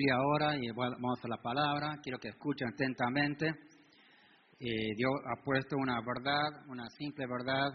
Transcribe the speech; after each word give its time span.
Biblia 0.00 0.14
ahora 0.16 0.56
y 0.56 0.70
vamos 0.70 1.20
a 1.22 1.28
la 1.28 1.36
palabra. 1.36 1.98
Quiero 2.02 2.18
que 2.18 2.28
escuchen 2.28 2.68
atentamente. 2.68 3.48
Eh, 4.58 4.94
Dios 4.96 5.12
ha 5.26 5.44
puesto 5.44 5.76
una 5.76 6.00
verdad, 6.00 6.64
una 6.68 6.88
simple 6.96 7.26
verdad, 7.26 7.68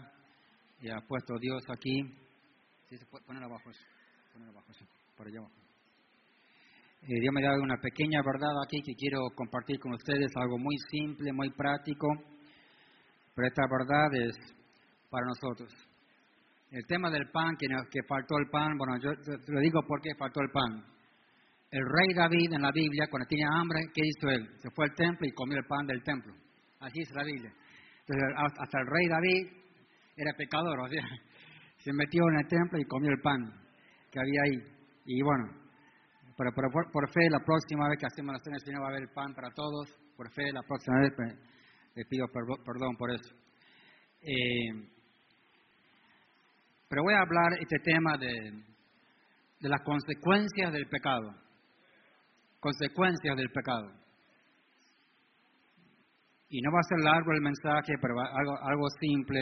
y 0.80 0.90
ha 0.90 0.98
puesto 1.06 1.34
Dios 1.38 1.62
aquí. 1.70 2.02
Sí, 2.88 2.96
se 2.96 3.06
puede 3.06 3.24
poner 3.26 3.44
abajo, 3.44 3.70
poner 4.32 4.48
abajo, 4.48 4.66
por 5.16 5.28
allá 5.28 5.38
abajo. 5.38 5.54
Eh, 7.02 7.20
Dios 7.20 7.32
me 7.32 7.42
dado 7.42 7.62
una 7.62 7.76
pequeña 7.80 8.20
verdad 8.22 8.54
aquí 8.64 8.82
que 8.82 8.94
quiero 8.96 9.20
compartir 9.36 9.78
con 9.78 9.92
ustedes, 9.92 10.32
algo 10.34 10.58
muy 10.58 10.76
simple, 10.90 11.32
muy 11.32 11.50
práctico, 11.50 12.08
pero 13.36 13.46
esta 13.46 13.62
verdad 13.70 14.08
es 14.26 14.36
para 15.10 15.26
nosotros. 15.26 15.72
El 16.72 16.84
tema 16.88 17.08
del 17.08 17.30
pan, 17.30 17.56
que, 17.56 17.68
que 17.68 18.02
faltó 18.08 18.36
el 18.38 18.50
pan, 18.50 18.76
bueno, 18.76 18.98
yo, 18.98 19.12
te 19.14 19.52
lo 19.52 19.60
digo 19.60 19.80
porque 19.86 20.10
faltó 20.18 20.40
el 20.40 20.50
pan. 20.50 20.95
El 21.70 21.82
rey 21.84 22.14
David 22.14 22.52
en 22.52 22.62
la 22.62 22.70
Biblia, 22.72 23.06
cuando 23.10 23.26
tenía 23.28 23.48
hambre, 23.48 23.80
¿qué 23.92 24.02
hizo 24.04 24.28
él? 24.30 24.48
Se 24.58 24.70
fue 24.70 24.84
al 24.86 24.94
templo 24.94 25.26
y 25.26 25.32
comió 25.32 25.58
el 25.58 25.66
pan 25.66 25.86
del 25.86 26.02
templo. 26.02 26.32
Así 26.80 27.00
es 27.00 27.10
la 27.12 27.24
Biblia. 27.24 27.52
Entonces, 28.06 28.24
hasta 28.36 28.78
el 28.80 28.86
rey 28.86 29.08
David 29.08 29.66
era 30.16 30.32
pecador, 30.36 30.78
o 30.78 30.88
sea, 30.88 31.02
se 31.78 31.92
metió 31.92 32.22
en 32.30 32.38
el 32.38 32.46
templo 32.46 32.78
y 32.78 32.84
comió 32.84 33.10
el 33.10 33.20
pan 33.20 33.52
que 34.10 34.20
había 34.20 34.40
ahí. 34.44 34.76
Y 35.06 35.22
bueno, 35.22 35.66
pero, 36.36 36.52
por, 36.52 37.10
fe, 37.10 37.30
la 37.30 37.40
próxima 37.40 37.88
vez 37.88 37.98
que 37.98 38.06
hacemos 38.06 38.34
la 38.34 38.40
cena, 38.40 38.56
el 38.56 38.64
Señor 38.64 38.82
va 38.82 38.88
a 38.88 38.90
haber 38.90 39.08
pan 39.12 39.34
para 39.34 39.50
todos. 39.50 39.88
Por 40.16 40.30
fe, 40.32 40.52
la 40.52 40.62
próxima 40.62 41.00
vez 41.00 41.12
pues, 41.16 41.34
le 41.94 42.04
pido 42.04 42.26
perdón 42.64 42.96
por 42.96 43.10
eso. 43.10 43.34
Eh, 44.20 44.88
pero 46.88 47.02
voy 47.02 47.14
a 47.14 47.20
hablar 47.20 47.52
este 47.60 47.78
tema 47.82 48.16
de, 48.18 48.52
de 49.60 49.68
las 49.68 49.82
consecuencias 49.82 50.72
del 50.72 50.88
pecado. 50.88 51.45
Consecuencias 52.66 53.36
del 53.36 53.48
pecado. 53.50 53.92
Y 56.48 56.60
no 56.60 56.72
va 56.72 56.80
a 56.80 56.88
ser 56.88 56.98
largo 56.98 57.30
el 57.30 57.40
mensaje, 57.40 57.92
pero 58.02 58.18
algo, 58.18 58.58
algo 58.60 58.88
simple, 58.98 59.40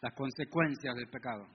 las 0.00 0.14
consecuencias 0.14 0.94
del 0.94 1.08
pecado. 1.08 1.46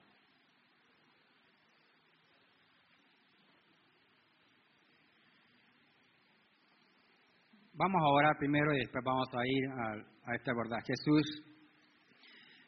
Vamos 7.73 7.99
a 8.03 8.13
orar 8.13 8.37
primero 8.37 8.71
y 8.73 8.81
después 8.81 9.03
vamos 9.03 9.29
a 9.33 9.41
ir 9.43 9.67
a, 9.67 10.31
a 10.31 10.35
esta 10.35 10.53
verdad. 10.53 10.77
Jesús, 10.85 11.41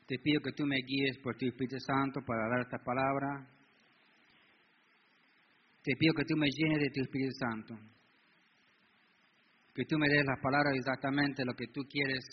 te 0.08 0.16
pido 0.18 0.42
que 0.42 0.54
tú 0.54 0.66
me 0.66 0.78
guíes 0.78 1.20
por 1.20 1.38
tu 1.38 1.46
Espíritu 1.46 1.78
Santo 1.80 2.22
para 2.26 2.50
dar 2.50 2.62
esta 2.62 2.80
palabra. 2.80 3.53
Te 5.84 5.96
pido 5.98 6.14
que 6.14 6.24
tú 6.24 6.38
me 6.38 6.48
llenes 6.48 6.80
de 6.80 6.90
tu 6.92 7.02
Espíritu 7.02 7.34
Santo. 7.38 7.76
Que 9.76 9.84
tú 9.86 9.98
me 9.98 10.08
des 10.08 10.26
las 10.26 10.40
palabras 10.42 10.74
exactamente 10.76 11.44
lo 11.44 11.54
que 11.54 11.68
tú 11.68 11.82
quieres 11.90 12.24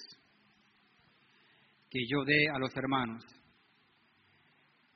que 1.90 1.98
yo 2.08 2.24
dé 2.24 2.48
a 2.48 2.58
los 2.58 2.74
hermanos. 2.76 3.24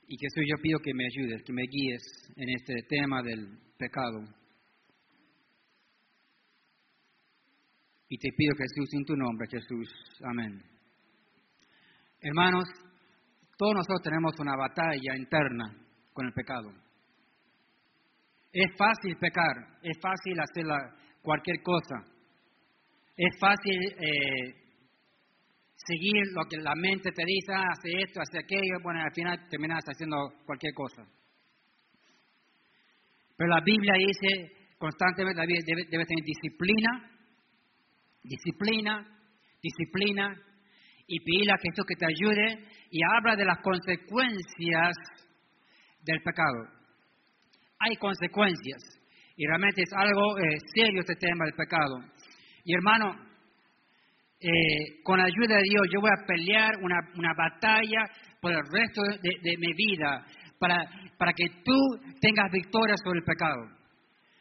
Y 0.07 0.17
que 0.17 0.27
yo 0.47 0.55
pido 0.61 0.79
que 0.79 0.93
me 0.93 1.05
ayudes, 1.05 1.43
que 1.43 1.51
me 1.51 1.63
guíes 1.63 2.01
en 2.37 2.49
este 2.49 2.75
tema 2.87 3.21
del 3.23 3.59
pecado. 3.77 4.21
Y 8.07 8.17
te 8.17 8.29
pido, 8.37 8.53
Jesús, 8.55 8.93
en 8.93 9.03
tu 9.03 9.17
nombre, 9.17 9.47
Jesús. 9.51 9.89
Amén. 10.23 10.61
Hermanos, 12.21 12.65
todos 13.57 13.73
nosotros 13.73 14.01
tenemos 14.03 14.33
una 14.39 14.55
batalla 14.55 15.17
interna 15.17 15.75
con 16.13 16.27
el 16.27 16.33
pecado. 16.33 16.84
Es 18.55 18.71
fácil 18.77 19.17
pecar, 19.17 19.51
es 19.83 19.97
fácil 19.99 20.39
hacer 20.39 20.63
cualquier 21.21 21.61
cosa, 21.61 21.95
es 23.17 23.37
fácil 23.37 23.77
eh, 23.99 24.55
seguir 25.75 26.23
lo 26.31 26.45
que 26.49 26.55
la 26.63 26.73
mente 26.73 27.11
te 27.11 27.25
dice, 27.25 27.51
ah, 27.53 27.67
hace 27.69 27.89
esto, 28.01 28.21
hace 28.21 28.39
aquello, 28.39 28.79
bueno, 28.81 29.01
al 29.01 29.11
final 29.13 29.45
terminas 29.49 29.83
haciendo 29.83 30.15
cualquier 30.45 30.73
cosa. 30.73 31.03
Pero 33.35 33.49
la 33.49 33.59
Biblia 33.59 33.95
dice 33.97 34.53
constantemente, 34.77 35.41
debe, 35.41 35.83
debe 35.89 36.05
tener 36.05 36.23
disciplina, 36.23 37.11
disciplina, 38.23 39.19
disciplina, 39.61 40.33
y 41.07 41.19
pídele 41.19 41.51
a 41.51 41.57
Jesús 41.57 41.85
que 41.85 41.95
te 41.95 42.05
ayude 42.05 42.69
y 42.89 42.99
habla 43.17 43.35
de 43.35 43.43
las 43.43 43.59
consecuencias 43.59 44.95
del 46.05 46.21
pecado. 46.23 46.84
Hay 47.87 47.95
consecuencias 47.97 48.81
y 49.37 49.45
realmente 49.45 49.83
es 49.83 49.93
algo 49.93 50.39
eh, 50.39 50.57
serio 50.73 51.01
este 51.01 51.15
tema 51.15 51.45
del 51.45 51.53
pecado. 51.53 51.99
Y 52.63 52.73
hermano, 52.73 53.13
eh, 54.39 55.03
con 55.03 55.19
la 55.19 55.25
ayuda 55.25 55.57
de 55.57 55.69
Dios 55.69 55.87
yo 55.93 56.01
voy 56.01 56.09
a 56.09 56.25
pelear 56.25 56.71
una, 56.81 56.97
una 57.15 57.33
batalla 57.37 58.09
por 58.41 58.53
el 58.53 58.61
resto 58.71 59.03
de, 59.03 59.29
de, 59.41 59.57
mi 59.57 59.71
vida 59.73 60.25
para, 60.57 60.77
para 61.17 61.31
que 61.33 61.45
tú 61.63 61.77
tengas 62.19 62.51
victoria 62.51 62.95
sobre 63.03 63.19
el 63.19 63.25
pecado. 63.25 63.69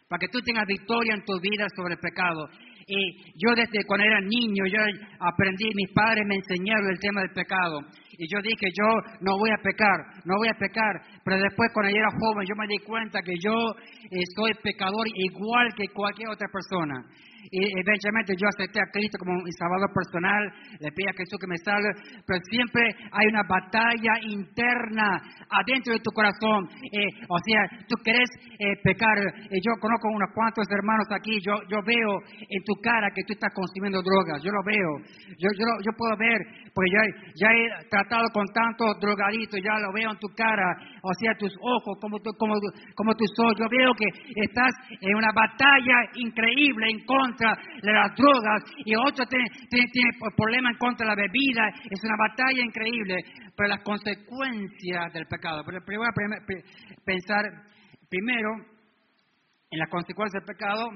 Para 0.09 0.21
que 0.21 0.29
tú 0.29 0.39
tengas 0.41 0.67
victoria 0.67 1.15
en 1.15 1.25
tu 1.25 1.39
vida 1.41 1.67
sobre 1.77 1.95
el 1.95 2.01
pecado. 2.01 2.49
Y 2.87 3.33
yo 3.37 3.55
desde 3.55 3.85
cuando 3.87 4.07
era 4.07 4.21
niño, 4.21 4.65
yo 4.67 4.79
aprendí, 5.21 5.69
mis 5.75 5.93
padres 5.93 6.25
me 6.27 6.37
enseñaron 6.37 6.91
el 6.91 6.99
tema 6.99 7.21
del 7.21 7.33
pecado. 7.33 7.81
Y 8.19 8.27
yo 8.31 8.39
dije, 8.43 8.67
yo 8.73 8.87
no 9.21 9.39
voy 9.39 9.51
a 9.51 9.63
pecar, 9.63 10.23
no 10.25 10.37
voy 10.37 10.49
a 10.49 10.59
pecar. 10.59 11.03
Pero 11.25 11.37
después 11.39 11.71
cuando 11.73 11.91
yo 11.91 11.99
era 11.99 12.11
joven, 12.19 12.47
yo 12.47 12.55
me 12.57 12.67
di 12.67 12.79
cuenta 12.79 13.21
que 13.23 13.35
yo 13.43 13.55
soy 14.37 14.53
pecador 14.63 15.07
igual 15.15 15.69
que 15.77 15.89
cualquier 15.89 16.29
otra 16.29 16.49
persona 16.49 17.05
y 17.51 17.61
eventualmente 17.79 18.35
yo 18.37 18.49
acepté 18.49 18.81
a 18.81 18.91
Cristo 18.93 19.19
como 19.19 19.37
mi 19.43 19.53
salvador 19.53 19.93
personal, 19.93 20.43
le 20.81 20.89
pedí 20.93 21.09
a 21.09 21.19
Jesús 21.19 21.37
que 21.37 21.51
me 21.51 21.59
salve, 21.61 21.91
pero 22.25 22.41
siempre 22.49 22.83
hay 23.13 23.27
una 23.29 23.45
batalla 23.45 24.15
interna 24.25 25.21
adentro 25.51 25.93
de 25.93 26.01
tu 26.01 26.11
corazón. 26.13 26.69
Eh, 26.89 27.09
o 27.29 27.39
sea, 27.45 27.61
tú 27.89 27.97
querés 28.03 28.29
eh, 28.59 28.81
pecar. 28.83 29.19
Eh, 29.19 29.61
yo 29.61 29.77
conozco 29.81 30.09
unos 30.09 30.31
cuantos 30.33 30.65
hermanos 30.71 31.07
aquí, 31.13 31.37
yo, 31.45 31.61
yo 31.69 31.79
veo 31.85 32.13
en 32.49 32.61
tu 32.65 32.75
cara 32.81 33.13
que 33.13 33.25
tú 33.29 33.35
estás 33.35 33.53
consumiendo 33.53 34.01
drogas, 34.01 34.41
yo 34.43 34.51
lo 34.51 34.63
veo, 34.65 34.91
yo, 35.37 35.49
yo, 35.53 35.67
yo 35.85 35.93
puedo 35.97 36.17
ver, 36.17 36.41
porque 36.73 36.91
ya, 36.91 37.03
ya 37.37 37.49
he 37.53 37.89
tratado 37.89 38.25
con 38.33 38.47
tantos 38.53 38.99
drogaditos, 39.01 39.61
ya 39.61 39.79
lo 39.79 39.93
veo 39.93 40.11
en 40.11 40.19
tu 40.19 40.29
cara, 40.35 40.77
o 41.03 41.13
sea, 41.21 41.35
tus 41.37 41.53
ojos, 41.61 41.99
como, 42.01 42.19
tu, 42.21 42.31
como, 42.39 42.55
como 42.95 43.13
tus 43.15 43.31
ojos, 43.39 43.55
yo 43.59 43.67
veo 43.69 43.93
que 43.95 44.09
estás 44.41 44.73
en 45.01 45.15
una 45.15 45.33
batalla 45.35 45.97
increíble 46.15 46.91
en 46.91 47.05
contra 47.05 47.34
de 47.39 47.93
las 47.93 48.15
drogas 48.17 48.63
y 48.85 48.95
otro 48.95 49.27
tiene, 49.27 49.45
tiene, 49.69 49.87
tiene 49.93 50.11
problema 50.37 50.71
en 50.71 50.79
contra 50.79 51.07
la 51.07 51.15
bebida. 51.15 51.69
Es 51.91 52.01
una 52.05 52.17
batalla 52.17 52.63
increíble, 52.65 53.17
pero 53.57 53.69
las 53.69 53.83
consecuencias 53.83 55.13
del 55.13 55.27
pecado. 55.27 55.63
Pero 55.65 55.85
primero 55.85 56.11
pensar 57.05 57.45
primero 58.09 58.51
en 59.71 59.79
las 59.79 59.91
consecuencias 59.91 60.45
del 60.45 60.57
pecado. 60.57 60.89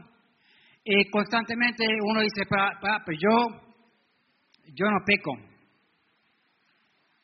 y 0.84 1.10
constantemente 1.10 1.84
uno 2.02 2.20
dice, 2.20 2.42
pero 2.48 3.18
yo, 3.18 3.60
yo 4.74 4.90
no 4.90 5.04
peco. 5.04 5.32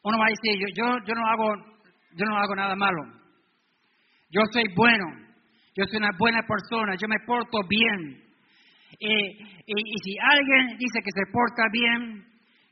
Uno 0.03 0.19
va 0.19 0.26
a 0.26 0.28
decir, 0.28 0.60
yo, 0.60 0.66
yo, 0.74 0.98
yo, 1.06 1.14
no 1.14 1.26
hago, 1.26 1.54
yo 2.14 2.26
no 2.26 2.36
hago 2.36 2.54
nada 2.54 2.76
malo. 2.76 3.03
Yo 4.28 4.42
soy 4.53 4.64
bueno. 4.76 5.04
Yo 5.76 5.84
soy 5.86 5.97
una 5.98 6.10
buena 6.19 6.42
persona. 6.42 6.94
Yo 7.00 7.08
me 7.08 7.16
porto 7.26 7.58
bien. 7.69 8.23
Eh, 9.00 9.37
y 9.66 9.99
si 10.03 10.16
alguien 10.21 10.78
dice 10.78 11.00
que 11.03 11.10
se 11.10 11.32
porta 11.32 11.65
bien, 11.72 12.25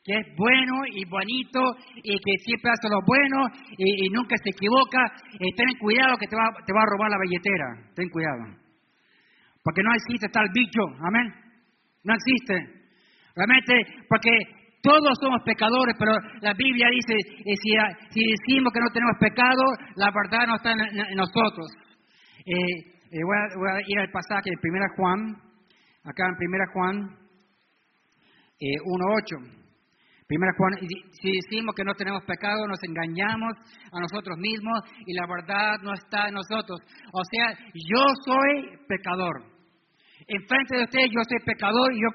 que 0.05 0.15
es 0.19 0.27
bueno 0.37 0.83
y 0.91 1.05
bonito 1.06 1.60
y 2.03 2.19
que 2.19 2.34
siempre 2.44 2.72
hace 2.72 2.88
lo 2.91 2.99
bueno 3.06 3.47
y, 3.78 4.09
nunca 4.10 4.34
se 4.43 4.50
equivoca, 4.50 4.99
eh, 5.38 5.55
ten 5.56 5.78
cuidado 5.78 6.19
que 6.19 6.27
te 6.27 6.37
va, 6.37 6.50
te 6.66 6.72
va 6.72 6.82
a 6.82 6.91
robar 6.91 7.11
la 7.11 7.22
billetera. 7.22 7.94
Ten 7.94 8.09
cuidado. 8.11 8.59
Porque 9.62 9.82
no 9.82 9.94
existe 9.94 10.28
tal 10.28 10.49
bicho, 10.53 10.82
amén. 11.06 11.32
No 12.02 12.14
existe. 12.14 12.82
Realmente, 13.37 14.05
porque 14.08 14.31
todos 14.82 15.14
somos 15.23 15.41
pecadores, 15.44 15.94
pero 15.96 16.12
la 16.41 16.52
Biblia 16.55 16.88
dice, 16.91 17.14
eh, 17.14 17.55
si, 17.62 17.70
si, 18.11 18.20
decimos 18.26 18.73
que 18.73 18.81
no 18.81 18.91
tenemos 18.93 19.17
pecado, 19.20 19.62
la 19.94 20.11
verdad 20.11 20.49
no 20.49 20.56
está 20.56 20.73
en, 20.73 21.14
nosotros. 21.14 21.70
voy, 22.44 23.38
a, 23.38 23.56
voy, 23.56 23.70
a, 23.70 23.81
ir 23.87 23.99
al 24.00 24.11
pasaje 24.11 24.50
de 24.50 24.58
1 24.58 24.87
Juan 24.96 25.51
acá 26.04 26.25
en 26.26 26.34
1 26.34 26.72
Juan 26.72 27.22
1.8. 28.60 29.44
Eh, 29.44 29.62
Primera 30.26 30.52
Juan, 30.56 30.72
si 31.20 31.31
decimos 31.31 31.75
que 31.75 31.84
no 31.84 31.93
tenemos 31.94 32.25
pecado, 32.25 32.66
nos 32.66 32.82
engañamos 32.84 33.52
a 33.93 34.00
nosotros 34.00 34.38
mismos 34.38 34.81
y 35.04 35.12
la 35.12 35.26
verdad 35.26 35.76
no 35.82 35.93
está 35.93 36.28
en 36.28 36.34
nosotros. 36.34 36.81
O 37.12 37.22
sea, 37.31 37.52
yo 37.75 38.02
soy 38.25 38.78
pecador. 38.88 39.51
Enfrente 40.28 40.76
de 40.76 40.84
ustedes 40.84 41.10
yo 41.10 41.20
soy 41.28 41.38
pecador 41.44 41.92
y 41.92 42.00
yo 42.00 42.08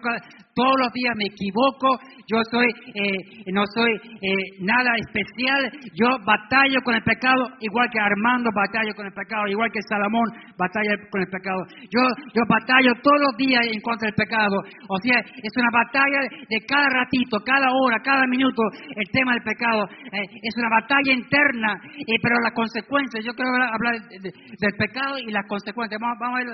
todos 0.57 0.73
los 0.81 0.91
días 0.91 1.13
me 1.13 1.29
equivoco, 1.29 2.01
yo 2.25 2.41
soy, 2.49 2.65
eh, 2.65 3.45
no 3.53 3.61
soy 3.77 3.93
eh, 3.93 4.57
nada 4.65 4.89
especial, 4.97 5.69
yo 5.93 6.17
batallo 6.25 6.81
con 6.83 6.95
el 6.97 7.03
pecado, 7.05 7.45
igual 7.61 7.87
que 7.93 8.01
Armando 8.01 8.49
batalla 8.49 8.89
con 8.97 9.05
el 9.05 9.13
pecado, 9.13 9.45
igual 9.47 9.69
que 9.69 9.85
Salomón 9.87 10.25
batalla 10.57 10.97
con 11.13 11.21
el 11.21 11.29
pecado. 11.29 11.61
Yo, 11.93 12.01
yo 12.33 12.41
batallo 12.49 12.89
todos 13.05 13.21
los 13.21 13.37
días 13.37 13.61
en 13.69 13.79
contra 13.81 14.09
del 14.09 14.17
pecado. 14.17 14.57
O 14.89 14.97
sea, 15.05 15.21
es 15.21 15.53
una 15.61 15.69
batalla 15.69 16.25
de 16.25 16.59
cada 16.65 16.89
ratito, 16.89 17.37
cada 17.45 17.69
hora, 17.69 18.01
cada 18.01 18.25
minuto, 18.25 18.63
el 18.95 19.07
tema 19.13 19.37
del 19.37 19.43
pecado. 19.45 19.85
Eh, 20.09 20.25
es 20.41 20.53
una 20.57 20.69
batalla 20.73 21.13
interna, 21.13 21.77
pero 22.23 22.41
las 22.41 22.53
consecuencias, 22.53 23.23
yo 23.23 23.33
quiero 23.37 23.51
hablar 23.61 23.93
del 24.09 24.73
pecado 24.73 25.19
y 25.19 25.29
las 25.29 25.45
consecuencias. 25.45 26.01
Vamos, 26.01 26.17
a 26.17 26.37
ver 26.41 26.47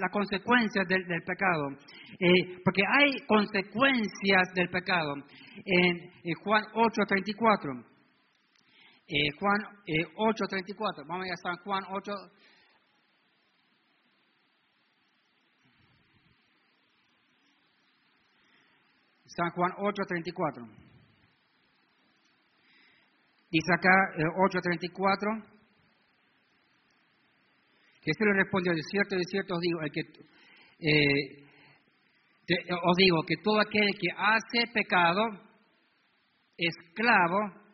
las 0.00 0.10
consecuencias 0.10 0.83
del, 0.88 1.22
pecado. 1.22 1.68
porque 2.64 2.82
hay 2.86 3.26
consecuencias 3.26 4.54
del 4.54 4.68
pecado. 4.68 5.14
En, 5.64 6.10
Juan 6.42 6.64
8:34. 6.74 7.84
Eh, 9.06 9.30
Juan 9.38 9.58
8:34. 10.16 11.04
Vamos 11.06 11.26
a 11.30 11.36
San 11.36 11.56
Juan 11.58 11.82
8. 11.90 12.12
San 19.26 19.50
Juan 19.50 19.72
8:34. 19.78 20.68
Dice 23.50 23.72
acá 23.72 23.90
8:34 24.36 25.54
que 28.04 28.12
se 28.12 28.24
le 28.26 28.34
respondió, 28.34 28.72
de 28.74 28.82
cierto, 28.90 29.16
de 29.16 29.24
cierto 29.24 29.54
os 29.54 29.60
digo, 29.60 29.80
el 29.80 29.90
que, 29.90 30.02
eh, 30.78 31.44
os 32.82 32.96
digo 32.96 33.22
que 33.26 33.36
todo 33.42 33.60
aquel 33.60 33.90
que 33.98 34.08
hace 34.16 34.70
pecado, 34.72 35.22
esclavo, 36.56 37.64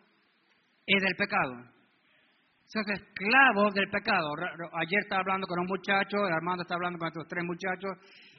es 0.87 1.03
del 1.03 1.17
pecado. 1.17 1.71
Sos 2.67 2.87
esclavo 2.89 3.71
del 3.73 3.91
pecado. 3.91 4.31
Ayer 4.75 5.01
estaba 5.01 5.23
hablando 5.23 5.47
con 5.47 5.59
un 5.59 5.67
muchacho, 5.67 6.19
Armando 6.25 6.63
está 6.63 6.77
hablando 6.77 6.99
con 6.99 7.09
otros 7.09 7.27
tres 7.29 7.45
muchachos, 7.45 7.91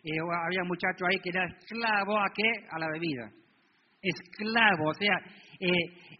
y 0.03 0.17
había 0.17 0.61
un 0.61 0.69
muchacho 0.69 1.05
ahí 1.05 1.19
que 1.19 1.29
era 1.29 1.45
esclavo 1.45 2.17
a 2.17 2.29
qué? 2.33 2.49
A 2.71 2.79
la 2.79 2.87
bebida. 2.87 3.29
Esclavo, 4.01 4.89
o 4.89 4.93
sea, 4.93 5.15
eh, 5.59 5.69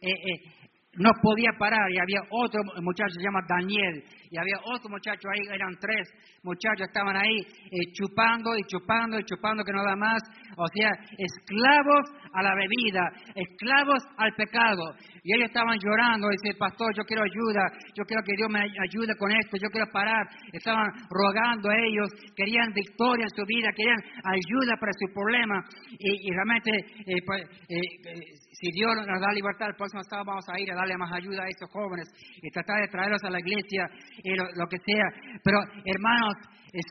eh, 0.01 0.11
eh 0.11 0.60
no 0.97 1.09
podía 1.21 1.51
parar 1.57 1.89
y 1.91 1.99
había 1.99 2.19
otro 2.29 2.61
muchacho, 2.81 3.15
se 3.15 3.23
llama 3.23 3.39
Daniel, 3.47 4.03
y 4.29 4.37
había 4.37 4.57
otro 4.63 4.89
muchacho 4.89 5.27
ahí, 5.29 5.41
eran 5.53 5.75
tres 5.79 6.07
muchachos, 6.43 6.87
estaban 6.87 7.15
ahí 7.15 7.37
eh, 7.37 7.91
chupando 7.93 8.51
y 8.57 8.63
chupando 8.63 9.19
y 9.19 9.23
chupando 9.23 9.63
que 9.63 9.71
no 9.71 9.83
da 9.83 9.95
más, 9.95 10.21
o 10.57 10.67
sea, 10.73 10.91
esclavos 11.17 12.05
a 12.33 12.43
la 12.43 12.55
bebida, 12.55 13.03
esclavos 13.35 14.03
al 14.17 14.33
pecado. 14.35 14.83
Y 15.23 15.35
ellos 15.35 15.47
estaban 15.47 15.77
llorando, 15.77 16.29
dice, 16.29 16.57
pastor, 16.57 16.91
yo 16.95 17.03
quiero 17.03 17.23
ayuda, 17.23 17.63
yo 17.93 18.03
quiero 18.05 18.23
que 18.23 18.35
Dios 18.35 18.49
me 18.49 18.59
ayude 18.61 19.15
con 19.17 19.31
esto, 19.31 19.57
yo 19.61 19.69
quiero 19.69 19.85
parar. 19.91 20.25
Estaban 20.51 20.87
rogando 21.09 21.69
a 21.69 21.77
ellos, 21.77 22.09
querían 22.35 22.73
victoria 22.73 23.23
en 23.23 23.35
su 23.35 23.43
vida, 23.45 23.69
querían 23.75 24.01
ayuda 24.25 24.73
para 24.79 24.91
su 24.97 25.13
problema. 25.13 25.61
Y, 25.99 26.31
realmente, 26.31 26.71
eh, 27.05 27.21
pues, 27.25 27.41
eh, 27.69 28.41
si 28.51 28.71
Dios 28.71 28.95
nos 28.95 29.21
da 29.21 29.31
libertad, 29.33 29.69
el 29.69 29.75
próximo 29.75 30.01
sábado 30.03 30.25
vamos 30.27 30.45
a 30.49 30.59
ir 30.59 30.71
a 30.71 30.75
darle 30.81 30.97
más 30.97 31.11
ayuda 31.13 31.43
a 31.43 31.47
esos 31.47 31.69
jóvenes 31.69 32.07
y 32.41 32.49
tratar 32.49 32.81
de 32.81 32.87
traerlos 32.87 33.23
a 33.23 33.29
la 33.29 33.39
iglesia 33.39 33.87
y 34.23 34.35
lo, 34.35 34.67
que 34.67 34.77
sea. 34.77 35.07
Pero 35.43 35.59
hermanos, 35.85 36.33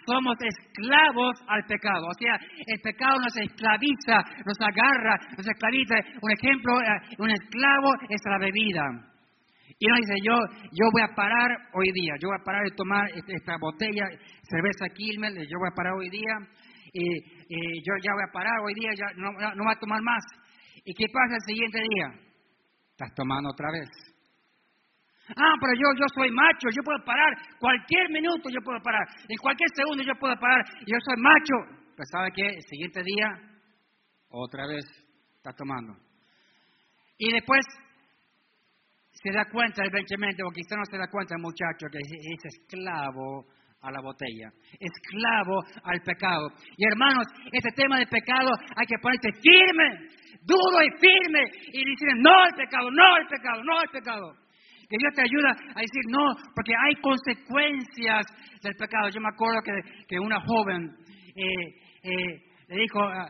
somos 0.07 0.37
esclavos 0.41 1.35
al 1.49 1.65
pecado. 1.67 2.07
O 2.07 2.15
sea, 2.19 2.39
el 2.67 2.81
pecado 2.81 3.17
nos 3.19 3.37
esclaviza, 3.37 4.17
nos 4.45 4.59
agarra, 4.61 5.17
nos 5.37 5.47
esclaviza. 5.47 5.97
Un 6.23 6.31
ejemplo, 6.31 6.81
eh, 6.81 7.17
un 7.19 7.31
esclavo 7.31 7.91
es 8.09 8.21
la 8.25 8.39
bebida. 8.39 8.85
Y 9.79 9.87
uno 9.87 9.97
dice, 9.97 10.15
yo, 10.23 10.35
yo 10.73 10.87
voy 10.93 11.03
a 11.03 11.15
parar 11.15 11.49
hoy 11.73 11.91
día, 11.93 12.13
yo 12.21 12.29
voy 12.29 12.37
a 12.39 12.45
parar 12.45 12.63
de 12.65 12.77
tomar 12.77 13.09
esta 13.09 13.57
botella, 13.59 14.05
cerveza 14.43 14.93
Quilmes, 14.93 15.33
yo 15.49 15.59
voy 15.59 15.69
a 15.73 15.75
parar 15.75 15.95
hoy 15.95 16.11
día, 16.11 16.37
y, 16.93 17.81
yo 17.81 17.95
ya 18.03 18.13
voy 18.13 18.25
a 18.29 18.33
parar 18.33 18.61
hoy 18.63 18.75
día, 18.75 18.91
ya 18.95 19.07
no, 19.17 19.33
no 19.33 19.65
voy 19.65 19.73
a 19.73 19.81
tomar 19.81 20.03
más. 20.03 20.23
¿Y 20.85 20.93
qué 20.93 21.07
pasa 21.13 21.35
el 21.35 21.43
siguiente 21.47 21.81
día? 21.81 22.30
Estás 23.01 23.17
tomando 23.17 23.49
otra 23.49 23.73
vez. 23.73 23.89
Ah, 25.31 25.55
pero 25.59 25.73
yo, 25.73 25.89
yo 25.97 26.05
soy 26.13 26.31
macho, 26.33 26.69
yo 26.69 26.83
puedo 26.85 27.03
parar. 27.03 27.33
Cualquier 27.59 28.11
minuto 28.11 28.51
yo 28.53 28.61
puedo 28.63 28.79
parar. 28.83 29.09
En 29.27 29.39
cualquier 29.39 29.71
segundo 29.75 30.03
yo 30.05 30.13
puedo 30.21 30.37
parar. 30.37 30.61
Yo 30.85 30.99
soy 31.01 31.17
macho. 31.17 31.81
Pero 31.97 32.07
¿sabe 32.13 32.29
qué? 32.37 32.45
El 32.45 32.63
siguiente 32.69 33.01
día, 33.03 33.41
otra 34.29 34.67
vez 34.67 34.85
está 35.35 35.51
tomando. 35.57 35.97
Y 37.17 37.33
después 37.33 37.65
se 39.13 39.33
da 39.33 39.47
cuenta 39.51 39.83
eventualmente, 39.83 40.43
o 40.45 40.51
quizá 40.51 40.77
no 40.77 40.85
se 40.85 40.99
da 40.99 41.09
cuenta 41.09 41.37
el 41.37 41.41
muchacho, 41.41 41.89
que 41.91 42.01
es 42.05 42.45
esclavo 42.45 43.47
a 43.83 43.91
la 43.91 44.01
botella, 44.01 44.51
esclavo 44.79 45.63
al 45.85 46.01
pecado. 46.03 46.49
Y 46.77 46.87
hermanos, 46.87 47.27
este 47.53 47.71
tema 47.73 47.99
del 47.99 48.09
pecado 48.09 48.51
hay 48.77 48.87
que 48.87 48.99
ponerse 49.01 49.33
firme, 49.41 50.09
duro 50.43 50.83
y 50.83 50.91
firme, 51.01 51.41
y 51.73 51.79
decir 51.79 52.17
no 52.19 52.43
al 52.43 52.55
pecado, 52.55 52.91
no 52.91 53.15
al 53.15 53.27
pecado, 53.27 53.65
no 53.65 53.79
al 53.79 53.89
pecado. 53.89 54.35
Que 54.89 54.97
Dios 54.99 55.15
te 55.15 55.23
ayuda 55.23 55.51
a 55.51 55.81
decir 55.81 56.03
no, 56.11 56.35
porque 56.55 56.73
hay 56.75 56.95
consecuencias 56.97 58.27
del 58.61 58.75
pecado. 58.75 59.09
Yo 59.15 59.21
me 59.21 59.29
acuerdo 59.29 59.61
que, 59.65 60.05
que 60.09 60.19
una 60.19 60.41
joven 60.41 60.91
eh, 61.37 61.91
eh, 62.03 62.50
le 62.71 62.83
dijo 62.83 63.03
a, 63.03 63.27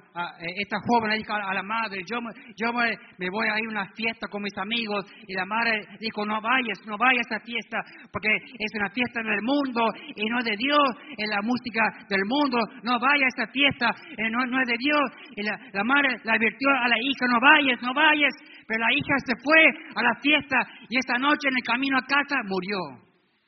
esta 0.55 0.77
joven, 0.85 1.11
le 1.13 1.17
dijo 1.17 1.33
a, 1.33 1.55
la 1.55 1.63
madre, 1.63 2.03
yo, 2.05 2.19
yo 2.61 2.73
me, 2.75 3.31
voy 3.31 3.49
a 3.49 3.57
ir 3.57 3.69
a 3.69 3.71
una 3.71 3.87
fiesta 3.97 4.29
con 4.29 4.43
mis 4.43 4.57
amigos, 4.59 5.07
y 5.27 5.33
la 5.33 5.47
madre 5.47 5.81
dijo, 5.99 6.27
no 6.27 6.43
vayas, 6.43 6.77
no 6.85 6.99
vayas 6.99 7.25
a 7.31 7.37
esa 7.37 7.45
fiesta, 7.47 7.79
porque 8.13 8.29
es 8.37 8.71
una 8.77 8.91
fiesta 8.91 9.23
del 9.23 9.41
mundo 9.41 9.89
y 10.15 10.29
no 10.29 10.43
de 10.43 10.55
Dios, 10.59 10.85
es 11.17 11.29
la 11.29 11.41
música 11.41 11.81
del 12.11 12.21
mundo, 12.29 12.59
no 12.83 13.01
vayas 13.01 13.33
a 13.39 13.43
esa 13.43 13.53
fiesta, 13.53 13.89
eh, 14.19 14.29
no, 14.29 14.45
no, 14.45 14.61
es 14.61 14.69
de 14.69 14.77
Dios, 14.77 15.09
y 15.35 15.43
la, 15.43 15.85
madre 15.85 16.21
la 16.25 16.35
advirtió 16.35 16.69
a 16.69 16.89
la 16.89 17.01
hija, 17.01 17.25
no 17.33 17.41
vayas, 17.41 17.81
no 17.81 17.95
vayas, 17.95 18.35
pero 18.69 18.81
la 18.81 18.93
hija 18.93 19.15
se 19.25 19.33
fue 19.43 19.65
a 19.97 20.03
la 20.03 20.15
fiesta 20.21 20.57
y 20.91 20.99
esa 20.99 21.17
noche 21.17 21.49
en 21.49 21.57
el 21.57 21.65
camino 21.65 21.97
a 21.97 22.05
casa 22.05 22.45
murió, 22.45 22.77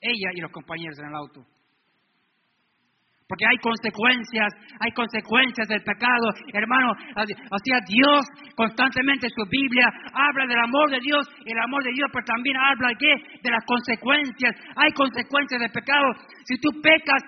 ella 0.01 0.31
y 0.33 0.41
los 0.41 0.51
compañeros 0.51 0.99
en 1.01 1.09
el 1.09 1.15
auto. 1.15 1.45
Porque 3.33 3.49
hay 3.49 3.57
consecuencias, 3.65 4.53
hay 4.79 4.93
consecuencias 4.93 5.67
del 5.67 5.81
pecado. 5.81 6.29
Hermano, 6.53 6.93
o 6.93 7.59
sea, 7.65 7.81
Dios 7.89 8.29
constantemente 8.55 9.25
en 9.25 9.33
su 9.33 9.49
Biblia 9.49 9.89
habla 10.13 10.45
del 10.47 10.61
amor 10.61 10.91
de 10.91 11.01
Dios, 11.01 11.25
el 11.47 11.59
amor 11.59 11.83
de 11.83 11.93
Dios, 11.97 12.11
pero 12.13 12.27
también 12.27 12.55
habla 12.59 12.93
qué? 13.01 13.09
de 13.41 13.51
las 13.51 13.65
consecuencias. 13.65 14.53
Hay 14.77 14.93
consecuencias 14.93 15.63
del 15.63 15.73
pecado. 15.73 16.13
Si 16.45 16.61
tú 16.61 16.69
pecas, 16.83 17.23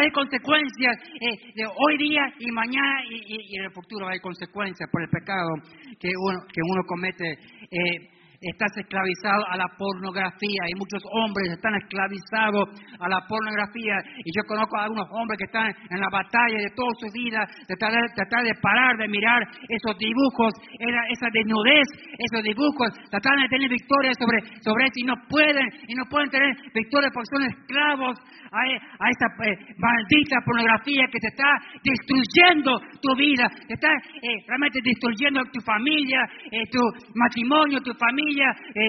hay 0.00 0.10
consecuencias 0.12 0.96
eh, 1.20 1.52
de 1.54 1.66
hoy 1.68 1.98
día 1.98 2.32
y 2.38 2.50
mañana 2.50 3.04
y, 3.10 3.54
en 3.58 3.64
el 3.64 3.72
futuro 3.72 4.08
hay 4.08 4.20
consecuencias 4.20 4.88
por 4.90 5.02
el 5.02 5.10
pecado 5.10 5.52
que 6.00 6.08
uno, 6.16 6.40
que 6.48 6.62
uno 6.64 6.80
comete. 6.88 7.28
Eh, 7.68 8.11
estás 8.50 8.72
esclavizado 8.76 9.46
a 9.48 9.56
la 9.56 9.68
pornografía. 9.78 10.62
Y 10.66 10.74
muchos 10.74 11.02
hombres 11.12 11.52
están 11.52 11.74
esclavizados 11.76 12.68
a 12.98 13.08
la 13.08 13.20
pornografía. 13.28 13.96
Y 14.24 14.30
yo 14.34 14.42
conozco 14.46 14.76
a 14.76 14.84
algunos 14.84 15.06
hombres 15.12 15.38
que 15.38 15.46
están 15.46 15.70
en 15.70 16.00
la 16.00 16.10
batalla 16.10 16.58
de 16.58 16.70
toda 16.74 16.90
su 16.98 17.06
vida 17.14 17.46
de 17.68 17.76
tratar, 17.76 18.42
de 18.44 18.54
parar 18.60 18.96
de 18.98 19.08
mirar 19.08 19.42
esos 19.68 19.96
dibujos, 19.98 20.52
esa 20.78 21.28
desnudez, 21.32 21.88
esos 22.18 22.42
dibujos, 22.42 22.90
tratar 23.10 23.38
de 23.38 23.48
tener 23.48 23.68
victoria 23.70 24.12
sobre, 24.18 24.38
sobre 24.60 24.84
eso 24.84 24.96
y 24.96 25.04
no 25.04 25.14
pueden, 25.28 25.66
y 25.88 25.94
no 25.94 26.04
pueden 26.10 26.30
tener 26.30 26.56
victoria 26.74 27.10
porque 27.12 27.30
son 27.30 27.42
esclavos 27.46 28.18
a, 28.52 29.08
esa 29.08 29.26
eh, 29.48 29.56
maldita 29.78 30.36
pornografía 30.44 31.06
que 31.08 31.18
te 31.18 31.28
está 31.28 31.48
destruyendo 31.82 32.80
tu 33.00 33.16
vida, 33.16 33.48
te 33.66 33.74
está 33.74 33.88
eh, 33.92 34.44
realmente 34.46 34.80
destruyendo 34.84 35.40
tu 35.52 35.60
familia, 35.64 36.20
eh, 36.50 36.64
tu 36.70 36.80
matrimonio, 37.14 37.80
tu 37.80 37.92
familia, 37.94 38.31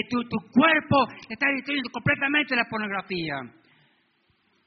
tu, 0.10 0.24
tu 0.24 0.38
cuerpo, 0.52 1.08
está 1.30 1.48
destruyendo 1.50 1.90
completamente 1.92 2.56
la 2.56 2.66
pornografía. 2.66 3.36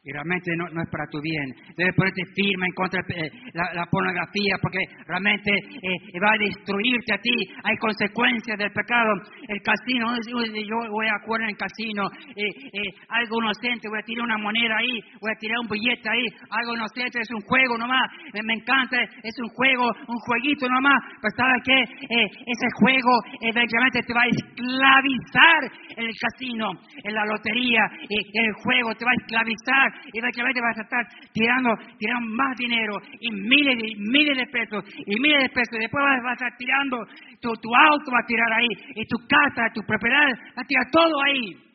Y 0.07 0.13
realmente 0.13 0.55
no, 0.55 0.67
es 0.71 0.89
para 0.89 1.03
tu 1.11 1.21
bien. 1.21 1.51
Debes 1.77 1.93
ponerte 1.97 2.23
firme 2.31 2.67
en 2.71 2.75
contra 2.79 3.03
de 3.09 3.27
eh, 3.27 3.31
la, 3.55 3.87
pornografía 3.91 4.55
porque 4.63 4.79
realmente 5.05 5.51
eh, 5.51 6.21
va 6.23 6.31
a 6.31 6.39
destruirte 6.39 7.11
a 7.13 7.19
ti. 7.19 7.35
Hay 7.65 7.77
consecuencias 7.77 8.57
del 8.57 8.71
pecado. 8.71 9.11
El 9.49 9.61
casino, 9.67 10.15
yo 10.31 10.79
voy 10.95 11.09
a 11.11 11.19
jugar 11.27 11.43
en 11.43 11.49
el 11.51 11.57
casino, 11.59 12.07
eh, 12.39 12.87
algo 13.19 13.43
inocente, 13.43 13.89
voy 13.91 13.99
a 13.99 14.07
tirar 14.07 14.31
una 14.31 14.39
moneda 14.39 14.79
ahí, 14.79 14.95
voy 15.19 15.33
a 15.35 15.39
tirar 15.43 15.59
un 15.59 15.67
billete 15.67 16.07
ahí, 16.07 16.27
algo 16.55 16.77
inocente, 16.79 17.19
es 17.19 17.31
un 17.35 17.43
juego 17.43 17.77
nomás. 17.77 18.07
Me, 18.31 18.55
encanta, 18.55 19.03
es 19.03 19.35
un 19.43 19.51
juego, 19.59 19.91
un 19.91 20.21
jueguito 20.23 20.69
nomás. 20.71 21.03
Pero 21.19 21.35
sabes 21.35 21.67
que 21.67 21.83
ese 21.83 22.69
juego 22.79 23.11
eventualmente 23.43 24.07
te 24.07 24.15
va 24.15 24.23
a 24.23 24.31
esclavizar 24.31 25.61
el 25.99 26.15
casino, 26.15 26.71
en 27.03 27.13
la 27.13 27.27
lotería, 27.27 27.83
el 28.07 28.53
juego, 28.63 28.95
te 28.95 29.05
va 29.05 29.11
a 29.11 29.19
esclavizar 29.19 29.96
y 30.13 30.19
eventualmente 30.19 30.61
vas 30.61 30.79
a 30.79 30.83
estar 30.83 31.07
tirando, 31.33 31.71
tirando 31.99 32.29
más 32.37 32.57
dinero 32.57 32.95
y 33.21 33.31
miles 33.31 33.77
y 33.83 33.97
miles 33.97 34.37
de 34.37 34.47
pesos 34.47 34.85
y 35.07 35.21
miles 35.21 35.43
de 35.43 35.49
pesos. 35.51 35.75
Y 35.75 35.79
después 35.81 36.05
vas, 36.05 36.25
a 36.25 36.33
estar 36.33 36.57
tirando, 36.57 37.05
tu, 37.41 37.53
tu 37.55 37.69
auto 37.75 38.13
va 38.13 38.21
a 38.21 38.27
tirar 38.27 38.53
ahí, 38.53 38.69
y 38.95 39.07
tu 39.07 39.17
casa, 39.27 39.73
tu 39.75 39.83
propiedad, 39.83 40.29
va 40.57 40.63
a 40.63 40.67
tirar 40.67 40.87
todo 40.91 41.23
ahí. 41.23 41.66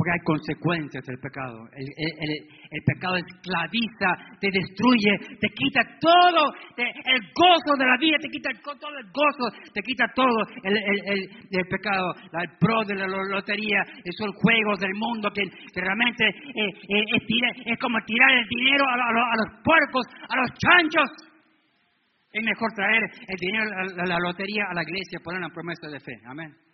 Porque 0.00 0.16
hay 0.16 0.24
consecuencias 0.24 1.04
del 1.04 1.20
pecado. 1.20 1.68
El, 1.76 2.82
pecado 2.88 3.20
esclaviza, 3.20 4.08
te 4.40 4.48
destruye, 4.48 5.12
te 5.36 5.48
quita 5.52 5.84
todo, 6.00 6.40
el 6.78 7.20
gozo 7.36 7.76
de 7.76 7.84
la 7.84 7.98
vida, 8.00 8.16
te 8.16 8.30
quita 8.30 8.48
todo 8.64 8.96
el 8.96 9.04
gozo, 9.12 9.44
te 9.74 9.82
quita 9.82 10.06
todo 10.16 10.40
el, 10.64 11.66
pecado. 11.68 12.14
El 12.32 12.48
pro 12.56 12.80
de 12.88 12.94
la 12.94 13.06
lotería, 13.08 13.84
esos 14.02 14.30
juegos 14.40 14.80
del 14.80 14.94
mundo 14.96 15.28
que, 15.34 15.44
realmente 15.78 16.24
eh, 16.24 16.72
eh, 16.88 17.04
es, 17.66 17.78
como 17.78 17.98
tirar 18.06 18.30
el 18.40 18.48
dinero 18.48 18.86
a, 18.88 19.36
los 19.36 19.62
puercos, 19.62 20.06
a 20.30 20.36
los 20.40 20.48
chanchos. 20.56 21.10
Es 22.32 22.42
mejor 22.42 22.72
traer 22.72 23.02
el 23.04 23.36
dinero 23.36 23.68
a 24.00 24.06
la 24.06 24.16
lotería 24.18 24.64
a 24.70 24.72
la 24.72 24.82
iglesia, 24.82 25.20
poner 25.22 25.40
una 25.40 25.52
promesa 25.52 25.88
de 25.88 26.00
fe. 26.00 26.16
Amén. 26.24 26.69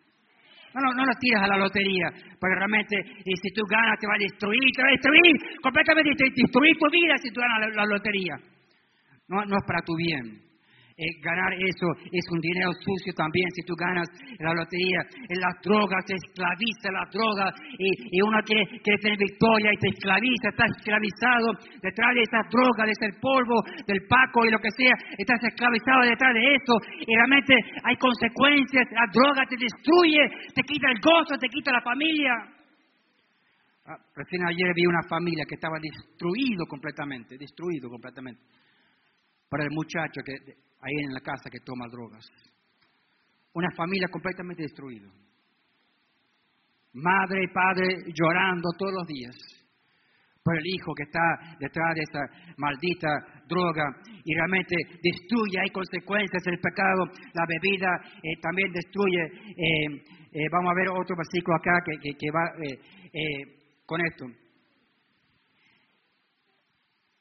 No, 0.76 0.92
no, 0.92 1.06
lo 1.06 1.14
tiras 1.18 1.42
a 1.42 1.48
la 1.48 1.56
lotería, 1.56 2.04
porque 2.38 2.54
realmente 2.54 2.96
y 3.24 3.32
si 3.36 3.48
tú 3.54 3.62
ganas 3.64 3.98
te 3.98 4.06
va 4.06 4.12
a 4.12 4.18
destruir, 4.18 4.60
te 4.76 4.82
va 4.82 4.88
a 4.88 4.92
destruir, 4.92 5.60
completamente 5.62 6.24
destruir 6.36 6.76
tu 6.76 6.90
vida 6.92 7.16
si 7.16 7.30
tú 7.32 7.40
ganas 7.40 7.74
la, 7.74 7.86
lotería. 7.86 8.36
No, 9.28 9.42
no 9.46 9.56
es 9.56 9.64
para 9.66 9.80
tu 9.80 9.96
bien. 9.96 10.36
Eh, 10.96 11.12
ganar 11.20 11.52
eso 11.52 11.92
es 12.08 12.24
un 12.32 12.40
dinero 12.40 12.72
sucio 12.80 13.12
también 13.12 13.44
si 13.52 13.60
tú 13.68 13.76
ganas 13.76 14.08
la 14.40 14.56
lotería. 14.56 15.04
En 15.28 15.38
las 15.44 15.52
drogas 15.60 16.00
te 16.08 16.16
esclaviza 16.16 16.88
la 16.88 17.04
droga 17.12 17.52
y, 17.76 18.16
uno 18.24 18.40
quiere, 18.40 18.64
quiere, 18.80 19.04
tener 19.04 19.18
victoria 19.20 19.76
y 19.76 19.76
te 19.76 19.92
esclaviza, 19.92 20.48
estás 20.48 20.72
esclavizado 20.72 21.52
detrás 21.84 22.16
de 22.16 22.22
esas 22.24 22.48
drogas, 22.48 22.88
de 22.88 22.96
ese 22.96 23.12
polvo, 23.20 23.60
del 23.84 24.08
paco 24.08 24.48
y 24.48 24.50
lo 24.50 24.56
que 24.56 24.72
sea, 24.72 24.96
estás 25.20 25.36
esclavizado 25.44 26.00
detrás 26.08 26.32
de 26.32 26.44
eso 26.56 26.74
y 27.04 27.12
realmente 27.12 27.52
hay 27.84 27.96
consecuencias, 28.00 28.88
la 28.88 29.04
droga 29.12 29.44
te 29.44 29.60
destruye, 29.60 30.48
te 30.56 30.64
quita 30.64 30.88
el 30.88 31.00
gozo, 31.04 31.36
te 31.36 31.52
quita 31.52 31.76
la 31.76 31.84
familia. 31.84 32.32
Ah, 33.84 34.00
recién 34.16 34.48
ayer 34.48 34.72
vi 34.72 34.88
una 34.88 35.04
familia 35.04 35.44
que 35.44 35.60
estaba 35.60 35.76
destruido 35.76 36.64
completamente, 36.64 37.36
destruido 37.36 37.92
completamente. 37.92 38.40
Para 39.44 39.64
el 39.64 39.70
muchacho 39.76 40.24
que 40.24 40.64
ahí 40.86 41.04
en 41.04 41.14
la 41.14 41.20
casa 41.20 41.50
que 41.50 41.60
toma 41.64 41.86
drogas. 41.90 42.24
Una 43.54 43.68
familia 43.76 44.08
completamente 44.08 44.62
destruida. 44.62 45.08
Madre 46.92 47.44
y 47.44 47.52
padre 47.52 48.12
llorando 48.14 48.68
todos 48.78 48.92
los 48.92 49.06
días 49.06 49.34
por 50.42 50.56
el 50.56 50.64
hijo 50.64 50.94
que 50.94 51.02
está 51.02 51.56
detrás 51.58 51.94
de 51.96 52.02
esa 52.02 52.22
maldita 52.56 53.08
droga 53.48 53.84
y 54.24 54.32
realmente 54.32 54.76
destruye, 55.02 55.58
hay 55.60 55.70
consecuencias 55.70 56.42
del 56.44 56.60
pecado, 56.60 57.04
la 57.34 57.44
bebida 57.48 57.90
eh, 58.22 58.40
también 58.40 58.70
destruye. 58.72 59.22
Eh, 59.26 59.86
eh, 60.32 60.48
vamos 60.52 60.70
a 60.70 60.74
ver 60.74 60.88
otro 60.88 61.16
versículo 61.16 61.56
acá 61.56 61.72
que 61.84 62.30
va 62.30 62.44
con 63.86 64.00
esto. 64.00 64.45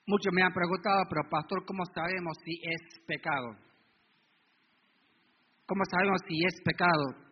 Muchos 0.08 0.32
me 0.34 0.44
han 0.44 0.54
preguntado, 0.54 1.02
pero 1.10 1.28
pastor, 1.30 1.66
¿cómo 1.66 1.84
sabemos 1.86 2.38
si 2.46 2.54
es 2.62 3.00
pecado? 3.08 3.58
¿Cómo 5.66 5.82
sabemos 5.90 6.22
si 6.28 6.46
es 6.46 6.62
pecado? 6.64 7.26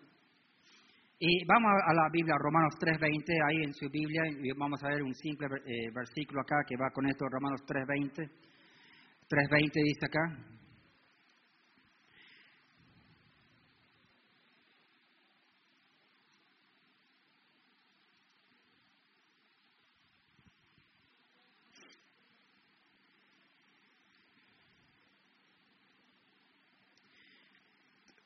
Y 1.19 1.45
vamos 1.45 1.71
a 1.85 1.93
la 1.93 2.09
Biblia, 2.11 2.33
Romanos 2.39 2.73
3.20, 2.81 3.29
ahí 3.47 3.63
en 3.63 3.73
su 3.73 3.87
Biblia, 3.91 4.23
y 4.27 4.51
vamos 4.57 4.83
a 4.83 4.89
ver 4.89 5.03
un 5.03 5.13
simple 5.13 5.45
eh, 5.45 5.91
versículo 5.93 6.41
acá 6.41 6.55
que 6.67 6.75
va 6.75 6.89
con 6.89 7.05
esto, 7.05 7.25
Romanos 7.29 7.61
3.20. 7.67 8.27
3.20 9.29 9.71
dice 9.73 10.05
acá. 10.07 10.52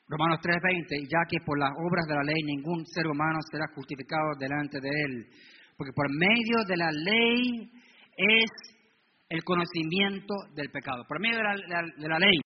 Romanos 0.08 0.40
3:20, 0.40 1.04
ya 1.04 1.20
que 1.28 1.44
por 1.44 1.58
las 1.58 1.70
obras 1.76 2.06
de 2.08 2.14
la 2.14 2.22
ley 2.22 2.42
ningún 2.44 2.84
ser 2.86 3.06
humano 3.06 3.38
será 3.50 3.66
justificado 3.74 4.32
delante 4.40 4.80
de 4.80 4.88
él, 4.88 5.26
porque 5.76 5.92
por 5.92 6.08
medio 6.08 6.64
de 6.66 6.76
la 6.76 6.90
ley 6.90 7.70
es 8.16 8.50
el 9.28 9.44
conocimiento 9.44 10.34
del 10.54 10.70
pecado, 10.70 11.04
por 11.06 11.20
medio 11.20 11.36
de 11.36 12.08
la, 12.08 12.18
ley. 12.18 12.40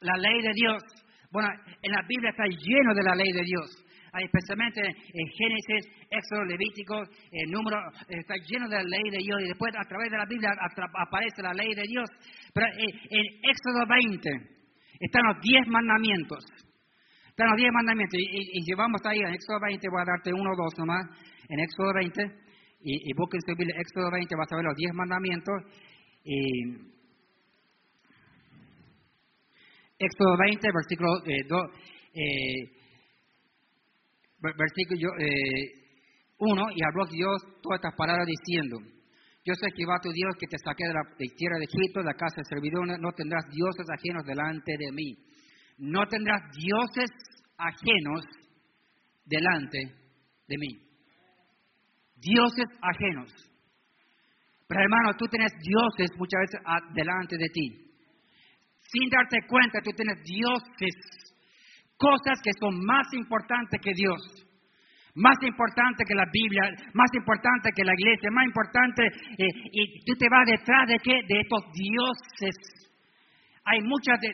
La 0.00 0.16
ley 0.18 0.42
de 0.42 0.52
Dios, 0.52 0.82
bueno, 1.30 1.48
en 1.80 1.90
la 1.90 2.02
Biblia 2.06 2.30
está 2.30 2.44
lleno 2.44 2.94
de 2.94 3.02
la 3.02 3.14
ley 3.14 3.32
de 3.32 3.42
Dios, 3.42 3.64
especialmente 4.12 4.82
en 4.84 5.26
Génesis, 5.26 5.88
Éxodo, 6.10 6.44
Levítico, 6.44 7.00
el 7.32 7.50
número, 7.50 7.80
está 8.08 8.34
lleno 8.44 8.68
de 8.68 8.76
la 8.76 8.82
ley 8.82 9.10
de 9.10 9.18
Dios 9.24 9.40
y 9.40 9.48
después 9.48 9.72
a 9.74 9.88
través 9.88 10.10
de 10.10 10.18
la 10.18 10.26
Biblia 10.26 10.50
aparece 10.52 11.40
la 11.42 11.54
ley 11.54 11.72
de 11.74 11.88
Dios. 11.88 12.10
Pero 12.52 12.66
en 12.76 13.24
Éxodo 13.48 13.86
20, 13.88 14.59
están 15.00 15.22
los 15.26 15.40
diez 15.40 15.66
mandamientos. 15.66 16.44
Están 17.28 17.48
los 17.48 17.56
diez 17.56 17.72
mandamientos. 17.72 18.18
Y, 18.20 18.60
si 18.62 18.74
vamos 18.74 19.00
ahí 19.04 19.18
en 19.18 19.34
Éxodo 19.34 19.58
20, 19.60 19.88
voy 19.90 20.02
a 20.02 20.04
darte 20.04 20.32
uno 20.32 20.50
o 20.52 20.56
dos 20.56 20.74
nomás. 20.78 21.06
En 21.48 21.58
Éxodo 21.58 21.92
20, 21.94 22.22
y, 22.82 23.10
y 23.10 23.12
busquen 23.16 23.40
su 23.40 23.56
Biblia, 23.56 23.74
Éxodo 23.80 24.10
20, 24.10 24.36
vas 24.36 24.52
a 24.52 24.56
ver 24.56 24.64
los 24.64 24.76
diez 24.76 24.92
mandamientos. 24.94 25.56
Y, 26.22 26.90
Éxodo 30.00 30.36
20, 30.38 30.68
versículo 30.72 31.10
2. 31.20 31.26
Eh, 31.26 32.22
eh, 32.22 32.70
versículo 34.40 35.12
1, 36.38 36.68
eh, 36.68 36.72
y 36.74 36.82
habló 36.82 37.04
Dios 37.06 37.42
todas 37.62 37.78
estas 37.78 37.94
palabras 37.96 38.26
diciendo, 38.26 38.78
yo 39.50 39.74
que 39.74 39.86
va 39.86 39.98
tu 40.00 40.12
Dios 40.12 40.34
que 40.38 40.46
te 40.46 40.58
saqué 40.58 40.84
de 40.86 40.94
la 40.94 41.02
tierra 41.16 41.58
de 41.58 41.64
Egipto, 41.64 42.00
de 42.00 42.06
la 42.06 42.14
casa 42.14 42.36
de 42.38 42.44
servidumbre, 42.44 42.98
no 42.98 43.12
tendrás 43.12 43.44
dioses 43.50 43.86
ajenos 43.90 44.24
delante 44.24 44.72
de 44.78 44.92
mí. 44.92 45.16
No 45.78 46.06
tendrás 46.06 46.42
dioses 46.54 47.10
ajenos 47.58 48.24
delante 49.24 49.78
de 50.46 50.56
mí. 50.58 50.78
Dioses 52.16 52.66
ajenos. 52.82 53.32
Pero 54.68 54.80
hermano, 54.82 55.16
tú 55.16 55.26
tienes 55.26 55.52
dioses 55.58 56.10
muchas 56.16 56.40
veces 56.46 56.60
delante 56.94 57.36
de 57.36 57.48
ti. 57.48 57.90
Sin 58.92 59.08
darte 59.10 59.38
cuenta, 59.48 59.80
tú 59.82 59.90
tienes 59.90 60.22
dioses, 60.22 60.94
cosas 61.96 62.38
que 62.42 62.50
son 62.60 62.84
más 62.84 63.06
importantes 63.14 63.80
que 63.82 63.92
Dios 63.94 64.49
más 65.14 65.36
importante 65.42 66.04
que 66.06 66.14
la 66.14 66.26
Biblia, 66.32 66.62
más 66.94 67.10
importante 67.14 67.70
que 67.74 67.84
la 67.84 67.94
iglesia, 67.94 68.30
más 68.30 68.44
importante, 68.46 69.02
eh, 69.06 69.48
y 69.72 70.04
tú 70.04 70.14
te 70.18 70.28
vas 70.28 70.46
detrás 70.46 70.86
de 70.88 70.96
qué? 71.02 71.14
De 71.26 71.40
estos 71.40 71.64
dioses. 71.72 72.56
Hay 73.64 73.80
muchos 73.82 74.18
de, 74.20 74.32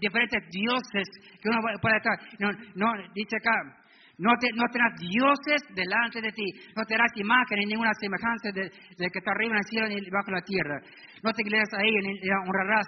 diferentes 0.00 0.42
dioses 0.50 1.06
que 1.40 1.48
uno 1.48 1.60
puede 1.80 1.96
estar. 1.96 2.18
No, 2.38 2.50
no 2.74 2.92
dice 3.14 3.36
acá, 3.36 3.82
no, 4.18 4.30
te, 4.40 4.48
no 4.54 4.64
tendrás 4.72 4.98
dioses 4.98 5.62
delante 5.74 6.20
de 6.20 6.32
ti, 6.32 6.46
no 6.76 6.82
tendrás 6.84 7.10
imagen 7.16 7.58
ni 7.58 7.66
ninguna 7.66 7.92
semejanza 8.00 8.50
de, 8.52 8.70
que 8.70 9.18
está 9.18 9.30
arriba 9.32 9.52
en 9.52 9.58
el 9.58 9.64
cielo 9.64 9.88
ni 9.88 10.10
bajo 10.10 10.30
la 10.30 10.42
tierra. 10.42 10.80
No 11.22 11.32
te 11.32 11.42
creas 11.42 11.68
ahí 11.74 11.92
ni 12.02 12.30
honrarás. 12.30 12.86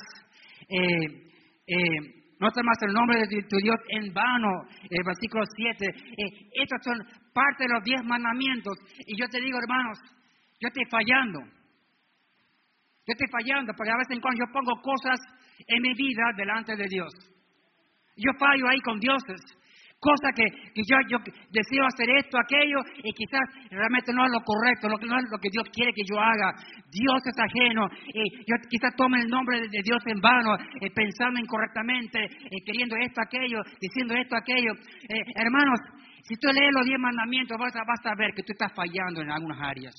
Eh, 0.69 1.25
eh, 1.67 2.24
no 2.45 2.63
más 2.63 2.79
el 2.83 2.93
nombre 2.93 3.19
de 3.27 3.43
tu 3.49 3.57
Dios 3.57 3.77
en 3.89 4.13
vano. 4.13 4.69
El 4.91 5.03
versículo 5.05 5.45
7. 5.57 5.87
Eh, 5.87 6.51
estos 6.63 6.79
son 6.85 6.99
parte 7.33 7.65
de 7.65 7.73
los 7.73 7.83
diez 7.85 8.05
mandamientos. 8.05 8.75
Y 9.07 9.19
yo 9.19 9.27
te 9.29 9.41
digo, 9.41 9.59
hermanos, 9.59 9.99
yo 10.61 10.69
estoy 10.69 10.85
fallando. 10.91 11.41
Yo 11.41 13.13
estoy 13.13 13.29
fallando 13.31 13.73
porque 13.77 13.93
a 13.93 13.97
veces 13.97 14.17
en 14.17 14.21
cuando 14.21 14.45
yo 14.45 14.53
pongo 14.53 14.81
cosas 14.81 15.19
en 15.67 15.83
mi 15.83 15.95
vida 15.95 16.33
delante 16.37 16.77
de 16.77 16.87
Dios. 16.89 17.13
Yo 18.17 18.31
fallo 18.39 18.69
ahí 18.69 18.81
con 18.81 18.99
dioses 19.01 19.41
cosa 20.05 20.29
que, 20.37 20.45
yo, 20.85 20.97
yo, 21.09 21.17
deseo 21.49 21.87
hacer 21.89 22.09
esto, 22.21 22.37
aquello, 22.37 22.85
y 23.01 23.11
quizás 23.17 23.41
realmente 23.71 24.13
no 24.13 24.27
es 24.27 24.33
lo 24.33 24.45
correcto, 24.45 24.93
lo, 24.93 25.01
no 25.01 25.17
es 25.17 25.25
lo 25.33 25.41
que 25.41 25.49
Dios 25.49 25.65
quiere 25.73 25.97
que 25.97 26.05
yo 26.05 26.21
haga. 26.21 26.53
Dios 26.93 27.21
es 27.25 27.39
ajeno, 27.41 27.89
y 28.13 28.45
yo 28.45 28.55
quizás 28.69 28.93
tome 28.97 29.25
el 29.25 29.29
nombre 29.29 29.61
de, 29.65 29.81
Dios 29.81 30.05
en 30.05 30.21
vano, 30.21 30.57
eh, 30.61 30.93
pensando 30.93 31.41
incorrectamente, 31.41 32.21
eh, 32.21 32.61
queriendo 32.67 32.97
esto, 33.01 33.23
aquello, 33.25 33.65
diciendo 33.81 34.13
esto, 34.15 34.37
aquello. 34.37 34.73
Eh, 35.09 35.25
hermanos, 35.41 35.81
si 36.29 36.37
tú 36.37 36.49
lees 36.53 36.73
los 36.73 36.85
diez 36.85 37.01
mandamientos, 37.01 37.57
vas 37.57 37.75
a, 37.77 37.81
a 37.81 38.17
ver 38.17 38.33
que 38.37 38.43
tú 38.43 38.53
estás 38.53 38.73
fallando 38.77 39.23
en 39.23 39.31
algunas 39.31 39.61
áreas. 39.61 39.95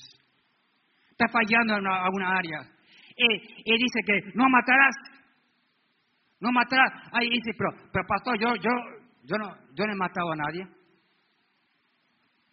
Estás 1.10 1.32
fallando 1.32 1.78
en 1.78 1.86
algunas 1.86 2.30
áreas. 2.30 2.76
Y, 3.16 3.78
dice 3.78 4.00
que 4.04 4.20
no 4.34 4.48
matarás. 4.48 4.94
No 6.40 6.52
matarás. 6.52 6.92
Ahí 7.12 7.30
dice, 7.30 7.52
pero, 7.56 7.70
pero 7.90 8.04
pastor, 8.06 8.38
yo, 8.38 8.54
yo, 8.56 8.70
yo 9.26 9.36
no, 9.38 9.54
yo 9.74 9.86
no 9.86 9.92
he 9.92 9.96
matado 9.96 10.32
a 10.32 10.36
nadie. 10.36 10.66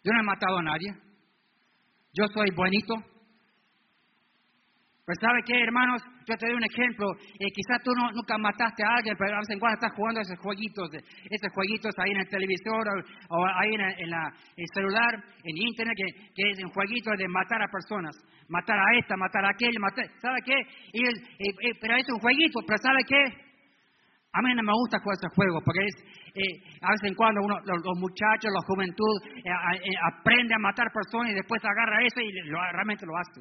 Yo 0.02 0.12
no 0.12 0.20
he 0.20 0.24
matado 0.24 0.58
a 0.58 0.62
nadie. 0.62 0.92
Yo 2.12 2.26
soy 2.28 2.50
buenito. 2.54 2.94
Pues 5.04 5.18
¿sabe 5.20 5.40
qué, 5.44 5.60
hermanos? 5.60 6.02
Yo 6.26 6.34
te 6.36 6.46
doy 6.46 6.56
un 6.56 6.64
ejemplo. 6.64 7.06
Eh, 7.38 7.52
quizás 7.52 7.82
tú 7.84 7.92
no, 7.92 8.10
nunca 8.12 8.38
mataste 8.38 8.82
a 8.82 8.96
alguien, 8.96 9.14
pero 9.18 9.36
a 9.36 9.38
veces 9.38 9.52
en 9.52 9.60
cuando 9.60 9.74
estás 9.74 9.92
jugando 9.92 10.20
esos 10.20 10.38
jueguitos, 10.38 10.88
esos 10.94 11.52
jueguitos 11.52 11.92
ahí 11.98 12.10
en 12.10 12.20
el 12.20 12.28
televisor 12.28 13.04
o, 13.28 13.46
ahí 13.60 13.74
en, 13.74 13.80
en, 13.80 14.10
la, 14.10 14.32
el 14.56 14.66
celular, 14.72 15.12
en 15.44 15.56
internet, 15.56 15.94
que, 16.34 16.42
es 16.50 16.64
un 16.64 16.70
jueguito 16.70 17.10
de 17.18 17.28
matar 17.28 17.60
a 17.62 17.68
personas. 17.68 18.16
Matar 18.48 18.78
a 18.78 18.98
esta, 18.98 19.16
matar 19.16 19.44
a 19.44 19.50
aquel, 19.50 19.78
matar... 19.78 20.08
¿Sabe 20.20 20.40
qué? 20.44 20.56
Y 20.92 21.02
pero 21.80 21.96
es 21.96 22.08
un 22.08 22.20
jueguito, 22.20 22.60
pero 22.66 22.78
¿sabe 22.78 23.04
qué? 23.06 23.53
A 24.34 24.42
mí 24.42 24.50
no 24.54 24.62
me 24.66 24.74
gusta 24.74 24.98
jugar 24.98 25.14
ese 25.14 25.30
juego, 25.30 25.62
porque 25.62 25.86
es, 25.86 25.94
eh, 26.34 26.58
a 26.82 26.90
veces 26.90 27.06
en 27.06 27.14
cuando 27.14 27.40
uno, 27.40 27.54
los, 27.62 27.98
muchachos, 28.02 28.50
la 28.50 28.66
juventud, 28.66 29.14
eh, 29.30 29.46
eh, 29.46 29.94
aprende 30.10 30.54
a 30.54 30.58
matar 30.58 30.90
personas 30.90 31.30
y 31.30 31.34
después 31.38 31.62
agarra 31.62 32.02
eso 32.02 32.20
y 32.20 32.32
realmente 32.50 33.06
lo 33.06 33.14
hace 33.16 33.40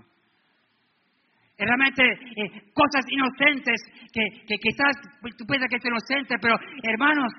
realmente 1.58 2.04
eh, 2.04 2.50
cosas 2.74 3.06
inocentes 3.10 3.80
que, 4.12 4.46
que 4.46 4.56
quizás 4.58 4.92
tú 5.38 5.46
piensas 5.46 5.70
que 5.70 5.78
es 5.78 5.86
inocente, 5.86 6.36
pero 6.42 6.58
hermanos, 6.84 7.32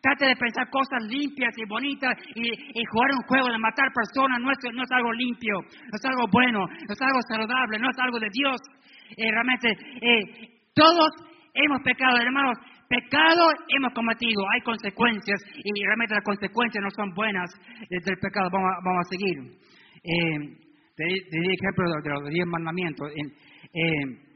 trate 0.00 0.26
de 0.26 0.36
pensar 0.36 0.68
cosas 0.70 1.04
limpias 1.04 1.52
y 1.56 1.68
bonitas 1.68 2.16
y, 2.34 2.48
jugar 2.90 3.10
un 3.12 3.26
juego 3.28 3.48
de 3.48 3.58
matar 3.58 3.88
personas 3.92 4.40
no 4.40 4.50
es, 4.50 4.58
no 4.72 4.82
es 4.82 4.90
algo 4.90 5.12
limpio, 5.12 5.60
no 5.60 5.94
es 5.94 6.04
algo 6.04 6.24
bueno, 6.32 6.60
no 6.66 6.92
es 6.92 7.02
algo 7.02 7.20
saludable, 7.28 7.78
no 7.78 7.90
es 7.90 7.98
algo 7.98 8.18
de 8.18 8.28
Dios. 8.32 8.60
Realmente, 9.16 9.68
todos 10.74 11.10
hemos 11.54 11.82
pecado, 11.82 12.18
hermanos, 12.18 12.58
pecado 12.88 13.48
hemos 13.68 13.92
cometido, 13.92 14.42
hay 14.52 14.60
consecuencias 14.62 15.40
y 15.54 15.84
realmente 15.84 16.14
las 16.14 16.24
consecuencias 16.24 16.82
no 16.82 16.90
son 16.90 17.14
buenas 17.14 17.50
del 17.90 18.18
pecado. 18.18 18.48
Vamos, 18.50 19.06
a 19.06 19.08
seguir. 19.10 19.38
Eh, 20.02 20.68
te, 20.96 21.04
di 21.04 21.52
ejemplo 21.52 21.84
de 22.02 22.10
los 22.10 22.30
diez 22.30 22.46
mandamientos. 22.46 23.08
En, 23.14 23.26
eh, 23.26 24.28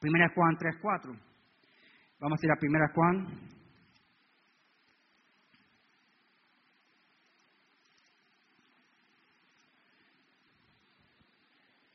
primera 0.00 0.28
Juan 0.34 0.56
3.4. 0.56 1.32
Vamos 2.20 2.38
a 2.40 2.46
ir 2.46 2.52
a 2.52 2.56
Primera 2.56 2.86
Juan. 2.94 3.26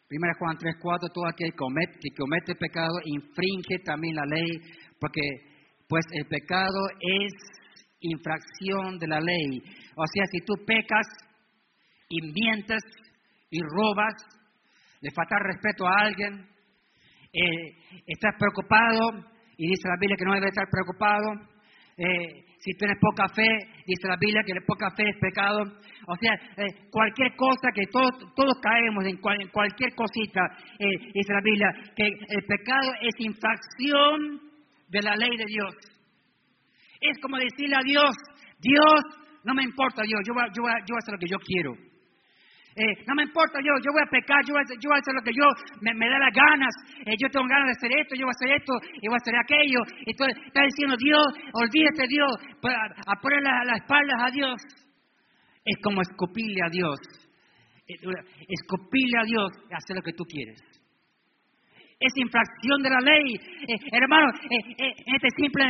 Primera 0.08 0.34
Juan 0.40 0.58
3.4, 0.58 1.12
todo 1.14 1.28
aquel 1.28 1.52
que 1.52 1.58
comete, 1.58 2.00
que 2.02 2.16
comete 2.18 2.56
pecado 2.56 2.96
infringe 3.04 3.80
también 3.84 4.16
la 4.16 4.26
ley, 4.26 4.48
porque 5.00 5.57
pues 5.88 6.06
el 6.12 6.26
pecado 6.28 6.80
es 7.00 7.34
infracción 8.02 9.00
de 9.00 9.08
la 9.08 9.20
ley. 9.20 9.62
O 9.96 10.06
sea, 10.14 10.26
si 10.32 10.40
tú 10.46 10.54
pecas 10.66 11.08
y 12.10 12.22
mientes 12.22 12.84
y 13.50 13.60
robas, 13.62 14.14
le 15.02 15.12
faltas 15.12 15.40
respeto 15.44 15.88
a 15.88 16.00
alguien, 16.02 16.48
eh, 17.34 18.02
estás 18.06 18.34
preocupado 18.38 19.26
y 19.58 19.68
dice 19.68 19.88
la 19.88 19.98
Biblia 20.00 20.18
que 20.18 20.26
no 20.26 20.34
debe 20.34 20.48
estar 20.48 20.68
preocupado. 20.70 21.58
Eh, 21.98 22.46
si 22.60 22.74
tienes 22.74 22.98
poca 23.00 23.28
fe, 23.30 23.48
dice 23.86 24.08
la 24.08 24.18
Biblia 24.20 24.44
que 24.46 24.54
poca 24.66 24.92
fe 24.92 25.10
es 25.10 25.18
pecado. 25.20 25.62
O 26.08 26.16
sea, 26.16 26.34
eh, 26.34 26.90
cualquier 26.92 27.36
cosa 27.36 27.70
que 27.74 27.86
todos, 27.92 28.12
todos 28.36 28.60
caemos 28.62 29.06
en, 29.06 29.18
cualquier 29.18 29.96
cosita, 29.96 30.42
dice 31.14 31.34
la 31.34 31.42
Biblia 31.42 31.70
que 31.96 32.08
el 32.08 32.44
pecado 32.46 32.92
es 33.02 33.16
infracción 33.20 34.47
de 34.88 35.02
la 35.02 35.16
ley 35.16 35.36
de 35.38 35.46
Dios. 35.46 35.76
Es 37.00 37.18
como 37.22 37.38
decirle 37.38 37.76
a 37.76 37.84
Dios, 37.84 38.16
Dios, 38.60 39.00
no 39.44 39.54
me 39.54 39.64
importa 39.64 40.02
Dios, 40.04 40.22
yo 40.26 40.34
yo 40.34 40.62
voy, 40.64 40.72
yo 40.86 40.94
voy 40.94 40.98
a 40.98 41.04
hacer 41.04 41.14
lo 41.14 41.20
que 41.20 41.30
yo 41.30 41.38
quiero. 41.40 41.74
Eh, 42.78 42.94
no 43.08 43.16
me 43.16 43.24
importa 43.24 43.58
yo, 43.58 43.74
yo 43.82 43.90
voy 43.90 44.06
a 44.06 44.10
pecar, 44.10 44.38
yo 44.46 44.54
voy 44.54 44.62
a, 44.62 44.70
yo 44.78 44.94
hacer 44.94 45.14
lo 45.18 45.26
que 45.26 45.34
yo 45.34 45.46
me, 45.82 45.98
da 45.98 46.20
las 46.20 46.30
ganas, 46.30 46.74
eh, 47.10 47.18
yo 47.18 47.28
tengo 47.30 47.48
ganas 47.50 47.74
de 47.74 47.76
hacer 47.78 47.90
esto, 47.90 48.14
yo 48.14 48.30
voy 48.30 48.34
a 48.34 48.38
hacer 48.38 48.52
esto, 48.54 48.74
y 49.02 49.08
voy 49.10 49.18
a 49.18 49.24
hacer 49.26 49.34
aquello. 49.34 49.82
Entonces 50.06 50.38
está 50.46 50.62
diciendo 50.62 50.94
Dios, 50.94 51.26
olvídate 51.58 52.06
Dios, 52.06 52.32
a, 52.62 53.14
poner 53.18 53.42
las 53.42 53.82
espaldas 53.82 54.20
a 54.22 54.30
Dios. 54.30 54.62
Es 55.66 55.78
como 55.82 56.02
escupirle 56.02 56.62
a 56.64 56.70
Dios, 56.70 56.98
eh, 57.88 57.98
escupirle 58.46 59.18
a 59.22 59.26
Dios 59.26 59.50
hacer 59.74 59.96
lo 59.98 60.04
que 60.04 60.14
tú 60.14 60.24
quieres 60.26 60.77
es 62.00 62.14
infracción 62.16 62.82
de 62.84 62.90
la 62.90 63.02
ley. 63.02 63.34
Eh, 63.68 63.78
hermano, 63.92 64.30
eh, 64.30 64.62
eh, 64.78 64.94
este 65.16 65.30
simple 65.36 65.66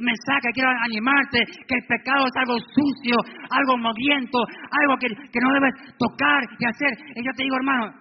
mensaje 0.00 0.50
quiero 0.52 0.70
animarte 0.70 1.44
que 1.66 1.76
el 1.78 1.86
pecado 1.86 2.26
es 2.26 2.36
algo 2.36 2.58
sucio, 2.58 3.16
algo 3.50 3.78
moviento, 3.78 4.38
algo 4.70 4.98
que, 4.98 5.08
no 5.40 5.52
debes 5.54 5.74
tocar 5.98 6.42
y 6.58 6.66
hacer. 6.66 6.92
Y 7.14 7.24
yo 7.24 7.30
te 7.36 7.44
digo, 7.44 7.56
hermano, 7.56 7.92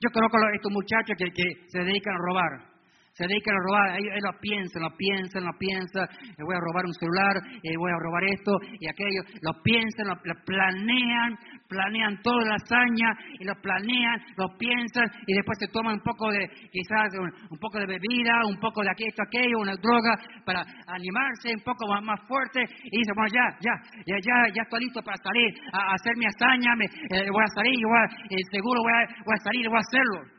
yo 0.00 0.10
conozco 0.12 0.36
a 0.36 0.54
estos 0.54 0.72
muchachos 0.72 1.16
que, 1.16 1.32
que 1.32 1.68
se 1.68 1.80
dedican 1.80 2.14
a 2.14 2.18
robar 2.18 2.76
se 3.16 3.26
dedican 3.26 3.56
a 3.56 3.64
robar, 3.64 3.98
ellos, 3.98 4.12
lo 4.20 4.38
piensan, 4.40 4.82
lo 4.82 4.94
piensan, 4.94 5.44
lo 5.44 5.52
piensan, 5.58 6.06
voy 6.36 6.54
a 6.54 6.60
robar 6.60 6.84
un 6.84 6.92
celular, 6.92 7.32
voy 7.78 7.90
a 7.90 7.98
robar 7.98 8.24
esto 8.24 8.52
y 8.78 8.86
aquello, 8.88 9.22
lo 9.40 9.62
piensan, 9.62 10.06
lo, 10.06 10.34
planean, 10.44 11.32
planean 11.68 12.20
toda 12.22 12.44
la 12.44 12.56
hazaña 12.56 13.16
y 13.38 13.44
lo 13.44 13.54
planean, 13.60 14.20
lo 14.36 14.56
piensan 14.56 15.04
y 15.26 15.34
después 15.34 15.58
se 15.58 15.68
toman 15.68 15.94
un 15.94 16.00
poco 16.00 16.30
de, 16.30 16.48
quizás 16.70 17.12
un, 17.18 17.58
poco 17.58 17.78
de 17.78 17.86
bebida, 17.86 18.46
un 18.46 18.58
poco 18.58 18.82
de 18.82 18.90
aquello, 18.90 19.22
aquello, 19.26 19.58
una 19.58 19.76
droga 19.76 20.18
para 20.44 20.62
animarse 20.86 21.54
un 21.54 21.62
poco 21.62 21.86
más, 22.02 22.20
fuerte 22.26 22.64
y 22.84 22.98
dicen, 22.98 23.14
bueno, 23.14 23.30
ya, 23.32 23.46
ya, 23.60 23.74
ya, 24.06 24.16
ya, 24.18 24.36
ya 24.54 24.62
estoy 24.62 24.80
listo 24.80 25.02
para 25.02 25.16
salir 25.16 25.54
a, 25.72 25.94
hacer 25.94 26.16
mi 26.16 26.26
hazaña, 26.26 26.74
me, 26.76 26.84
eh, 26.86 27.30
voy 27.30 27.44
a 27.44 27.54
salir, 27.54 27.76
voy 27.84 27.98
a, 27.98 28.04
eh, 28.30 28.42
seguro 28.50 28.80
voy 28.82 28.92
a, 28.92 29.06
voy 29.24 29.34
a 29.34 29.42
salir, 29.42 29.68
voy 29.68 29.76
a 29.76 29.80
hacerlo. 29.80 30.36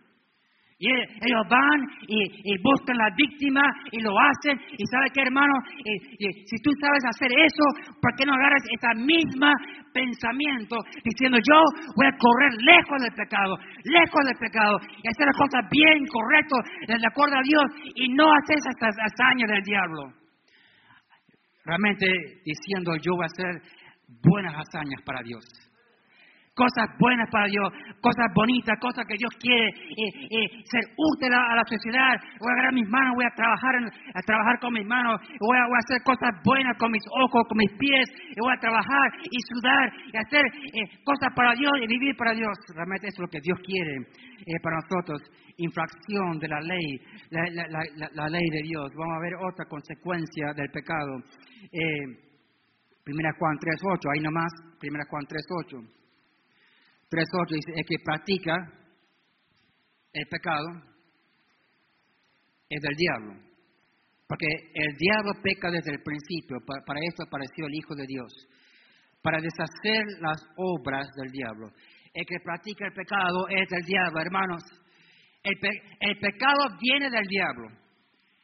Y 0.79 0.89
ellos 0.93 1.41
van 1.49 1.81
y, 2.07 2.53
buscan 2.61 2.97
la 2.97 3.09
víctima 3.17 3.61
y 3.91 3.99
lo 3.99 4.13
hacen. 4.13 4.61
Y 4.77 4.85
sabe 4.85 5.09
qué, 5.11 5.21
hermano, 5.21 5.53
si 5.73 6.57
tú 6.61 6.69
sabes 6.79 7.03
hacer 7.09 7.31
eso, 7.33 7.65
¿por 7.99 8.13
qué 8.15 8.25
no 8.25 8.33
agarras 8.33 8.61
ese 8.61 9.01
mismo 9.01 9.49
pensamiento 9.91 10.77
diciendo 11.03 11.39
yo 11.41 11.59
voy 11.95 12.05
a 12.05 12.17
correr 12.17 12.53
lejos 12.61 13.01
del 13.01 13.13
pecado, 13.13 13.57
lejos 13.85 14.21
del 14.25 14.37
pecado 14.37 14.77
y 15.01 15.07
hacer 15.07 15.25
las 15.25 15.37
cosas 15.37 15.65
bien, 15.71 16.05
correcto, 16.05 16.55
de 16.85 17.07
acuerdo 17.07 17.37
a 17.37 17.41
Dios 17.41 17.65
y 17.95 18.13
no 18.13 18.29
hacer 18.33 18.57
estas 18.57 18.93
hazañas 19.01 19.49
del 19.49 19.63
diablo? 19.63 20.13
Realmente 21.65 22.05
diciendo 22.45 22.95
yo 23.01 23.15
voy 23.15 23.25
a 23.25 23.33
hacer 23.33 23.61
buenas 24.21 24.53
hazañas 24.53 25.01
para 25.03 25.23
Dios 25.23 25.43
cosas 26.57 26.89
buenas 26.97 27.29
para 27.29 27.45
Dios, 27.45 27.69
cosas 28.01 28.25
bonitas, 28.33 28.73
cosas 28.81 29.05
que 29.05 29.13
Dios 29.13 29.29
quiere 29.37 29.69
eh, 29.69 30.09
eh, 30.25 30.47
ser 30.65 30.81
útil 30.97 31.29
a, 31.31 31.53
la 31.53 31.63
sociedad. 31.69 32.17
Voy 32.41 32.49
a 32.49 32.53
agarrar 32.57 32.73
mis 32.73 32.89
manos, 32.89 33.13
voy 33.13 33.25
a 33.29 33.33
trabajar, 33.37 33.73
a 33.77 34.21
trabajar 34.25 34.59
con 34.59 34.73
mis 34.73 34.85
manos, 34.85 35.21
voy 35.39 35.57
a, 35.57 35.69
hacer 35.77 36.01
cosas 36.01 36.33
buenas 36.43 36.75
con 36.81 36.91
mis 36.91 37.05
ojos, 37.13 37.45
con 37.47 37.57
mis 37.61 37.71
pies, 37.77 38.09
voy 38.41 38.51
a 38.51 38.59
trabajar 38.59 39.07
y 39.29 39.37
sudar 39.53 39.85
y 40.11 40.17
hacer 40.17 40.45
eh, 40.73 40.97
cosas 41.05 41.29
para 41.37 41.53
Dios 41.53 41.71
y 41.77 41.87
vivir 41.87 42.17
para 42.17 42.33
Dios. 42.33 42.57
Realmente 42.73 43.07
es 43.07 43.19
lo 43.19 43.27
que 43.29 43.39
Dios 43.39 43.59
quiere 43.61 43.93
para 44.63 44.81
nosotros. 44.81 45.21
Infracción 45.57 46.37
de 46.39 46.47
la 46.47 46.61
ley, 46.61 47.01
la, 47.31 48.29
ley 48.29 48.49
de 48.49 48.61
Dios. 48.61 48.91
Vamos 48.95 49.15
a 49.17 49.21
ver 49.21 49.33
otra 49.41 49.65
consecuencia 49.65 50.53
del 50.55 50.69
pecado. 50.69 51.21
Primera 53.03 53.31
Juan 53.39 53.57
3.8, 53.57 54.03
ahí 54.13 54.21
nomás, 54.21 54.51
Primera 54.79 55.05
Juan 55.09 55.23
3.8. 55.25 56.06
3.8 57.09 57.55
dice, 57.55 57.71
el 57.75 57.85
que 57.85 58.03
practica 58.03 58.53
el 60.13 60.27
pecado 60.27 60.67
es 62.69 62.81
del 62.81 62.95
diablo. 62.95 63.47
Porque 64.27 64.47
el 64.73 64.93
diablo 64.97 65.31
peca 65.41 65.71
desde 65.71 65.91
el 65.91 66.03
principio, 66.03 66.57
para, 66.65 66.99
esto 67.07 67.23
apareció 67.23 67.65
el 67.65 67.75
Hijo 67.75 67.95
de 67.95 68.05
Dios, 68.07 68.31
para 69.21 69.39
deshacer 69.39 70.03
las 70.19 70.41
obras 70.57 71.07
del 71.15 71.31
diablo. 71.31 71.71
El 72.13 72.25
que 72.25 72.43
practica 72.43 72.87
el 72.87 72.93
pecado 72.93 73.47
es 73.49 73.69
del 73.69 73.83
diablo, 73.83 74.19
hermanos. 74.19 74.63
El, 75.43 75.55
el 76.01 76.19
pecado 76.19 76.75
viene 76.81 77.09
del 77.09 77.25
diablo. 77.25 77.69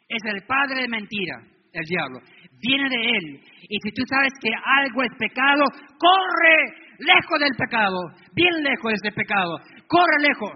Es 0.07 0.21
el 0.23 0.45
padre 0.45 0.83
de 0.83 0.87
mentira, 0.87 1.35
el 1.73 1.83
diablo. 1.83 2.19
Viene 2.61 2.87
de 2.87 3.17
él. 3.17 3.41
Y 3.67 3.77
si 3.83 3.91
tú 3.91 4.03
sabes 4.07 4.31
que 4.39 4.51
algo 4.53 5.03
es 5.03 5.11
pecado, 5.17 5.63
corre 5.99 6.82
lejos 6.99 7.39
del 7.39 7.55
pecado, 7.57 7.97
bien 8.33 8.63
lejos 8.63 8.91
de 8.91 9.07
ese 9.07 9.11
pecado, 9.15 9.57
corre 9.87 10.19
lejos. 10.21 10.51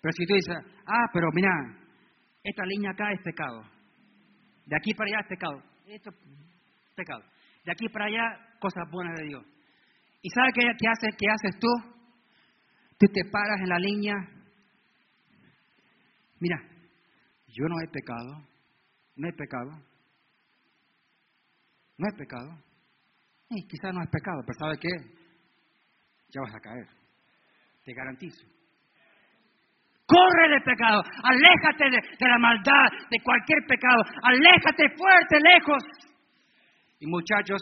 Pero 0.00 0.12
si 0.12 0.26
tú 0.26 0.34
dices, 0.34 0.56
ah, 0.86 1.06
pero 1.12 1.28
mira, 1.32 1.50
esta 2.42 2.64
línea 2.64 2.90
acá 2.90 3.12
es 3.12 3.20
pecado, 3.22 3.62
de 4.66 4.76
aquí 4.76 4.94
para 4.94 5.08
allá 5.08 5.20
es 5.20 5.28
pecado, 5.28 5.62
esto 5.86 6.10
es 6.10 6.94
pecado, 6.94 7.22
de 7.64 7.72
aquí 7.72 7.88
para 7.88 8.06
allá 8.06 8.58
cosas 8.60 8.84
buenas 8.90 9.18
de 9.18 9.26
Dios. 9.26 9.44
¿Y 10.22 10.30
sabes 10.30 10.52
qué, 10.54 10.62
qué, 10.78 10.88
haces, 10.88 11.16
qué 11.18 11.26
haces 11.30 11.60
tú? 11.60 11.68
Tú 12.98 13.06
te 13.12 13.24
paras 13.30 13.60
en 13.60 13.68
la 13.68 13.78
línea, 13.78 14.14
mira, 16.40 16.56
yo 17.48 17.64
no 17.68 17.76
he 17.80 17.88
pecado, 17.88 18.46
no 19.16 19.28
he 19.28 19.32
pecado, 19.32 19.70
no 21.98 22.08
he 22.08 22.16
pecado. 22.16 22.66
Y 23.48 23.66
quizás 23.68 23.94
no 23.94 24.02
es 24.02 24.10
pecado, 24.10 24.42
pero 24.44 24.58
¿sabe 24.58 24.78
qué? 24.78 25.25
ya 26.28 26.40
vas 26.40 26.54
a 26.54 26.60
caer. 26.60 26.86
Te 27.84 27.92
garantizo. 27.92 28.44
Corre 30.06 30.48
del 30.50 30.62
pecado, 30.62 31.02
aléjate 31.22 31.90
de, 31.90 32.16
de 32.16 32.28
la 32.28 32.38
maldad, 32.38 32.88
de 33.10 33.18
cualquier 33.22 33.58
pecado, 33.66 34.02
aléjate 34.22 34.88
fuerte, 34.96 35.36
lejos. 35.40 35.82
Y 37.00 37.06
muchachos, 37.06 37.60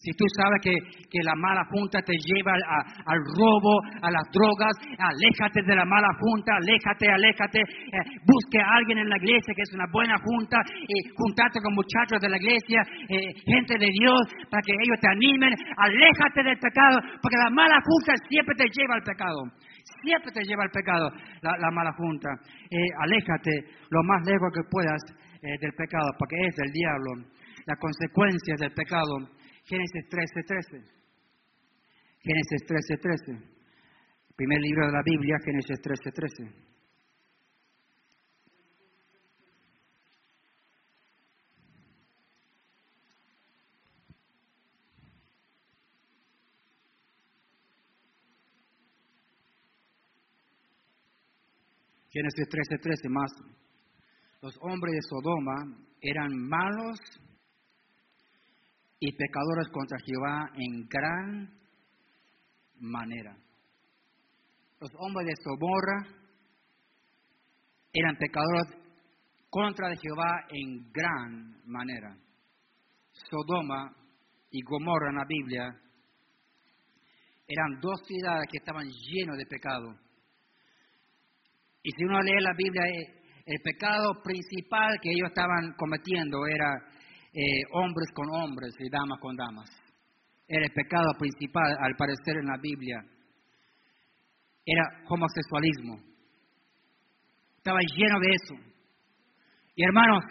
si 0.00 0.16
tú 0.16 0.24
sabes 0.32 0.64
que, 0.64 0.72
que 1.12 1.20
la 1.20 1.36
mala 1.36 1.60
junta 1.68 2.00
te 2.00 2.16
lleva 2.16 2.56
al 2.56 3.20
robo, 3.36 3.84
a 4.00 4.08
las 4.10 4.24
drogas, 4.32 4.72
aléjate 4.96 5.60
de 5.60 5.76
la 5.76 5.84
mala 5.84 6.08
junta, 6.16 6.56
aléjate, 6.56 7.04
aléjate. 7.04 7.60
Eh, 7.60 8.00
busque 8.24 8.56
a 8.64 8.80
alguien 8.80 8.96
en 8.96 9.10
la 9.10 9.18
iglesia 9.20 9.52
que 9.52 9.60
es 9.60 9.72
una 9.74 9.84
buena 9.92 10.16
junta 10.24 10.56
y 10.88 11.04
juntarte 11.12 11.60
con 11.60 11.74
muchachos 11.76 12.16
de 12.16 12.30
la 12.32 12.38
iglesia, 12.40 12.80
eh, 13.12 13.28
gente 13.44 13.76
de 13.76 13.92
Dios, 13.92 14.24
para 14.48 14.64
que 14.64 14.72
ellos 14.72 14.96
te 15.04 15.08
animen. 15.12 15.52
Aléjate 15.76 16.48
del 16.48 16.56
pecado, 16.56 16.96
porque 17.20 17.36
la 17.36 17.50
mala 17.50 17.76
junta 17.84 18.16
siempre 18.24 18.56
te 18.56 18.64
lleva 18.72 18.94
al 18.96 19.04
pecado. 19.04 19.52
Siempre 20.00 20.32
te 20.32 20.44
lleva 20.48 20.64
al 20.64 20.72
pecado 20.72 21.12
la, 21.42 21.70
mala 21.76 21.92
junta. 21.92 22.30
Eh, 22.72 22.88
aléjate 23.04 23.52
lo 23.90 24.02
más 24.04 24.24
lejos 24.24 24.48
que 24.48 24.64
puedas 24.70 25.00
del 25.42 25.72
pecado, 25.72 26.08
porque 26.18 26.36
es 26.36 26.56
del 26.56 26.72
diablo. 26.72 27.28
Las 27.66 27.78
consecuencias 27.78 28.60
del 28.60 28.72
pecado 28.72 29.28
Génesis 29.70 30.08
13, 30.10 30.42
13. 30.48 30.82
Génesis 32.26 32.66
13, 32.66 32.98
13. 32.98 33.38
Primer 34.34 34.60
libro 34.60 34.86
de 34.86 34.92
la 34.92 35.02
Biblia, 35.04 35.36
Génesis 35.44 35.80
13, 35.80 36.10
13. 36.10 36.70
Génesis 52.10 52.48
13, 52.48 52.78
13 52.82 53.08
más. 53.08 53.30
Los 54.42 54.58
hombres 54.62 54.94
de 54.94 55.02
Sodoma 55.02 55.78
eran 56.00 56.34
malos 56.34 56.98
y 59.00 59.12
pecadores 59.12 59.68
contra 59.72 59.98
Jehová 60.04 60.50
en 60.56 60.86
gran 60.86 61.50
manera. 62.80 63.34
Los 64.78 64.90
hombres 64.98 65.26
de 65.26 65.42
Soborra 65.42 66.06
eran 67.92 68.16
pecadores 68.16 68.66
contra 69.48 69.96
Jehová 69.96 70.46
en 70.50 70.92
gran 70.92 71.62
manera. 71.64 72.14
Sodoma 73.30 73.90
y 74.50 74.62
Gomorra 74.62 75.10
en 75.10 75.16
la 75.16 75.24
Biblia 75.26 75.80
eran 77.48 77.80
dos 77.80 78.00
ciudades 78.06 78.46
que 78.50 78.58
estaban 78.58 78.86
llenas 78.86 79.36
de 79.36 79.46
pecado. 79.46 79.96
Y 81.82 81.90
si 81.90 82.04
uno 82.04 82.20
lee 82.20 82.40
la 82.40 82.54
Biblia, 82.54 82.84
el 83.46 83.60
pecado 83.62 84.22
principal 84.22 84.98
que 85.02 85.10
ellos 85.10 85.28
estaban 85.28 85.74
cometiendo 85.76 86.46
era 86.46 86.99
eh, 87.32 87.62
hombres 87.72 88.08
con 88.14 88.26
hombres 88.30 88.74
y 88.78 88.90
damas 88.90 89.18
con 89.20 89.36
damas. 89.36 89.70
Era 90.48 90.64
el 90.64 90.72
pecado 90.72 91.12
principal, 91.18 91.76
al 91.80 91.94
parecer, 91.96 92.38
en 92.38 92.46
la 92.46 92.58
Biblia. 92.60 92.98
Era 94.66 94.82
homosexualismo. 95.08 95.96
Estaba 97.56 97.78
lleno 97.80 98.18
de 98.18 98.30
eso. 98.30 98.54
Y 99.76 99.84
hermanos, 99.84 100.24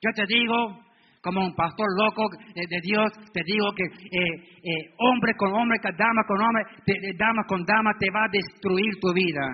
yo 0.00 0.10
te 0.16 0.26
digo, 0.26 0.82
como 1.22 1.40
un 1.40 1.54
pastor 1.54 1.86
loco 1.96 2.28
de, 2.54 2.80
Dios, 2.82 3.12
te 3.32 3.42
digo 3.46 3.70
que 3.76 3.84
eh, 3.84 4.58
eh, 4.64 4.94
hombre 4.98 5.34
con 5.38 5.52
hombre, 5.52 5.78
dama 5.96 6.22
con 6.26 6.42
hombre, 6.42 6.64
dama 7.16 7.44
con 7.46 7.64
dama, 7.64 7.92
te 7.98 8.10
va 8.10 8.24
a 8.24 8.32
destruir 8.32 8.98
tu 9.00 9.12
vida. 9.12 9.46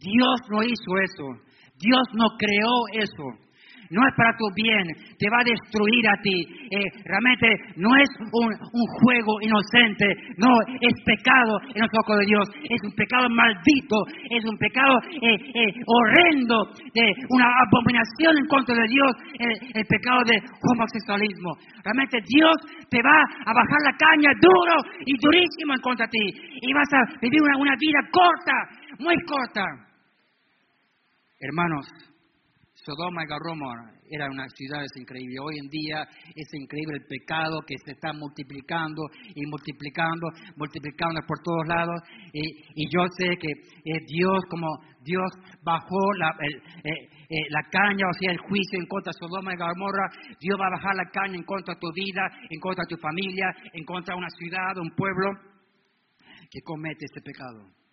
Dios 0.00 0.40
no 0.50 0.64
hizo 0.64 0.98
eso. 0.98 1.44
Dios 1.78 2.02
no 2.14 2.26
creó 2.38 3.04
eso 3.04 3.43
no 3.90 4.00
es 4.06 4.14
para 4.16 4.36
tu 4.36 4.46
bien, 4.54 4.84
te 5.18 5.28
va 5.30 5.38
a 5.40 5.50
destruir 5.50 6.04
a 6.08 6.16
ti. 6.22 6.38
Eh, 6.70 6.88
realmente 7.04 7.48
no 7.76 7.90
es 7.96 8.08
un, 8.32 8.50
juego 9.04 9.40
inocente, 9.40 10.06
no, 10.38 10.48
es 10.80 10.94
pecado 11.04 11.60
en 11.74 11.82
los 11.82 11.90
ojos 12.04 12.18
de 12.20 12.26
Dios, 12.26 12.44
es 12.68 12.80
un 12.84 12.92
pecado 12.92 13.28
maldito, 13.30 13.96
es 14.30 14.44
un 14.44 14.56
pecado 14.58 14.98
eh, 15.22 15.34
eh, 15.34 15.72
horrendo, 15.86 16.70
una 17.30 17.46
abominación 17.66 18.38
en 18.38 18.46
contra 18.46 18.74
de 18.74 18.88
Dios, 18.88 19.10
el, 19.38 19.86
pecado 19.86 20.22
de 20.24 20.38
homosexualismo. 20.62 21.56
Realmente 21.82 22.18
Dios 22.26 22.56
te 22.88 23.00
va 23.02 23.18
a 23.46 23.52
bajar 23.52 23.80
la 23.84 23.96
caña 23.96 24.30
duro 24.40 24.74
y 25.04 25.12
durísimo 25.20 25.74
en 25.74 25.80
contra 25.80 26.06
de 26.06 26.10
ti 26.10 26.44
y 26.62 26.72
vas 26.72 26.88
a 26.92 27.20
vivir 27.20 27.40
una 27.42 27.76
vida 27.76 28.00
corta, 28.10 28.52
muy 28.98 29.16
corta. 29.26 29.64
Hermanos, 31.40 32.13
Sodoma 32.84 33.24
y 33.24 33.26
Gomorra 33.26 33.92
eran 34.10 34.32
unas 34.32 34.52
ciudades 34.52 34.90
increíbles. 34.96 35.38
Hoy 35.40 35.56
en 35.58 35.68
día 35.68 36.06
es 36.34 36.48
increíble 36.52 36.98
el 37.00 37.06
pecado 37.06 37.60
que 37.66 37.76
se 37.82 37.92
está 37.92 38.12
multiplicando 38.12 39.02
y 39.34 39.46
multiplicando, 39.46 40.28
multiplicando 40.56 41.20
por 41.26 41.40
todos 41.40 41.66
lados. 41.66 41.96
Y, 42.32 42.84
yo 42.92 43.00
sé 43.16 43.36
que 43.40 43.48
eh, 43.48 44.00
Dios, 44.06 44.44
como 44.50 44.68
Dios 45.00 45.32
bajó 45.62 46.12
la, 46.18 46.28
eh, 46.28 47.08
eh, 47.30 47.46
la 47.48 47.62
caña, 47.70 48.04
o 48.06 48.12
sea, 48.20 48.32
el 48.32 48.38
juicio 48.38 48.78
en 48.78 48.86
contra 48.86 49.12
de 49.12 49.18
Sodoma 49.18 49.54
y 49.54 49.56
Gomorra, 49.56 50.06
Dios 50.38 50.60
va 50.60 50.66
a 50.66 50.76
bajar 50.76 50.94
la 50.94 51.10
caña 51.10 51.36
en 51.36 51.44
contra 51.44 51.74
de 51.74 51.80
tu 51.80 51.90
vida, 51.94 52.28
en 52.50 52.60
contra 52.60 52.84
de 52.84 52.94
tu 52.94 53.00
familia, 53.00 53.48
en 53.72 53.84
contra 53.84 54.14
de 54.14 54.18
una 54.18 54.30
ciudad, 54.30 54.76
un 54.76 54.94
pueblo 54.94 55.32
que 56.50 56.60
comete 56.60 57.06
ese 57.06 57.22
pecado. 57.24 57.83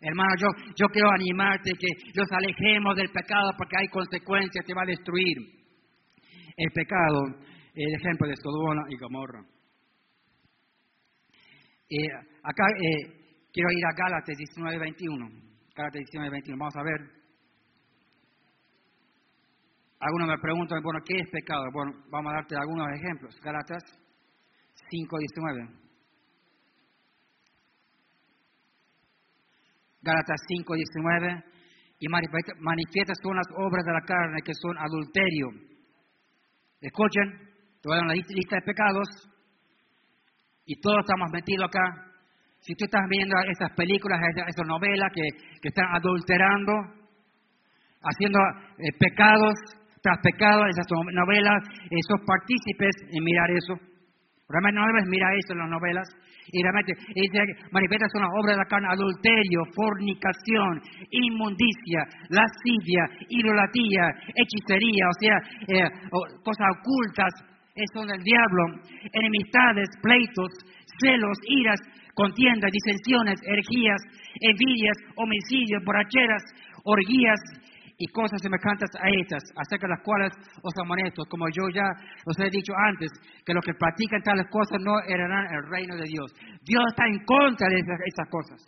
Hermano, 0.00 0.30
yo, 0.38 0.46
yo 0.76 0.86
quiero 0.88 1.10
animarte 1.10 1.72
que 1.72 1.88
los 2.14 2.30
alejemos 2.30 2.94
del 2.96 3.10
pecado 3.10 3.50
porque 3.56 3.76
hay 3.78 3.88
consecuencias, 3.88 4.64
te 4.64 4.74
va 4.74 4.82
a 4.82 4.86
destruir. 4.86 5.36
El 6.56 6.70
pecado, 6.72 7.24
el 7.74 7.94
ejemplo 7.94 8.28
de 8.28 8.36
Sodoma 8.36 8.84
y 8.88 8.96
Gomorra. 8.98 9.40
Eh, 11.90 12.10
acá 12.42 12.64
eh, 12.76 13.46
quiero 13.52 13.70
ir 13.72 13.84
a 13.86 13.94
Gálatas 13.96 14.36
19, 14.36 14.78
21. 14.78 15.28
Gálatas 15.74 16.00
19, 16.00 16.30
21. 16.30 16.58
Vamos 16.58 16.76
a 16.76 16.82
ver. 16.82 17.18
Algunos 20.00 20.28
me 20.28 20.38
preguntan, 20.38 20.82
bueno, 20.82 21.00
¿qué 21.04 21.16
es 21.18 21.28
pecado? 21.30 21.64
Bueno, 21.72 22.04
vamos 22.10 22.32
a 22.32 22.36
darte 22.36 22.54
algunos 22.56 22.86
ejemplos. 22.94 23.34
Gálatas 23.42 23.82
5, 24.90 25.18
19. 25.18 25.87
Gálatas 30.00 30.40
5, 30.46 30.74
19, 30.74 31.44
y 32.00 32.06
manifiestas 32.08 33.18
son 33.22 33.36
las 33.36 33.46
obras 33.56 33.84
de 33.84 33.92
la 33.92 34.00
carne 34.02 34.42
que 34.44 34.54
son 34.54 34.78
adulterio. 34.78 35.48
Escuchen, 36.80 37.26
te 37.82 37.88
voy 37.88 37.94
a 37.94 37.96
dar 37.96 38.04
una 38.04 38.14
lista 38.14 38.56
de 38.56 38.62
pecados 38.62 39.08
y 40.64 40.80
todos 40.80 41.00
estamos 41.00 41.30
metidos 41.32 41.66
acá. 41.66 42.04
Si 42.60 42.74
tú 42.74 42.84
estás 42.84 43.02
viendo 43.08 43.34
esas 43.50 43.72
películas, 43.74 44.20
esas 44.46 44.66
novelas 44.66 45.10
que, 45.14 45.22
que 45.60 45.68
están 45.68 45.86
adulterando, 45.94 46.72
haciendo 48.02 48.38
eh, 48.78 48.92
pecados 48.98 49.54
tras 50.02 50.18
pecados, 50.22 50.66
esas 50.70 50.86
novelas, 51.12 51.62
esos 51.90 52.20
partícipes 52.26 52.94
en 53.10 53.24
mirar 53.24 53.50
eso. 53.50 53.87
Realmente 54.48 54.80
no 54.80 54.86
debes 54.88 55.06
mirar 55.12 55.28
eso 55.36 55.52
en 55.52 55.58
las 55.60 55.68
novelas. 55.68 56.08
Y 56.48 56.62
realmente 56.62 56.96
dice 57.12 57.38
manifiesta 57.70 58.08
son 58.08 58.22
las 58.24 58.32
obras 58.32 58.56
de 58.56 58.62
la 58.64 58.72
carne, 58.72 58.88
adulterio, 58.88 59.60
fornicación, 59.76 60.80
inmundicia, 61.12 62.08
lascivia, 62.32 63.04
idolatría, 63.28 64.08
hechicería, 64.32 65.04
o 65.04 65.16
sea, 65.20 65.36
eh, 65.68 65.90
cosas 66.40 66.66
ocultas, 66.80 67.32
son 67.92 68.08
del 68.08 68.22
diablo, 68.24 68.80
enemistades, 69.12 69.88
pleitos, 70.02 70.50
celos, 70.98 71.38
iras, 71.46 71.78
contiendas, 72.14 72.72
disensiones, 72.72 73.38
herejías, 73.44 74.00
envidias, 74.40 74.96
homicidios, 75.14 75.84
borracheras, 75.84 76.42
orgías 76.84 77.38
y 77.98 78.06
cosas 78.08 78.40
semejantes 78.40 78.88
a 78.94 79.10
estas, 79.10 79.42
acerca 79.56 79.88
de 79.88 79.94
las 79.94 80.02
cuales 80.04 80.32
os 80.62 80.72
amonesto, 80.78 81.24
como 81.28 81.48
yo 81.50 81.68
ya 81.74 81.90
os 82.24 82.38
he 82.38 82.48
dicho 82.48 82.72
antes, 82.86 83.10
que 83.44 83.52
los 83.52 83.64
que 83.64 83.74
practican 83.74 84.22
tales 84.22 84.46
cosas 84.50 84.78
no 84.80 85.00
heredarán 85.02 85.46
el 85.52 85.68
reino 85.68 85.96
de 85.96 86.06
Dios. 86.06 86.32
Dios 86.62 86.84
está 86.88 87.06
en 87.06 87.18
contra 87.24 87.68
de 87.68 87.80
esas, 87.80 88.28
cosas. 88.30 88.62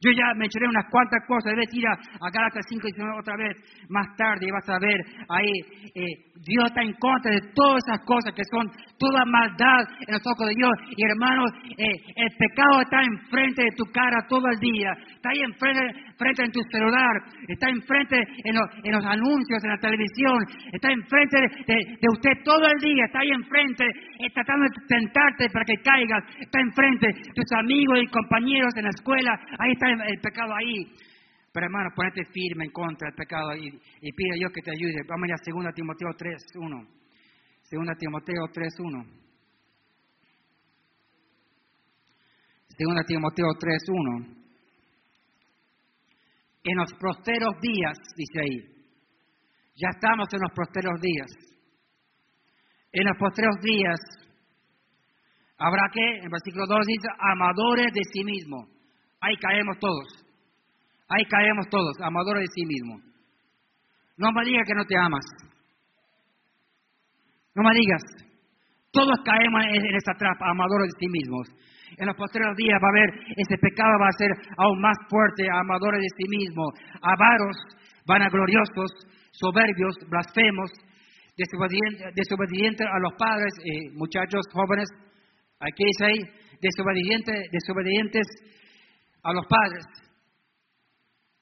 Yo 0.00 0.12
ya 0.12 0.32
mencioné 0.36 0.68
unas 0.68 0.86
cuantas 0.92 1.26
cosas, 1.26 1.50
debes 1.50 1.74
ir 1.74 1.84
a, 1.88 1.92
a 1.92 2.30
Gálatas 2.30 2.64
5 2.68 2.86
y 2.86 3.18
otra 3.18 3.34
vez 3.36 3.56
más 3.88 4.06
tarde 4.16 4.46
y 4.46 4.50
vas 4.52 4.68
a 4.68 4.78
ver 4.78 5.00
ahí, 5.28 5.50
eh, 5.90 6.28
Dios 6.46 6.66
está 6.66 6.82
en 6.82 6.94
contra 7.02 7.32
de 7.32 7.40
todas 7.52 7.82
esas 7.82 8.06
cosas 8.06 8.32
que 8.32 8.44
son 8.48 8.70
toda 8.96 9.24
maldad 9.24 9.82
en 10.06 10.14
los 10.14 10.22
ojos 10.22 10.46
de 10.46 10.54
Dios. 10.54 10.70
Y 10.94 11.02
hermanos, 11.02 11.50
eh, 11.76 11.98
el 12.14 12.30
pecado 12.38 12.80
está 12.80 13.02
enfrente 13.02 13.64
de 13.64 13.74
tu 13.76 13.84
cara 13.90 14.22
todo 14.28 14.46
el 14.46 14.58
día, 14.60 14.92
está 15.18 15.30
ahí 15.30 15.42
enfrente, 15.42 16.07
frente 16.18 16.42
en 16.44 16.50
tu 16.50 16.60
celular, 16.70 17.22
está 17.46 17.70
enfrente 17.70 18.18
en, 18.18 18.54
en 18.82 18.92
los 18.92 19.04
anuncios, 19.06 19.62
en 19.62 19.70
la 19.70 19.78
televisión, 19.78 20.38
está 20.72 20.90
enfrente 20.90 21.40
de, 21.40 21.74
de, 21.94 22.08
usted 22.10 22.42
todo 22.44 22.66
el 22.66 22.78
día, 22.80 23.04
está 23.06 23.20
ahí 23.20 23.30
enfrente, 23.30 23.86
está 24.18 24.42
tratando 24.42 24.66
de 24.66 24.86
tentarte 24.88 25.48
para 25.50 25.64
que 25.64 25.76
caigas, 25.78 26.24
está 26.40 26.60
enfrente 26.60 27.06
tus 27.34 27.52
amigos 27.56 27.98
y 28.02 28.06
compañeros 28.08 28.74
en 28.76 28.84
la 28.84 28.90
escuela, 28.90 29.38
ahí 29.58 29.72
está 29.72 29.88
el, 29.88 30.20
pecado 30.20 30.52
ahí. 30.54 30.84
Pero 31.52 31.66
hermano, 31.66 31.90
ponete 31.94 32.24
firme 32.26 32.66
en 32.66 32.72
contra 32.72 33.08
del 33.08 33.14
pecado 33.14 33.56
y, 33.56 33.68
y 33.68 34.12
pide 34.12 34.32
a 34.34 34.38
Dios 34.38 34.52
que 34.52 34.60
te 34.60 34.70
ayude. 34.70 35.00
Vamos 35.08 35.28
a 35.30 35.38
2 35.50 35.74
Timoteo 35.74 36.08
3, 36.16 36.34
1. 36.56 36.86
2 37.70 37.98
Timoteo 37.98 38.44
3, 38.52 38.74
1. 38.80 39.04
2 42.78 43.06
Timoteo 43.06 43.48
3, 43.58 43.82
1. 43.88 44.37
En 46.68 46.76
los 46.76 46.92
prosteros 47.00 47.54
días, 47.62 47.96
dice 48.14 48.40
ahí. 48.44 48.58
Ya 49.74 49.88
estamos 49.88 50.28
en 50.32 50.40
los 50.42 50.52
prosteros 50.52 51.00
días. 51.00 51.30
En 52.92 53.06
los 53.06 53.16
posteros 53.16 53.56
días 53.62 53.98
habrá 55.56 55.88
que, 55.92 56.18
en 56.18 56.30
versículo 56.30 56.66
2 56.66 56.86
dice, 56.86 57.08
amadores 57.32 57.90
de 57.94 58.02
sí 58.12 58.22
mismo. 58.22 58.68
Ahí 59.20 59.34
caemos 59.36 59.78
todos. 59.78 60.08
Ahí 61.08 61.24
caemos 61.24 61.66
todos, 61.70 61.96
amadores 62.02 62.42
de 62.42 62.52
sí 62.54 62.66
mismo. 62.66 63.00
No 64.18 64.30
me 64.32 64.44
digas 64.44 64.66
que 64.66 64.74
no 64.74 64.84
te 64.84 64.98
amas. 64.98 65.24
No 67.54 67.62
me 67.62 67.72
digas. 67.72 68.02
Todos 68.90 69.16
caemos 69.24 69.62
en 69.72 69.96
esta 69.96 70.12
trampa, 70.18 70.50
amadores 70.50 70.92
de 70.92 70.98
sí 71.00 71.08
mismos. 71.08 71.48
En 71.96 72.06
los 72.06 72.16
posteriores 72.16 72.56
días 72.56 72.78
va 72.82 72.88
a 72.88 72.94
haber, 72.94 73.10
ese 73.36 73.56
pecado 73.58 73.90
va 74.00 74.08
a 74.08 74.18
ser 74.18 74.30
aún 74.56 74.80
más 74.80 74.96
fuerte, 75.08 75.48
amadores 75.50 76.00
de 76.00 76.10
sí 76.16 76.28
mismos, 76.28 76.68
avaros, 77.00 77.56
vanagloriosos, 78.06 78.90
soberbios, 79.32 79.96
blasfemos, 80.08 80.70
desobedientes, 81.36 82.14
desobedientes 82.14 82.86
a 82.86 82.98
los 83.00 83.12
padres, 83.18 83.52
eh, 83.64 83.90
muchachos 83.94 84.44
jóvenes, 84.52 84.88
aquí 85.60 85.84
dice 85.84 86.04
ahí, 86.04 86.20
desobedientes, 86.60 87.50
desobedientes 87.50 88.26
a 89.22 89.32
los 89.32 89.46
padres, 89.46 89.84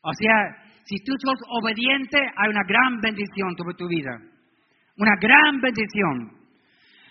o 0.06 0.12
sea, 0.14 0.38
si 0.84 0.96
tú 1.02 1.12
sos 1.18 1.40
obediente, 1.50 2.16
hay 2.16 2.48
una 2.48 2.62
gran 2.62 3.00
bendición 3.00 3.50
sobre 3.58 3.74
tu 3.74 3.88
vida. 3.88 4.14
Una 4.98 5.14
gran 5.20 5.60
bendición. 5.60 6.30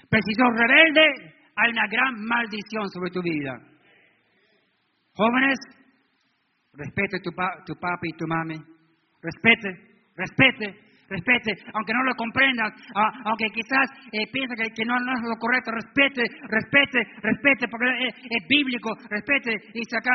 Pero 0.09 0.21
si 0.23 0.33
sos 0.33 0.53
rebelde, 0.55 1.34
hay 1.55 1.71
una 1.71 1.87
gran 1.87 2.25
maldición 2.25 2.89
sobre 2.89 3.11
tu 3.11 3.21
vida. 3.21 3.59
Jóvenes, 5.13 5.57
respete 6.73 7.19
tu, 7.19 7.31
tu 7.65 7.79
papi 7.79 8.09
y 8.09 8.17
tu 8.17 8.27
mami. 8.27 8.55
Respete, 9.21 9.69
respete, 10.15 10.85
respete, 11.09 11.51
aunque 11.73 11.93
no 11.93 12.03
lo 12.03 12.15
comprendas, 12.15 12.73
aunque 13.23 13.47
quizás 13.49 13.89
eh, 14.11 14.27
piense 14.31 14.55
que, 14.55 14.85
no, 14.85 14.95
es 14.97 15.21
lo 15.23 15.37
correcto, 15.39 15.71
respete, 15.71 16.23
respete, 16.47 16.99
respete, 17.21 17.67
porque 17.69 17.85
es, 18.07 18.47
bíblico, 18.47 18.91
respete, 19.09 19.51
dice 19.73 19.97
acá, 19.97 20.11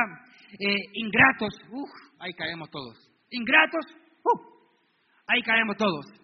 eh, 0.52 0.76
ingratos, 0.94 1.54
ahí 2.20 2.32
caemos 2.34 2.70
todos. 2.70 3.10
Ingratos, 3.30 3.86
ahí 5.26 5.42
caemos 5.42 5.76
todos. 5.76 6.19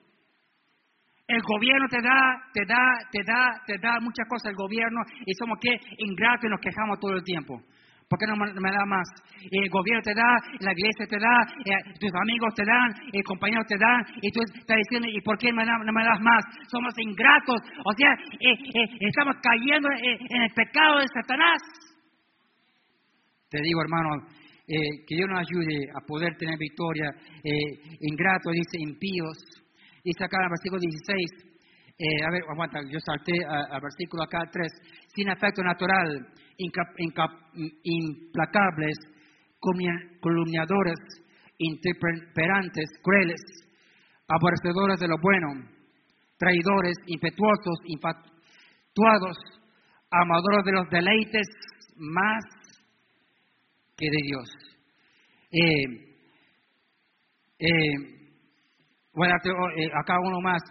El 1.27 1.43
gobierno 1.43 1.89
te 1.89 2.01
da, 2.01 2.39
te 2.53 2.65
da, 2.65 2.85
te 3.11 3.23
da, 3.25 3.62
te 3.67 3.79
da 3.79 3.99
muchas 4.01 4.27
cosas 4.29 4.51
el 4.51 4.57
gobierno 4.57 5.01
y 5.25 5.35
somos 5.35 5.59
que 5.61 5.75
ingratos 5.99 6.45
y 6.45 6.49
nos 6.49 6.61
quejamos 6.61 7.01
todo 7.01 7.17
el 7.17 7.25
tiempo. 7.25 7.61
¿Por 8.09 8.19
qué 8.21 8.27
no 8.27 8.37
me 8.37 8.71
da 8.71 8.87
más? 8.87 9.09
El 9.51 9.69
gobierno 9.69 10.01
te 10.03 10.15
da, 10.15 10.39
la 10.61 10.71
iglesia 10.71 11.07
te 11.11 11.19
da, 11.19 11.43
eh, 11.67 11.99
tus 11.99 12.15
amigos 12.15 12.55
te 12.55 12.65
dan, 12.65 12.95
el 13.12 13.25
compañero 13.25 13.65
te 13.67 13.77
dan, 13.77 14.07
y 14.23 14.31
tú 14.31 14.39
estás 14.47 14.77
diciendo, 14.77 15.09
¿y 15.11 15.21
por 15.23 15.37
qué 15.39 15.51
no 15.51 15.65
me 15.65 16.05
das 16.05 16.21
más? 16.21 16.45
Somos 16.71 16.95
ingratos. 16.99 17.59
O 17.85 17.93
sea, 17.99 18.12
eh, 18.15 18.55
eh, 18.55 18.89
estamos 19.01 19.35
cayendo 19.43 19.89
en 19.91 20.43
el 20.43 20.51
pecado 20.55 21.01
de 21.01 21.09
Satanás. 21.09 21.59
Te 23.51 23.61
digo, 23.62 23.81
hermano, 23.83 24.27
eh, 24.69 25.07
que 25.07 25.15
Dios 25.15 25.29
nos 25.31 25.39
ayude 25.39 25.87
a 25.95 26.05
poder 26.05 26.37
tener 26.37 26.59
victoria. 26.59 27.11
Eh, 27.43 27.99
ingrato, 28.01 28.51
dice 28.51 28.79
impíos. 28.79 29.39
Dice 30.07 30.23
acá 30.23 30.38
en 30.38 30.45
el 30.45 30.51
versículo 30.51 30.79
16, 30.79 31.59
eh, 31.99 32.23
a 32.23 32.31
ver, 32.31 32.42
aguanta, 32.49 32.79
yo 32.88 33.01
salté 33.01 33.33
al 33.45 33.81
versículo 33.81 34.23
acá 34.23 34.38
3, 34.53 34.71
sin 35.12 35.29
afecto 35.29 35.64
natural, 35.64 36.29
implacables, 37.83 38.99
calumniadores, 40.23 40.95
intemperantes, 41.59 42.88
crueles, 43.03 43.40
aborrecedores 44.29 45.01
de 45.01 45.09
lo 45.09 45.16
bueno, 45.21 45.66
traidores, 46.38 46.95
impetuosos, 47.09 47.81
infatuados, 47.87 49.37
amadores 50.09 50.64
de 50.66 50.73
los 50.73 50.88
deleites 50.88 51.49
más 51.97 52.45
que 53.97 54.07
de 54.07 54.23
Dios. 54.23 54.49
Eh, 55.51 56.14
eh, 57.59 58.15
bueno, 59.16 59.35
eh, 59.35 59.90
acá 59.98 60.14
uno 60.20 60.40
más. 60.40 60.62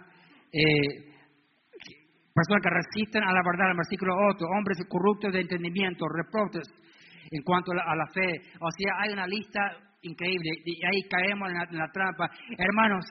personas 2.32 2.62
que 2.62 2.70
resisten 2.70 3.22
a 3.22 3.32
la 3.32 3.42
verdad, 3.44 3.70
el 3.70 3.76
versículo 3.76 4.14
8, 4.34 4.46
hombres 4.56 4.78
corruptos 4.88 5.32
de 5.32 5.40
entendimiento, 5.40 6.06
reproches 6.08 6.68
en 7.30 7.42
cuanto 7.42 7.72
a 7.72 7.96
la, 7.96 8.06
fe. 8.14 8.40
O 8.60 8.70
sea, 8.70 8.92
hay 9.02 9.12
una 9.12 9.26
lista 9.26 9.60
increíble 10.02 10.50
y 10.64 10.84
ahí 10.86 11.02
caemos 11.08 11.50
en 11.50 11.58
la, 11.58 11.64
en 11.70 11.78
la 11.78 11.90
trampa. 11.92 12.30
Hermanos, 12.56 13.04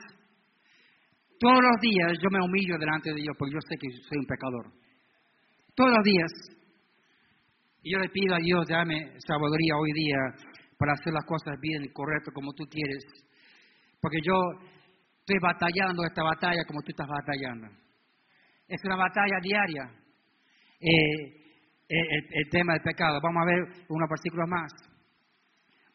todos 1.38 1.60
los 1.60 1.80
días 1.80 2.18
yo 2.22 2.30
me 2.30 2.42
humillo 2.42 2.78
delante 2.78 3.10
de 3.10 3.20
Dios 3.20 3.36
porque 3.38 3.54
yo 3.54 3.60
sé 3.68 3.76
que 3.76 3.88
soy 4.08 4.18
un 4.18 4.26
pecador. 4.26 4.72
Todos 5.74 5.90
los 5.90 6.02
días 6.02 6.32
y 7.86 7.92
yo 7.92 7.98
le 8.00 8.08
pido 8.08 8.34
a 8.34 8.38
Dios, 8.38 8.66
dame 8.66 8.98
sabiduría 9.28 9.76
hoy 9.76 9.92
día 9.92 10.18
para 10.76 10.92
hacer 10.92 11.12
las 11.12 11.24
cosas 11.24 11.54
bien 11.60 11.86
correcto 11.92 12.32
como 12.34 12.52
tú 12.52 12.64
quieres. 12.64 13.04
Porque 14.00 14.18
yo 14.24 14.34
estoy 15.26 15.40
batallando 15.40 16.04
esta 16.04 16.22
batalla 16.22 16.64
como 16.68 16.82
tú 16.82 16.90
estás 16.90 17.08
batallando. 17.08 17.66
Es 18.68 18.80
una 18.84 18.96
batalla 18.96 19.40
diaria. 19.42 19.90
Eh, 20.78 21.46
eh, 21.88 22.28
el, 22.30 22.48
tema 22.48 22.74
del 22.74 22.82
pecado. 22.82 23.18
Vamos 23.20 23.42
a 23.42 23.46
ver 23.46 23.86
unos 23.88 24.08
versículos 24.08 24.48
más. 24.48 24.72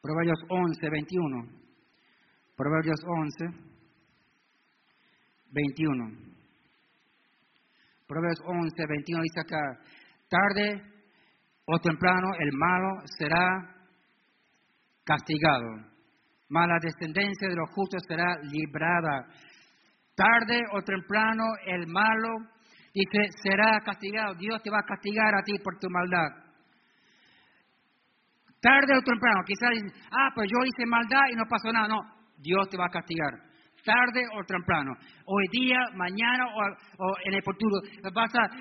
Proverbios 0.02 0.39
11, 0.50 0.89
21. 0.89 1.48
Proverbios 2.58 3.00
11, 3.08 3.46
21. 5.52 6.10
Proverbios 8.08 8.41
11, 8.46 8.86
21 8.86 9.24
dice 9.24 9.39
acá, 9.39 9.80
tarde 10.28 10.82
o 11.65 11.80
temprano 11.80 12.28
el 12.38 12.52
malo 12.52 13.02
será 13.17 13.76
castigado. 15.06 15.90
Mala 16.52 16.78
descendencia 16.82 17.48
de 17.48 17.56
los 17.56 17.70
justos 17.72 18.04
será 18.08 18.38
librada. 18.44 19.26
Tarde 20.16 20.62
o 20.74 20.82
temprano 20.84 21.44
el 21.66 21.88
malo 21.88 22.46
dice 22.94 23.32
será 23.42 23.80
castigado. 23.84 24.36
Dios 24.36 24.62
te 24.62 24.70
va 24.70 24.80
a 24.80 24.86
castigar 24.86 25.34
a 25.34 25.44
ti 25.44 25.58
por 25.64 25.80
tu 25.80 25.90
maldad. 25.90 26.30
Tarde 28.62 28.94
o 28.96 29.02
temprano, 29.02 29.42
quizás 29.46 29.72
ah, 30.12 30.30
pues 30.36 30.48
yo 30.52 30.60
hice 30.64 30.86
maldad 30.86 31.32
y 31.32 31.36
no 31.36 31.46
pasó 31.50 31.72
nada. 31.72 31.88
No, 31.88 32.02
Dios 32.38 32.70
te 32.70 32.78
va 32.78 32.86
a 32.86 32.90
castigar 32.90 33.51
tarde 33.84 34.22
o 34.38 34.44
temprano, 34.46 34.94
hoy 35.26 35.46
día, 35.52 35.80
mañana 35.96 36.46
o, 36.48 37.15
en 37.26 37.34
el 37.34 37.44
futuro, 37.44 37.82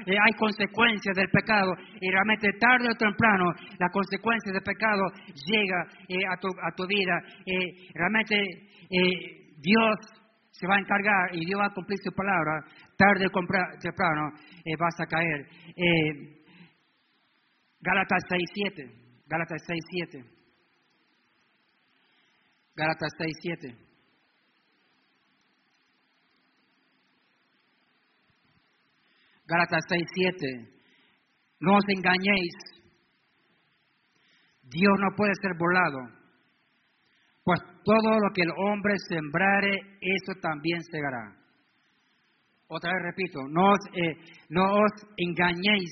eh, 0.07 0.17
hay 0.17 0.33
consecuencias 0.35 1.17
del 1.17 1.29
pecado 1.31 1.73
y 2.01 2.11
realmente 2.11 2.49
tarde 2.59 2.89
o 2.91 2.97
temprano 2.97 3.53
la 3.79 3.89
consecuencia 3.91 4.53
del 4.53 4.63
pecado 4.63 5.03
llega 5.47 5.87
eh, 6.09 6.27
a, 6.27 6.37
tu, 6.41 6.49
a, 6.49 6.71
tu, 6.75 6.87
vida. 6.87 7.17
Eh, 7.47 7.89
realmente 7.95 8.37
Dios 9.59 9.97
se 10.51 10.67
va 10.67 10.77
a 10.77 10.81
encargar 10.81 11.35
y 11.35 11.45
Dios 11.45 11.61
va 11.61 11.67
a 11.67 11.75
cumplir 11.75 11.99
su 12.03 12.13
palabra, 12.13 12.65
tarde 12.97 13.27
o 13.27 13.79
temprano 13.81 14.31
vas 14.79 15.01
a 15.01 15.07
caer. 15.07 15.47
Gálatas 17.81 18.23
6.7, 18.29 19.25
Gálatas 19.27 19.63
6.7. 19.67 20.41
Gálatas 22.75 23.13
6.7. 23.19 23.90
Gálatas 29.51 29.83
6, 29.89 30.07
7. 30.15 30.47
No 31.61 31.75
os 31.75 31.85
engañéis. 31.89 32.55
Dios 34.63 34.95
no 35.01 35.09
puede 35.17 35.33
ser 35.43 35.53
volado. 35.59 35.99
Pues 37.43 37.61
todo 37.83 38.21
lo 38.21 38.31
que 38.33 38.43
el 38.43 38.53
hombre 38.57 38.95
sembrare, 39.09 39.75
eso 40.01 40.41
también 40.41 40.81
segará. 40.85 41.37
Otra 42.69 42.93
vez 42.93 43.03
repito, 43.03 43.41
no 43.49 43.73
os, 43.73 43.81
eh, 43.93 44.15
no 44.51 44.63
os 44.63 44.93
engañéis. 45.17 45.91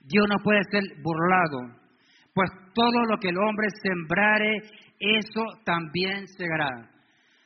Dios 0.00 0.26
no 0.28 0.36
puede 0.44 0.62
ser 0.70 0.84
burlado. 1.02 1.82
Pues 2.32 2.50
todo 2.72 3.04
lo 3.10 3.18
que 3.18 3.30
el 3.30 3.38
hombre 3.38 3.66
sembrare, 3.82 4.58
eso 5.00 5.42
también 5.64 6.28
segará. 6.28 6.88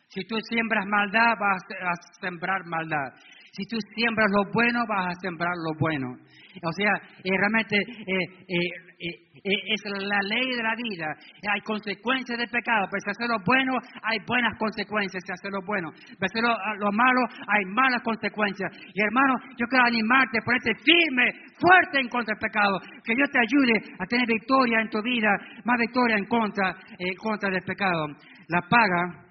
Si 0.09 0.21
tú 0.27 0.37
siembras 0.51 0.85
maldad, 0.87 1.35
vas 1.39 1.63
a 1.81 2.21
sembrar 2.21 2.67
maldad. 2.67 3.15
Si 3.59 3.67
tú 3.67 3.77
siembras 3.93 4.31
lo 4.31 4.45
bueno, 4.55 4.87
vas 4.87 5.11
a 5.11 5.21
sembrar 5.21 5.51
lo 5.67 5.75
bueno. 5.81 6.15
O 6.63 6.73
sea, 6.73 6.95
eh, 7.25 7.35
realmente 7.35 7.75
eh, 7.75 8.23
eh, 8.47 9.75
es 9.75 9.83
la 9.85 10.23
ley 10.23 10.47
de 10.55 10.63
la 10.63 10.77
vida. 10.77 11.11
Hay 11.51 11.61
consecuencias 11.63 12.39
del 12.39 12.47
pecado, 12.47 12.87
pero 12.87 13.03
si 13.03 13.11
haces 13.11 13.27
lo 13.27 13.43
bueno, 13.45 13.75
hay 14.03 14.19
buenas 14.29 14.57
consecuencias. 14.59 15.25
Si 15.27 15.33
haces 15.33 15.51
lo 15.51 15.59
bueno, 15.67 15.91
si 15.91 16.15
haces 16.15 16.43
lo, 16.79 16.93
malo, 16.93 17.21
hay 17.49 17.65
malas 17.75 18.01
consecuencias. 18.03 18.71
Y 18.95 19.03
hermano, 19.03 19.35
yo 19.59 19.67
quiero 19.67 19.87
animarte, 19.87 20.39
ponerte 20.45 20.71
firme, 20.79 21.27
fuerte 21.59 21.99
en 21.99 22.09
contra 22.09 22.39
del 22.39 22.41
pecado. 22.41 22.79
Que 23.03 23.17
Dios 23.17 23.29
te 23.31 23.41
ayude 23.43 23.75
a 23.99 24.07
tener 24.07 24.27
victoria 24.29 24.81
en 24.83 24.89
tu 24.89 25.03
vida, 25.03 25.35
más 25.65 25.79
victoria 25.81 26.17
en 26.17 26.27
contra, 26.27 26.77
en 26.97 27.15
contra 27.17 27.51
del 27.51 27.63
pecado. 27.63 28.07
La 28.47 28.63
paga, 28.71 29.27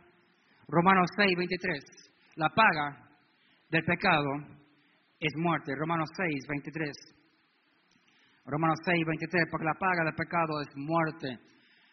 Romanos 0.67 1.07
6, 1.15 1.31
23. 1.31 2.35
La 2.35 2.49
paga 2.49 3.06
del 3.69 3.83
pecado 3.83 4.29
es 5.19 5.33
muerte. 5.35 5.73
Romanos 5.75 6.09
6, 6.15 6.45
23. 6.47 6.91
Romanos 8.45 8.79
6, 8.85 9.05
23, 9.05 9.43
porque 9.51 9.65
la 9.65 9.73
paga 9.73 10.03
del 10.05 10.15
pecado 10.15 10.61
es 10.61 10.69
muerte. 10.75 11.39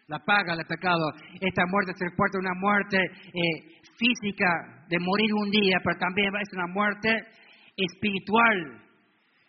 La 0.07 0.19
paga 0.19 0.55
del 0.55 0.67
pecado, 0.67 1.01
esta 1.41 1.65
muerte 1.67 1.93
se 1.97 2.05
reporta 2.05 2.39
una 2.39 2.55
muerte 2.61 2.99
eh, 2.99 3.81
física 3.97 4.85
de 4.89 4.99
morir 5.01 5.33
un 5.33 5.51
día, 5.51 5.79
pero 5.83 5.99
también 5.99 6.31
es 6.37 6.53
una 6.53 6.67
muerte 6.67 7.09
espiritual, 7.77 8.83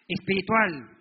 espiritual. 0.08 0.95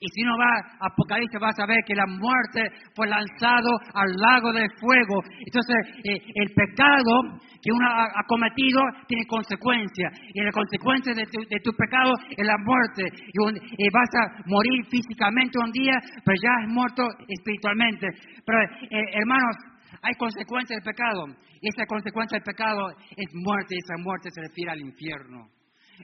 Y 0.00 0.06
si 0.10 0.22
uno 0.22 0.36
va 0.38 0.50
a 0.80 0.86
Apocalipsis, 0.90 1.40
va 1.40 1.48
a 1.48 1.52
saber 1.52 1.78
que 1.86 1.94
la 1.94 2.06
muerte 2.06 2.68
fue 2.94 3.06
lanzado 3.06 3.70
al 3.94 4.10
lago 4.16 4.52
de 4.52 4.66
fuego. 4.80 5.22
Entonces, 5.38 5.76
eh, 6.04 6.20
el 6.34 6.52
pecado 6.54 7.38
que 7.62 7.72
uno 7.72 7.86
ha, 7.88 8.22
cometido 8.26 8.82
tiene 9.06 9.24
consecuencias. 9.26 10.12
Y 10.34 10.40
la 10.42 10.52
consecuencia 10.52 11.14
de 11.14 11.60
tu, 11.60 11.72
pecado 11.72 12.12
es 12.36 12.46
la 12.46 12.58
muerte. 12.58 13.04
Y, 13.32 13.88
vas 13.88 14.10
a 14.20 14.42
morir 14.46 14.84
físicamente 14.90 15.58
un 15.58 15.70
día, 15.72 15.96
pero 16.24 16.36
ya 16.42 16.50
has 16.60 16.68
muerto 16.68 17.08
espiritualmente. 17.28 18.06
Pero, 18.44 18.58
eh, 18.90 19.04
hermanos, 19.14 19.56
hay 20.02 20.12
consecuencias 20.18 20.82
del 20.82 20.92
pecado. 20.92 21.26
Y 21.60 21.68
esa 21.68 21.86
consecuencia 21.86 22.36
del 22.36 22.44
pecado 22.44 22.90
es 23.16 23.28
muerte. 23.32 23.74
Y 23.74 23.78
esa 23.78 23.96
muerte 24.02 24.28
se 24.30 24.42
refiere 24.42 24.72
al 24.72 24.80
infierno. 24.80 25.48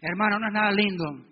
Hermano, 0.00 0.38
no 0.38 0.46
es 0.46 0.52
nada 0.52 0.70
lindo. 0.70 1.29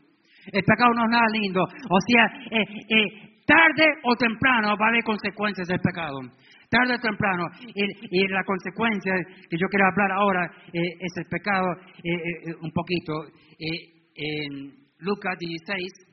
El 0.52 0.64
pecado 0.64 0.92
no 0.94 1.04
es 1.04 1.10
nada 1.10 1.26
lindo. 1.32 1.62
O 1.62 1.98
sea, 2.06 2.24
eh, 2.50 2.62
eh, 2.62 3.42
tarde 3.46 3.86
o 4.04 4.16
temprano 4.16 4.76
va 4.80 4.86
a 4.86 4.88
haber 4.88 5.04
consecuencias 5.04 5.68
del 5.68 5.80
pecado. 5.80 6.20
Tarde 6.70 6.94
o 6.94 6.98
temprano. 6.98 7.44
Y, 7.74 8.28
la 8.28 8.44
consecuencia 8.44 9.12
que 9.48 9.56
yo 9.56 9.66
quiero 9.68 9.86
hablar 9.86 10.12
ahora 10.12 10.44
eh, 10.72 10.80
es 11.00 11.16
el 11.16 11.24
pecado 11.26 11.66
un 12.60 12.70
poquito. 12.72 13.12
en 14.14 14.74
Lucas 14.98 15.38
16. 15.38 16.08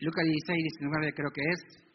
Lucas 0.00 0.24
16, 0.24 0.62
19 0.78 1.12
creo 1.14 1.30
que 1.30 1.40
es. 1.52 1.85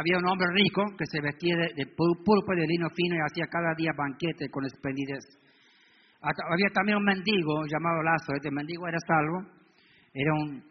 Había 0.00 0.16
un 0.16 0.26
hombre 0.32 0.48
rico 0.56 0.80
que 0.96 1.04
se 1.12 1.20
vestía 1.20 1.52
de, 1.76 1.84
púrpura 1.92 2.56
de 2.56 2.66
lino 2.66 2.88
fino 2.96 3.16
y 3.16 3.20
hacía 3.20 3.44
cada 3.52 3.74
día 3.76 3.92
banquete 3.92 4.48
con 4.48 4.64
esplendidez. 4.64 5.20
Había 6.24 6.72
también 6.72 6.96
un 6.96 7.04
mendigo 7.04 7.68
llamado 7.68 8.00
Lázaro. 8.00 8.40
Este 8.40 8.50
mendigo 8.50 8.88
era 8.88 8.96
salvo. 9.04 9.44
Era 10.14 10.32
un, 10.40 10.64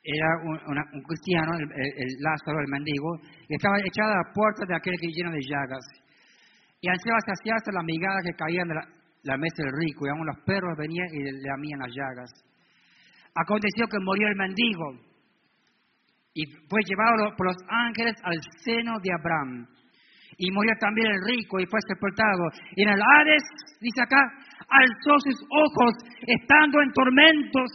era 0.00 0.28
un, 0.48 1.02
cristiano, 1.04 1.52
el, 1.60 2.10
Lázaro, 2.24 2.56
el 2.58 2.72
mendigo, 2.72 3.20
y 3.48 3.54
estaba 3.54 3.76
echado 3.84 4.12
a 4.16 4.24
la 4.24 4.32
puerta 4.32 4.64
de 4.66 4.74
aquel 4.74 4.96
que 4.98 5.12
lleno 5.12 5.30
de 5.30 5.44
llagas. 5.44 5.84
Y 6.80 6.88
ansiaba 6.88 7.20
saciarse 7.20 7.68
las 7.70 7.84
migajas 7.84 8.24
que 8.24 8.32
caían 8.32 8.68
de 8.68 8.74
la, 8.80 8.84
la, 9.28 9.36
mesa 9.36 9.60
del 9.60 9.76
rico, 9.76 10.06
y 10.06 10.10
aún 10.10 10.24
los 10.24 10.40
perros 10.44 10.72
venían 10.78 11.06
y 11.12 11.20
le 11.20 11.32
lamían 11.44 11.84
las 11.84 11.92
llagas. 11.92 12.32
Aconteció 13.36 13.86
que 13.86 14.00
murió 14.00 14.26
el 14.28 14.36
mendigo 14.36 15.07
y 16.38 16.46
fue 16.70 16.78
llevado 16.86 17.34
por 17.34 17.50
los 17.50 17.58
ángeles 17.66 18.14
al 18.22 18.38
seno 18.62 18.94
de 19.02 19.10
Abraham. 19.10 19.66
Y 20.38 20.52
murió 20.54 20.70
también 20.78 21.10
el 21.10 21.20
rico 21.26 21.58
y 21.58 21.66
fue 21.66 21.82
sepultado. 21.82 22.46
Y 22.78 22.86
en 22.86 22.94
el 22.94 23.02
Hades, 23.02 23.42
dice 23.82 24.06
acá, 24.06 24.22
alzó 24.70 25.18
sus 25.18 25.34
ojos 25.50 25.98
estando 26.22 26.78
en 26.80 26.92
tormentos. 26.94 27.66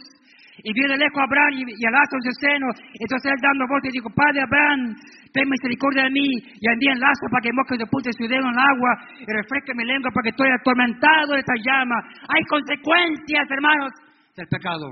Y 0.64 0.72
vio 0.72 0.88
de 0.88 0.96
lejos 0.96 1.20
a 1.20 1.28
Abraham 1.28 1.52
y, 1.60 1.76
y 1.76 1.84
a 1.84 1.92
Lázaro 1.92 2.16
en 2.16 2.24
su 2.24 2.34
seno. 2.40 2.66
Entonces 3.04 3.36
él 3.36 3.40
dando 3.44 3.68
voz 3.68 3.84
y 3.84 3.92
dijo, 3.92 4.08
Padre 4.16 4.40
Abraham, 4.40 4.96
ten 5.36 5.44
misericordia 5.44 6.08
de 6.08 6.16
mí 6.16 6.24
y 6.24 6.64
envíe 6.64 6.88
en 6.88 7.04
Lázaro 7.04 7.28
para 7.28 7.44
que 7.44 7.52
moje 7.52 7.76
de 7.76 7.84
puta 7.84 8.08
su 8.16 8.24
dedo 8.24 8.48
en 8.48 8.56
el 8.56 8.64
agua 8.64 8.92
y 9.20 9.28
refresque 9.28 9.76
mi 9.76 9.84
lengua 9.84 10.08
porque 10.08 10.32
estoy 10.32 10.48
atormentado 10.48 11.36
de 11.36 11.44
esta 11.44 11.58
llama. 11.60 12.00
Hay 12.32 12.40
consecuencias, 12.48 13.44
hermanos, 13.44 13.92
del 14.40 14.48
pecado. 14.48 14.88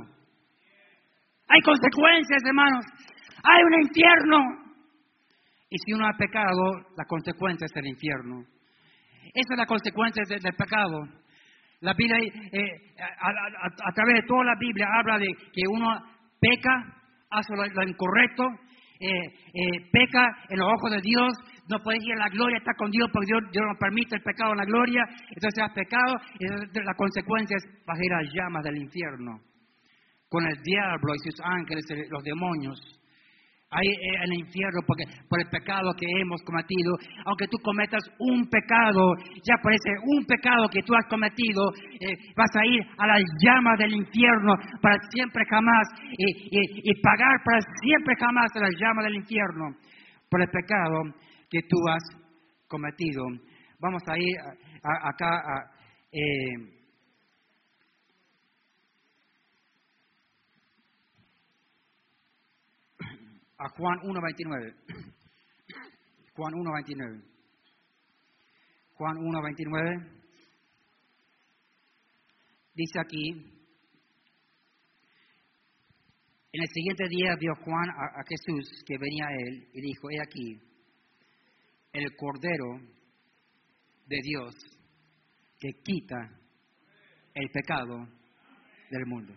Hay 1.48 1.60
consecuencias, 1.64 2.42
hermanos. 2.44 2.84
Hay 3.44 3.62
un 3.64 3.74
infierno. 3.82 4.38
Y 5.68 5.78
si 5.78 5.92
uno 5.92 6.06
ha 6.06 6.16
pecado, 6.16 6.84
la 6.96 7.04
consecuencia 7.06 7.64
es 7.64 7.76
el 7.76 7.86
infierno. 7.86 8.44
Esa 9.34 9.54
es 9.54 9.58
la 9.58 9.66
consecuencia 9.66 10.22
del, 10.28 10.54
pecado. 10.54 11.08
La 11.80 11.94
Biblia, 11.94 12.18
eh, 12.18 12.94
a, 13.00 13.92
través 13.92 14.20
de 14.20 14.26
toda 14.28 14.44
la 14.44 14.54
Biblia, 14.60 14.86
habla 14.92 15.18
de 15.18 15.28
que 15.52 15.62
uno 15.70 15.88
peca, 16.38 16.94
hace 17.30 17.54
lo, 17.56 17.88
incorrecto, 17.88 18.44
eh, 19.00 19.24
eh, 19.54 19.90
peca 19.90 20.44
en 20.50 20.58
los 20.58 20.68
ojos 20.68 20.90
de 20.90 21.00
Dios, 21.00 21.32
no 21.70 21.78
puede 21.82 21.98
ir 22.02 22.12
a 22.12 22.26
la 22.26 22.28
gloria, 22.28 22.58
está 22.58 22.74
con 22.76 22.90
Dios 22.90 23.08
porque 23.10 23.26
Dios, 23.26 23.64
no 23.66 23.78
permite 23.78 24.16
el 24.16 24.22
pecado 24.22 24.52
en 24.52 24.58
la 24.58 24.64
gloria. 24.64 25.02
Entonces 25.30 25.64
has 25.64 25.72
pecado 25.72 26.16
y 26.38 26.46
la 26.46 26.94
consecuencia 26.94 27.56
es 27.56 27.64
bajar 27.86 28.22
las 28.22 28.34
llamas 28.34 28.62
del 28.62 28.76
infierno 28.76 29.40
con 30.28 30.44
el 30.46 30.62
diablo 30.62 31.14
y 31.14 31.30
sus 31.30 31.40
ángeles, 31.44 31.84
los 32.10 32.22
demonios 32.22 33.01
ahí 33.72 33.88
en 33.88 34.22
el 34.22 34.38
infierno 34.40 34.80
porque, 34.86 35.04
por 35.28 35.40
el 35.40 35.48
pecado 35.48 35.92
que 35.98 36.06
hemos 36.20 36.40
cometido. 36.42 36.92
Aunque 37.24 37.48
tú 37.48 37.58
cometas 37.62 38.02
un 38.18 38.48
pecado, 38.48 39.14
ya 39.42 39.56
parece 39.62 39.90
un 40.04 40.24
pecado 40.24 40.68
que 40.68 40.82
tú 40.82 40.94
has 40.94 41.06
cometido, 41.08 41.72
eh, 42.00 42.16
vas 42.36 42.50
a 42.54 42.66
ir 42.66 42.80
a 42.98 43.06
las 43.06 43.22
llamas 43.40 43.78
del 43.78 43.94
infierno 43.94 44.54
para 44.80 44.96
siempre 45.10 45.44
jamás 45.48 45.88
y, 46.16 47.02
pagar 47.02 47.36
para 47.44 47.60
siempre 47.82 48.14
jamás 48.18 48.46
a 48.54 48.60
las 48.60 48.74
llamas 48.78 49.04
del 49.04 49.16
infierno 49.16 49.74
por 50.30 50.40
el 50.40 50.48
pecado 50.48 51.02
que 51.50 51.60
tú 51.68 51.76
has 51.88 52.02
cometido. 52.68 53.24
Vamos 53.80 54.02
a 54.06 54.18
ir 54.18 54.36
acá 54.82 55.28
a... 55.28 55.72
Eh, 56.12 56.81
a 63.62 63.68
Juan 63.68 63.98
1.29. 64.00 64.74
Juan 66.34 66.52
1.29. 66.52 67.22
Juan 68.94 69.16
1.29. 69.16 70.22
Dice 72.74 73.00
aquí, 73.00 73.28
en 76.52 76.62
el 76.62 76.68
siguiente 76.72 77.04
día 77.08 77.36
vio 77.38 77.54
Juan 77.54 77.90
a, 77.90 78.22
Jesús 78.28 78.82
que 78.86 78.98
venía 78.98 79.26
a 79.26 79.34
él 79.46 79.68
y 79.74 79.80
dijo, 79.80 80.10
he 80.10 80.20
aquí, 80.20 80.60
el 81.92 82.16
Cordero 82.16 82.80
de 84.06 84.18
Dios 84.22 84.54
que 85.60 85.68
quita 85.84 86.16
el 87.34 87.48
pecado 87.50 88.08
del 88.90 89.06
mundo. 89.06 89.34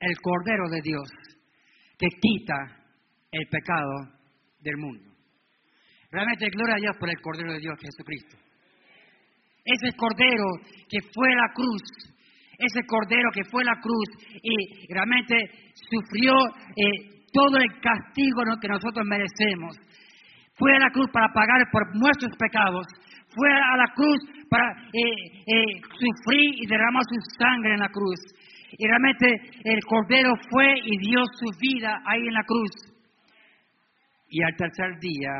El 0.00 0.16
Cordero 0.22 0.68
de 0.70 0.80
Dios 0.82 1.08
que 1.98 2.08
quita 2.20 2.85
el 3.30 3.46
pecado 3.48 4.16
del 4.60 4.76
mundo. 4.76 5.10
Realmente 6.10 6.48
gloria 6.50 6.76
a 6.76 6.80
Dios 6.80 6.96
por 6.98 7.08
el 7.08 7.20
Cordero 7.20 7.52
de 7.52 7.60
Dios 7.60 7.78
Jesucristo. 7.80 8.36
Ese 9.64 9.96
Cordero 9.96 10.46
que 10.88 11.00
fue 11.12 11.28
la 11.34 11.52
cruz, 11.52 11.82
ese 12.58 12.86
Cordero 12.86 13.28
que 13.34 13.44
fue 13.50 13.64
la 13.64 13.74
cruz 13.80 14.08
y 14.42 14.92
realmente 14.92 15.36
sufrió 15.90 16.32
eh, 16.76 17.26
todo 17.32 17.58
el 17.58 17.68
castigo 17.80 18.42
que 18.60 18.68
nosotros 18.68 19.04
merecemos. 19.06 19.76
Fue 20.54 20.74
a 20.74 20.78
la 20.78 20.90
cruz 20.90 21.10
para 21.12 21.28
pagar 21.34 21.60
por 21.70 21.82
nuestros 21.96 22.32
pecados. 22.38 22.86
Fue 23.28 23.50
a 23.52 23.76
la 23.76 23.92
cruz 23.94 24.18
para 24.48 24.64
eh, 24.88 25.44
eh, 25.46 25.80
sufrir 25.82 26.62
y 26.62 26.66
derramar 26.66 27.02
su 27.04 27.20
sangre 27.38 27.74
en 27.74 27.80
la 27.80 27.90
cruz. 27.90 28.20
Y 28.78 28.86
realmente 28.86 29.26
el 29.64 29.84
Cordero 29.84 30.32
fue 30.48 30.74
y 30.82 30.98
dio 30.98 31.20
su 31.38 31.46
vida 31.60 32.00
ahí 32.06 32.26
en 32.26 32.34
la 32.34 32.44
cruz. 32.44 32.95
Y 34.36 34.42
al 34.42 34.54
tercer 34.54 35.00
día, 35.00 35.32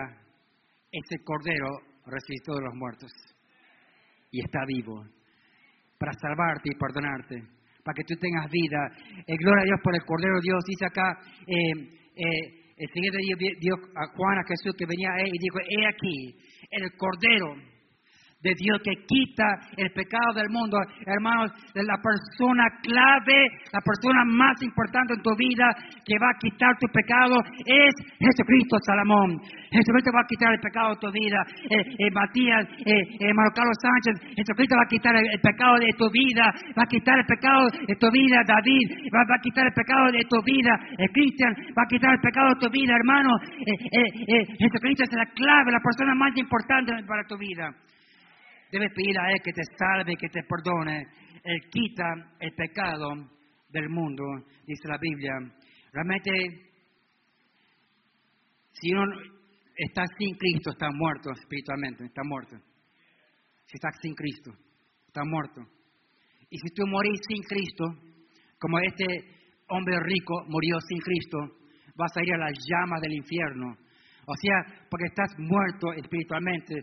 ese 0.91 1.23
cordero 1.23 1.69
resucitó 2.07 2.55
de 2.55 2.65
los 2.65 2.75
muertos 2.77 3.13
y 4.31 4.41
está 4.41 4.61
vivo 4.67 5.05
para 5.99 6.13
salvarte 6.15 6.71
y 6.73 6.79
perdonarte, 6.81 7.37
para 7.85 7.93
que 7.93 8.05
tú 8.09 8.17
tengas 8.17 8.49
vida. 8.51 8.81
Eh, 9.21 9.37
gloria 9.37 9.61
a 9.61 9.69
Dios 9.69 9.81
por 9.85 9.95
el 9.95 10.01
Cordero 10.01 10.37
de 10.37 10.49
Dios. 10.49 10.65
Dice 10.65 10.87
acá, 10.87 11.13
eh, 11.45 11.77
eh, 12.17 12.73
el 12.73 12.89
siguiente 12.89 13.19
día 13.21 13.37
dio 13.61 13.75
a 13.77 14.17
Juan 14.17 14.39
a 14.39 14.49
Jesús 14.49 14.73
que 14.79 14.87
venía 14.89 15.13
a 15.13 15.21
él 15.21 15.29
y 15.29 15.45
dijo, 15.45 15.59
he 15.61 15.87
aquí, 15.93 16.19
el 16.71 16.89
Cordero 16.97 17.53
de 18.43 18.53
Dios 18.55 18.79
que 18.85 18.93
quita 19.09 19.49
el 19.77 19.91
pecado 19.91 20.35
del 20.35 20.51
mundo. 20.51 20.77
Hermanos, 21.07 21.51
la 21.75 21.97
persona 21.97 22.69
clave, 22.83 23.49
la 23.73 23.81
persona 23.81 24.25
más 24.25 24.61
importante 24.63 25.15
en 25.15 25.23
tu 25.23 25.35
vida 25.37 25.67
que 26.05 26.15
va 26.21 26.31
a 26.31 26.39
quitar 26.39 26.77
tu 26.79 26.87
pecado 26.93 27.41
es 27.65 27.93
Jesucristo 28.21 28.77
Salomón. 28.85 29.41
Jesucristo 29.73 30.13
va 30.15 30.21
a 30.21 30.29
quitar 30.29 30.53
el 30.53 30.61
pecado 30.61 30.95
de 30.95 31.01
tu 31.01 31.11
vida. 31.11 31.41
Eh, 31.65 31.81
eh, 31.81 32.11
Matías, 32.13 32.69
eh, 32.85 33.25
hermano 33.25 33.51
Carlos 33.57 33.77
Sánchez, 33.81 34.37
Jesucristo 34.37 34.77
va 34.77 34.85
a 34.85 34.93
quitar 34.93 35.17
el, 35.17 35.41
pecado 35.41 35.79
de 35.81 35.91
tu 35.97 36.11
vida, 36.11 36.53
va 36.77 36.85
a 36.85 36.93
quitar 36.93 37.19
el 37.19 37.27
pecado 37.27 37.67
de 37.73 37.97
tu 37.97 38.11
vida, 38.13 38.45
David, 38.47 38.87
va, 39.11 39.25
a 39.25 39.41
quitar 39.41 39.67
el 39.67 39.73
pecado 39.73 40.13
de 40.13 40.23
tu 40.29 40.39
vida, 40.45 40.73
Cristian, 41.13 41.53
va 41.73 41.83
a 41.83 41.89
quitar 41.89 42.13
el 42.13 42.21
pecado 42.21 42.49
de 42.55 42.61
tu 42.61 42.71
vida, 42.71 42.95
hermano. 42.95 43.31
Jesucristo 44.59 45.05
es 45.05 45.13
la 45.13 45.27
clave, 45.27 45.73
la 45.73 45.81
persona 45.81 46.15
más 46.15 46.37
importante 46.37 46.93
para 47.07 47.25
tu 47.25 47.37
vida. 47.39 47.73
Debes 48.71 48.93
pedir 48.95 49.19
a 49.19 49.31
Él 49.33 49.41
que 49.43 49.53
te 49.53 49.63
salve, 49.79 50.17
que 50.17 50.29
te 50.29 50.43
perdone. 50.43 51.07
Él 51.45 51.61
quita 51.71 52.05
el 52.41 52.53
pecado 52.55 53.09
del 53.69 53.89
mundo, 53.89 54.25
dice 54.67 54.89
la 54.89 54.99
Biblia. 54.99 55.33
Realmente, 55.93 56.31
si 58.73 58.93
uno 58.93 59.05
está 59.77 60.03
sin 60.19 60.35
Cristo, 60.37 60.71
está 60.71 60.89
muerto 60.91 61.31
espiritualmente, 61.33 62.05
está 62.05 62.23
muerto. 62.25 62.57
Si 63.67 63.75
estás 63.75 63.95
sin 64.01 64.15
Cristo, 64.15 64.53
está 65.07 65.23
muerto. 65.25 65.61
Y 66.51 66.59
si 66.59 66.75
tú 66.75 66.87
morís 66.87 67.21
sin 67.29 67.43
Cristo, 67.43 67.85
como 68.59 68.79
este 68.79 69.05
hombre 69.69 69.99
rico 70.01 70.45
murió 70.49 70.79
sin 70.89 70.99
Cristo, 71.01 71.39
vas 71.97 72.17
a 72.17 72.23
ir 72.23 72.35
a 72.35 72.39
las 72.39 72.53
llamas 72.53 73.01
del 73.01 73.15
infierno. 73.15 73.77
O 74.27 74.35
sea, 74.35 74.87
porque 74.91 75.07
estás 75.07 75.31
muerto 75.39 75.93
espiritualmente. 75.93 76.75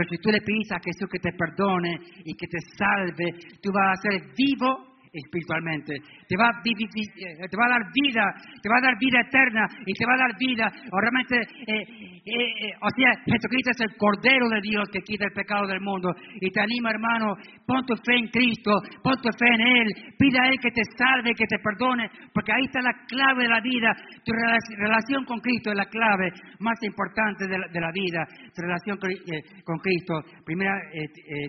Pero 0.00 0.08
si 0.12 0.16
tú 0.16 0.30
le 0.30 0.40
pides 0.40 0.72
a 0.72 0.80
Jesús 0.80 1.10
que 1.12 1.18
te 1.18 1.36
perdone 1.36 1.94
y 2.24 2.32
que 2.32 2.46
te 2.46 2.58
salve, 2.78 3.36
tú 3.60 3.70
vas 3.70 3.98
a 3.98 4.00
ser 4.00 4.32
vivo 4.34 4.89
espiritualmente. 5.12 5.94
Te 6.28 6.36
va, 6.36 6.50
eh, 6.62 7.48
te 7.50 7.56
va 7.56 7.66
a 7.66 7.74
dar 7.78 7.84
vida, 7.92 8.24
te 8.62 8.68
va 8.68 8.78
a 8.78 8.86
dar 8.86 8.98
vida 8.98 9.20
eterna 9.20 9.66
y 9.84 9.92
te 9.92 10.06
va 10.06 10.14
a 10.14 10.22
dar 10.28 10.38
vida. 10.38 10.66
O 10.92 11.00
realmente, 11.00 11.36
eh, 11.66 11.82
eh, 11.82 12.72
o 12.80 12.90
sea, 12.94 13.10
Jesucristo 13.26 13.70
es 13.70 13.80
el 13.80 13.96
Cordero 13.96 14.48
de 14.48 14.60
Dios 14.62 14.88
que 14.92 15.02
quita 15.02 15.26
el 15.26 15.32
pecado 15.32 15.66
del 15.66 15.80
mundo. 15.80 16.14
Y 16.40 16.50
te 16.50 16.60
anima, 16.60 16.90
hermano, 16.90 17.34
pon 17.66 17.84
tu 17.84 17.94
fe 17.96 18.14
en 18.16 18.28
Cristo, 18.28 18.70
pon 19.02 19.16
tu 19.20 19.30
fe 19.34 19.48
en 19.50 19.60
Él, 19.60 20.14
pide 20.18 20.38
a 20.38 20.48
Él 20.48 20.58
que 20.60 20.70
te 20.70 20.82
salve, 20.96 21.34
que 21.34 21.46
te 21.46 21.58
perdone, 21.58 22.08
porque 22.32 22.52
ahí 22.52 22.64
está 22.64 22.80
la 22.80 22.94
clave 23.06 23.42
de 23.42 23.48
la 23.48 23.60
vida. 23.60 23.94
Tu 24.24 24.32
relación 24.78 25.24
con 25.24 25.40
Cristo 25.40 25.70
es 25.70 25.76
la 25.76 25.86
clave 25.86 26.30
más 26.60 26.78
importante 26.82 27.46
de 27.46 27.58
la, 27.58 27.90
vida, 27.92 28.26
tu 28.54 28.62
relación 28.62 28.98
con, 28.98 29.78
Cristo. 29.78 30.22
Primera 30.44 30.74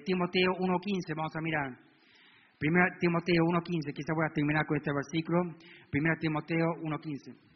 Timoteo 0.05 0.51
1.15, 0.57 1.15
vamos 1.15 1.35
a 1.35 1.41
mirar. 1.41 1.90
1 2.61 2.97
Timoteo 2.99 3.43
1.15, 3.43 3.91
quizá 3.91 4.13
voy 4.13 4.25
a 4.29 4.33
terminar 4.33 4.67
con 4.67 4.77
este 4.77 4.91
versículo. 4.93 5.41
1 5.41 5.57
Timoteo 6.19 6.67
1.15. 6.83 7.51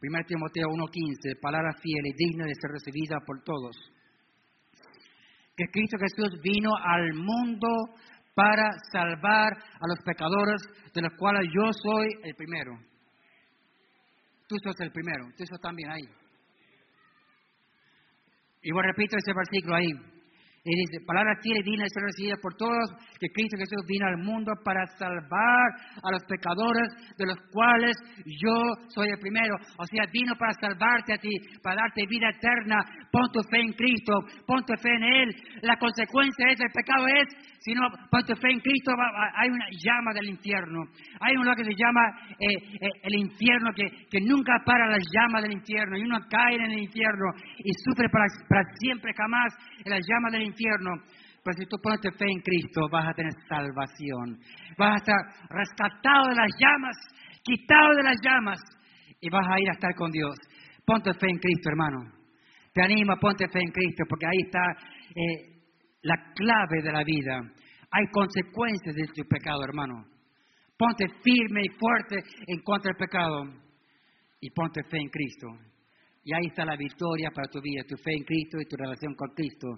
Primero 0.00 0.24
Timoteo 0.26 0.66
1.15, 0.66 1.40
palabra 1.40 1.74
fiel 1.80 2.06
y 2.06 2.12
digna 2.16 2.46
de 2.46 2.54
ser 2.54 2.72
recibida 2.72 3.20
por 3.24 3.40
todos. 3.44 3.76
Que 5.54 5.66
Cristo 5.70 5.96
Jesús 6.00 6.40
vino 6.42 6.70
al 6.74 7.12
mundo 7.14 7.68
para 8.34 8.70
salvar 8.90 9.52
a 9.52 9.86
los 9.86 10.00
pecadores, 10.04 10.60
de 10.92 11.02
los 11.02 11.12
cuales 11.16 11.46
yo 11.54 11.70
soy 11.72 12.08
el 12.24 12.34
primero. 12.34 12.91
Tú 14.52 14.58
sos 14.62 14.78
el 14.80 14.92
primero, 14.92 15.24
tú 15.34 15.46
sos 15.46 15.58
también 15.62 15.90
ahí. 15.90 16.04
Y 18.60 18.70
bueno, 18.70 18.88
repito 18.88 19.16
ese 19.16 19.32
versículo 19.32 19.76
ahí. 19.76 20.11
Y 20.64 20.70
dice, 20.78 21.04
palabra 21.04 21.34
y 21.42 21.62
digna 21.64 21.82
de 21.82 21.90
ser 21.90 22.04
recibida 22.06 22.36
por 22.40 22.54
todos, 22.54 22.86
que 23.18 23.26
Cristo 23.34 23.58
Jesús 23.58 23.82
vino 23.82 24.06
al 24.06 24.18
mundo 24.18 24.52
para 24.62 24.86
salvar 24.94 25.66
a 25.98 26.12
los 26.12 26.22
pecadores, 26.22 26.86
de 27.18 27.26
los 27.26 27.38
cuales 27.50 27.96
yo 28.24 28.54
soy 28.94 29.08
el 29.10 29.18
primero. 29.18 29.56
O 29.76 29.84
sea, 29.90 30.06
vino 30.12 30.36
para 30.38 30.54
salvarte 30.62 31.14
a 31.14 31.18
ti, 31.18 31.34
para 31.64 31.82
darte 31.82 32.06
vida 32.06 32.30
eterna. 32.30 32.78
Pon 33.10 33.26
tu 33.32 33.42
fe 33.50 33.58
en 33.58 33.72
Cristo, 33.72 34.14
pon 34.46 34.62
tu 34.62 34.74
fe 34.78 34.94
en 34.94 35.02
Él. 35.02 35.34
La 35.62 35.74
consecuencia 35.82 36.46
es, 36.46 36.60
el 36.60 36.70
pecado 36.70 37.08
es, 37.10 37.26
si 37.58 37.74
no 37.74 37.82
pon 38.08 38.22
tu 38.22 38.34
fe 38.38 38.52
en 38.54 38.60
Cristo, 38.60 38.94
hay 39.34 39.50
una 39.50 39.66
llama 39.66 40.14
del 40.14 40.30
infierno. 40.30 40.86
Hay 41.26 41.34
un 41.34 41.42
lugar 41.42 41.56
que 41.56 41.64
se 41.64 41.74
llama 41.74 42.06
eh, 42.38 42.54
eh, 42.78 43.00
el 43.02 43.14
infierno, 43.18 43.74
que, 43.74 43.90
que 44.06 44.20
nunca 44.22 44.62
para 44.64 44.86
las 44.86 45.02
llamas 45.10 45.42
del 45.42 45.58
infierno. 45.58 45.98
Y 45.98 46.02
uno 46.02 46.18
cae 46.30 46.54
en 46.54 46.70
el 46.70 46.86
infierno 46.86 47.34
y 47.58 47.70
sufre 47.82 48.06
para, 48.14 48.26
para 48.48 48.62
siempre, 48.78 49.10
jamás 49.18 49.50
en 49.84 49.90
las 49.90 50.06
llamas 50.06 50.30
del 50.30 50.42
infierno 50.42 50.51
infierno. 50.52 51.02
Pero 51.42 51.56
si 51.58 51.66
tú 51.66 51.76
pones 51.82 52.00
fe 52.00 52.26
en 52.28 52.40
Cristo, 52.40 52.88
vas 52.92 53.08
a 53.08 53.14
tener 53.14 53.32
salvación. 53.48 54.38
Vas 54.78 54.92
a 54.94 54.96
estar 55.02 55.20
rescatado 55.50 56.28
de 56.28 56.36
las 56.36 56.52
llamas, 56.60 56.96
quitado 57.42 57.96
de 57.96 58.02
las 58.04 58.16
llamas, 58.22 58.60
y 59.20 59.28
vas 59.30 59.46
a 59.48 59.58
ir 59.58 59.68
a 59.68 59.72
estar 59.72 59.94
con 59.94 60.10
Dios. 60.10 60.36
Ponte 60.84 61.12
fe 61.14 61.30
en 61.30 61.38
Cristo, 61.38 61.70
hermano. 61.70 62.12
Te 62.72 62.82
animo, 62.82 63.16
ponte 63.20 63.48
fe 63.48 63.60
en 63.60 63.70
Cristo, 63.70 64.04
porque 64.08 64.26
ahí 64.26 64.40
está 64.44 64.62
eh, 65.14 65.52
la 66.02 66.16
clave 66.34 66.82
de 66.82 66.92
la 66.92 67.04
vida. 67.04 67.40
Hay 67.90 68.06
consecuencias 68.10 68.94
de 68.94 69.06
tu 69.08 69.28
pecado, 69.28 69.62
hermano. 69.64 70.06
Ponte 70.76 71.06
firme 71.22 71.62
y 71.62 71.68
fuerte 71.78 72.22
en 72.46 72.60
contra 72.62 72.90
del 72.90 72.96
pecado 72.96 73.44
y 74.40 74.50
ponte 74.50 74.82
fe 74.84 74.98
en 74.98 75.08
Cristo. 75.08 75.46
Y 76.24 76.34
ahí 76.34 76.46
está 76.46 76.64
la 76.64 76.76
victoria 76.76 77.30
para 77.34 77.48
tu 77.48 77.60
vida, 77.60 77.82
tu 77.86 77.96
fe 77.96 78.12
en 78.14 78.24
Cristo 78.24 78.58
y 78.60 78.64
tu 78.64 78.76
relación 78.76 79.14
con 79.14 79.28
Cristo. 79.34 79.68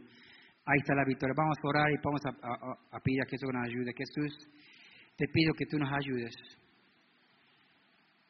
Ahí 0.66 0.78
está 0.78 0.94
la 0.94 1.04
victoria. 1.04 1.34
Vamos 1.36 1.58
a 1.58 1.68
orar 1.68 1.90
y 1.92 1.96
vamos 2.02 2.20
a, 2.24 3.00
pedir 3.00 3.20
a 3.20 3.26
Jesús 3.28 3.50
que 3.50 3.58
nos 3.58 3.68
ayude. 3.68 3.92
Jesús, 3.92 4.32
te 5.16 5.26
pido 5.28 5.52
que 5.52 5.66
tú 5.66 5.78
nos 5.78 5.92
ayudes 5.92 6.34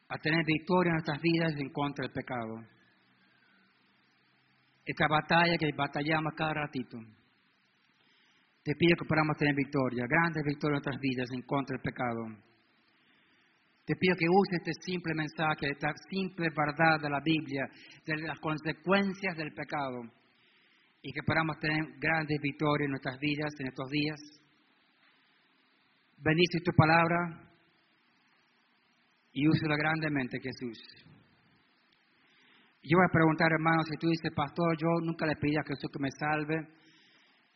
a 0.09 0.17
tener 0.17 0.43
victoria 0.45 0.89
en 0.89 0.95
nuestras 0.95 1.21
vidas 1.21 1.53
en 1.57 1.69
contra 1.71 2.03
del 2.03 2.11
pecado. 2.11 2.59
Esta 4.85 5.07
batalla 5.07 5.57
que 5.57 5.71
batallamos 5.75 6.33
cada 6.35 6.53
ratito. 6.53 6.97
Te 8.63 8.75
pido 8.75 8.97
que 8.99 9.07
podamos 9.07 9.37
tener 9.37 9.55
victoria, 9.55 10.05
grandes 10.07 10.43
victorias 10.43 10.81
en 10.81 10.91
nuestras 10.91 10.99
vidas 10.99 11.29
en 11.31 11.41
contra 11.43 11.77
del 11.77 11.83
pecado. 11.83 12.21
Te 13.85 13.95
pido 13.95 14.15
que 14.17 14.25
uses 14.27 14.59
este 14.59 14.73
simple 14.81 15.13
mensaje, 15.13 15.69
esta 15.71 15.93
simple 16.09 16.49
verdad 16.49 16.99
de 16.99 17.09
la 17.09 17.21
Biblia, 17.21 17.63
de 18.05 18.17
las 18.17 18.39
consecuencias 18.39 19.37
del 19.37 19.53
pecado 19.53 20.01
y 21.05 21.13
que 21.13 21.21
podamos 21.21 21.59
tener 21.59 21.85
grandes 21.99 22.41
victorias 22.41 22.87
en 22.87 22.91
nuestras 22.97 23.19
vidas 23.19 23.53
en 23.59 23.67
estos 23.67 23.87
días. 23.91 24.19
Bendice 26.17 26.65
tu 26.65 26.71
palabra 26.71 27.45
y 29.31 29.47
úsala 29.47 29.77
grandemente, 29.77 30.39
Jesús. 30.41 30.81
Yo 32.81 32.97
voy 32.97 33.05
a 33.05 33.13
preguntar, 33.13 33.51
hermano, 33.53 33.83
si 33.83 33.97
tú 33.97 34.09
dices, 34.09 34.33
pastor, 34.35 34.75
yo 34.81 34.87
nunca 35.05 35.27
le 35.27 35.35
pedí 35.35 35.55
a 35.57 35.67
Jesús 35.67 35.91
que 35.93 36.01
me 36.01 36.09
salve. 36.09 36.57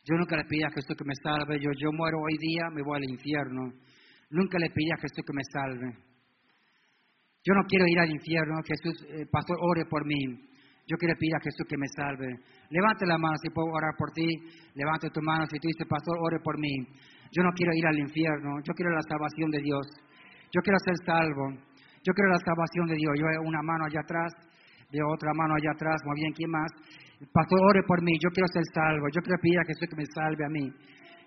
Yo 0.06 0.14
nunca 0.14 0.36
le 0.36 0.44
pedí 0.44 0.62
a 0.62 0.70
Jesús 0.70 0.94
que 0.96 1.04
me 1.04 1.14
salve. 1.20 1.58
Yo, 1.58 1.70
yo 1.74 1.90
muero 1.90 2.18
hoy 2.22 2.38
día, 2.38 2.70
me 2.70 2.82
voy 2.82 2.98
al 2.98 3.10
infierno. 3.10 3.72
Nunca 4.30 4.58
le 4.58 4.70
pedí 4.70 4.92
a 4.94 5.00
Jesús 5.02 5.24
que 5.26 5.34
me 5.34 5.42
salve. 5.50 5.98
Yo 7.42 7.54
no 7.54 7.66
quiero 7.66 7.84
ir 7.88 7.98
al 7.98 8.10
infierno. 8.10 8.62
Jesús, 8.62 8.94
eh, 9.10 9.26
pastor, 9.26 9.58
ore 9.60 9.86
por 9.90 10.06
mí. 10.06 10.49
Yo 10.90 10.98
quiero 10.98 11.14
pedir 11.14 11.38
a 11.38 11.44
Jesús 11.46 11.62
que 11.70 11.78
me 11.78 11.86
salve. 11.94 12.26
Levante 12.66 13.06
la 13.06 13.14
mano 13.14 13.38
si 13.38 13.46
puedo 13.54 13.70
orar 13.70 13.94
por 13.94 14.10
ti. 14.10 14.26
Levante 14.74 15.06
tu 15.14 15.22
mano 15.22 15.46
si 15.46 15.54
tú 15.62 15.70
dices, 15.70 15.86
pastor, 15.86 16.18
ore 16.18 16.42
por 16.42 16.58
mí. 16.58 16.82
Yo 17.30 17.46
no 17.46 17.54
quiero 17.54 17.70
ir 17.78 17.86
al 17.86 17.98
infierno. 18.10 18.58
Yo 18.66 18.74
quiero 18.74 18.90
la 18.90 19.06
salvación 19.06 19.54
de 19.54 19.62
Dios. 19.62 19.86
Yo 20.50 20.58
quiero 20.66 20.78
ser 20.82 20.98
salvo. 21.06 21.46
Yo 22.02 22.10
quiero 22.10 22.34
la 22.34 22.42
salvación 22.42 22.90
de 22.90 22.98
Dios. 22.98 23.14
Yo 23.14 23.22
veo 23.22 23.42
una 23.46 23.62
mano 23.62 23.86
allá 23.86 24.02
atrás. 24.02 24.34
Veo 24.90 25.06
otra 25.14 25.30
mano 25.30 25.54
allá 25.54 25.70
atrás. 25.70 25.94
Muy 26.10 26.26
bien, 26.26 26.34
¿quién 26.34 26.50
más? 26.50 26.70
Pastor, 27.30 27.60
ore 27.70 27.86
por 27.86 28.02
mí. 28.02 28.18
Yo 28.18 28.26
quiero 28.34 28.50
ser 28.50 28.66
salvo. 28.74 29.06
Yo 29.14 29.22
quiero 29.22 29.38
pedir 29.38 29.62
a 29.62 29.68
Jesús 29.70 29.86
que 29.86 29.94
me 29.94 30.06
salve 30.10 30.42
a 30.42 30.50
mí. 30.50 30.66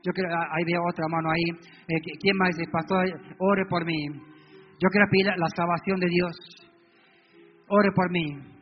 Yo 0.04 0.12
quiero, 0.12 0.28
ah, 0.28 0.60
ahí 0.60 0.64
veo 0.68 0.84
otra 0.84 1.08
mano 1.08 1.32
ahí. 1.32 1.48
Eh, 1.88 2.20
¿Quién 2.20 2.36
más 2.36 2.52
dice, 2.52 2.68
pastor, 2.68 3.08
ore 3.40 3.64
por 3.72 3.88
mí? 3.88 4.12
Yo 4.76 4.92
quiero 4.92 5.08
pedir 5.08 5.32
la 5.40 5.48
salvación 5.56 6.04
de 6.04 6.08
Dios. 6.12 6.36
Ore 7.72 7.92
por 7.96 8.12
mí. 8.12 8.53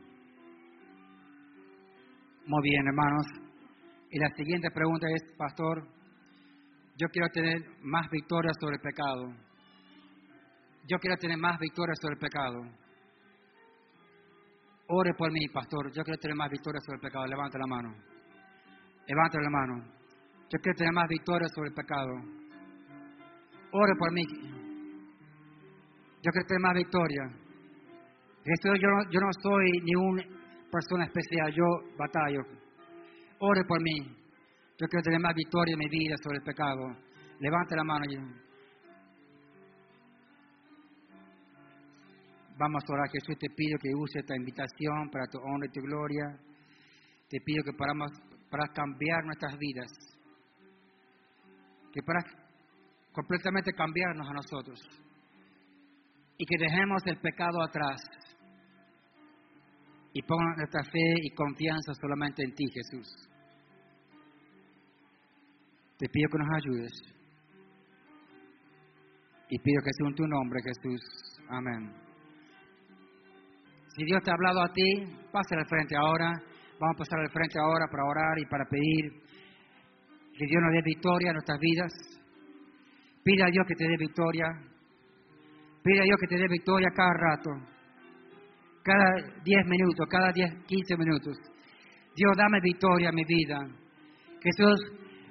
Muy 2.48 2.62
bien, 2.64 2.88
hermanos. 2.88 3.26
Y 4.10 4.20
la 4.20 4.30
siguiente 4.36 4.70
pregunta 4.72 5.08
es, 5.10 5.22
pastor, 5.38 5.88
yo 6.98 7.08
quiero 7.10 7.28
tener 7.30 7.62
más 7.84 8.10
victorias 8.10 8.56
sobre 8.60 8.76
el 8.76 8.82
pecado. 8.82 9.28
Yo 10.88 10.98
quiero 10.98 11.18
tener 11.18 11.38
más 11.38 11.60
victorias 11.60 11.98
sobre 12.02 12.16
el 12.16 12.20
pecado. 12.20 12.62
Ore 14.88 15.14
por 15.18 15.32
mí, 15.32 15.48
pastor. 15.54 15.92
Yo 15.94 16.04
quiero 16.04 16.20
tener 16.20 16.36
más 16.36 16.50
victoria 16.50 16.82
sobre 16.82 16.98
el 16.98 17.02
pecado. 17.02 17.26
Levanta 17.28 17.58
la 17.60 17.68
mano. 17.68 17.96
Levanta 19.08 19.39
la 19.39 19.50
mano. 19.50 19.84
Yo 20.50 20.60
quiero 20.60 20.76
tener 20.76 20.94
más 20.94 21.08
victoria 21.08 21.48
sobre 21.56 21.70
el 21.70 21.76
pecado. 21.76 22.14
Ore 23.72 23.94
por 23.98 24.12
mí. 24.12 24.24
Yo 26.24 26.32
quiero 26.32 26.48
tener 26.48 26.62
más 26.62 26.74
victoria. 26.74 27.24
Yo 28.44 28.89
no, 28.89 29.12
yo 29.12 29.20
no 29.22 29.30
soy 29.42 29.72
ni 29.84 29.96
una 29.96 30.41
persona 30.72 31.05
especial. 31.05 31.51
Yo 31.53 31.65
batallo. 31.97 32.41
Ore 33.39 33.63
por 33.67 33.82
mí. 33.82 34.22
Yo 34.80 34.88
quiero 34.88 35.03
tener 35.03 35.19
más 35.19 35.36
victoria 35.36 35.74
en 35.74 35.80
mi 35.80 35.89
vida 35.89 36.15
sobre 36.24 36.38
el 36.38 36.43
pecado. 36.43 36.97
Levanta 37.39 37.76
la 37.76 37.84
mano. 37.84 38.05
Vamos 42.57 42.84
a 42.88 42.93
orar, 42.93 43.09
Jesús, 43.09 43.38
te 43.39 43.49
pido 43.49 43.78
que 43.80 43.89
use 43.95 44.19
esta 44.19 44.36
invitación 44.36 45.09
para 45.11 45.26
tu 45.28 45.39
honra 45.39 45.67
y 45.67 45.72
tu 45.72 45.82
gloria. 45.82 46.38
Te 47.28 47.39
pido 47.43 47.63
que 47.63 47.74
paramos 47.74 48.11
para 48.49 48.67
cambiar 48.74 49.26
nuestras 49.26 49.57
vidas. 49.57 49.91
Que 51.91 52.01
para 52.03 52.22
completamente 53.11 53.74
cambiarnos 53.74 54.30
a 54.30 54.34
nosotros. 54.34 54.80
Y 56.38 56.45
que 56.45 56.63
dejemos 56.63 57.01
el 57.05 57.19
pecado 57.19 57.63
atrás. 57.63 58.01
Y 60.14 60.22
pongan 60.24 60.57
nuestra 60.57 60.84
fe 60.84 61.14
y 61.24 61.30
confianza 61.32 61.93
solamente 61.93 62.43
en 62.43 62.53
ti, 62.53 62.66
Jesús. 62.74 63.07
Te 65.97 66.09
pido 66.09 66.30
que 66.30 66.38
nos 66.38 66.49
ayudes. 66.55 66.91
Y 69.49 69.59
pido 69.59 69.82
que 69.84 69.91
sea 69.93 70.07
en 70.07 70.16
tu 70.16 70.28
nombre, 70.28 70.59
Jesús. 70.64 71.01
Amén. 71.49 71.93
Si 73.95 74.05
Dios 74.05 74.24
te 74.24 74.32
ha 74.32 74.34
hablado 74.34 74.62
a 74.62 74.72
ti, 74.72 75.05
pasa 75.32 75.55
al 75.55 75.68
frente 75.68 75.95
ahora. 75.97 76.32
Vamos 76.80 76.95
a 76.95 76.99
pasar 76.99 77.20
al 77.20 77.30
frente 77.30 77.59
ahora 77.59 77.86
para 77.91 78.05
orar 78.05 78.39
y 78.39 78.45
para 78.45 78.66
pedir 78.66 79.12
que 80.38 80.45
Dios 80.47 80.62
nos 80.64 80.74
dé 80.74 80.82
victoria 80.84 81.28
en 81.30 81.34
nuestras 81.34 81.59
vidas. 81.59 81.91
Pide 83.24 83.43
a 83.43 83.51
Dios 83.51 83.66
que 83.68 83.76
te 83.76 83.88
dé 83.88 83.97
victoria. 83.97 84.45
Pide 85.84 85.99
a 85.99 86.03
Dios 86.03 86.18
que 86.20 86.28
te 86.28 86.38
dé 86.38 86.47
victoria 86.47 86.89
cada 86.95 87.14
rato. 87.14 87.49
Cada 88.84 89.13
10 89.43 89.67
minutos, 89.67 90.07
cada 90.09 90.32
10, 90.32 90.65
15 90.65 90.97
minutos. 90.97 91.38
Dios, 92.15 92.34
dame 92.38 92.59
victoria 92.61 93.09
en 93.09 93.15
mi 93.15 93.23
vida. 93.25 93.59
Jesús, 94.41 94.79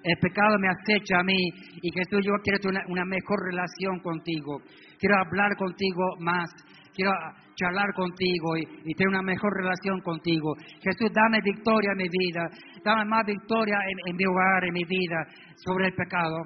el 0.03 0.17
pecado 0.19 0.57
me 0.59 0.69
acecha 0.69 1.19
a 1.21 1.25
mí 1.25 1.49
y 1.83 1.91
Jesús, 1.93 2.25
yo 2.25 2.33
quiero 2.43 2.59
tener 2.61 2.83
una 2.89 3.05
mejor 3.05 3.39
relación 3.45 3.99
contigo. 4.01 4.63
Quiero 4.99 5.17
hablar 5.19 5.57
contigo 5.57 6.17
más 6.21 6.49
quiero 6.95 7.13
charlar 7.55 7.93
contigo 7.95 8.57
y, 8.57 8.95
tener 8.95 9.09
una 9.09 9.23
mejor 9.23 9.53
relación 9.57 10.01
contigo. 10.01 10.55
Jesús, 10.83 11.11
dame 11.13 11.39
victoria 11.43 11.93
en 11.93 11.99
mi 11.99 12.09
vida, 12.09 12.49
dame 12.85 13.05
más 13.05 13.25
victoria 13.27 13.77
en, 14.07 14.17
mi 14.17 14.25
hogar, 14.25 14.65
en 14.65 14.73
mi 14.73 14.85
vida, 14.85 15.27
sobre 15.57 15.87
el 15.87 15.95
pecado. 15.95 16.45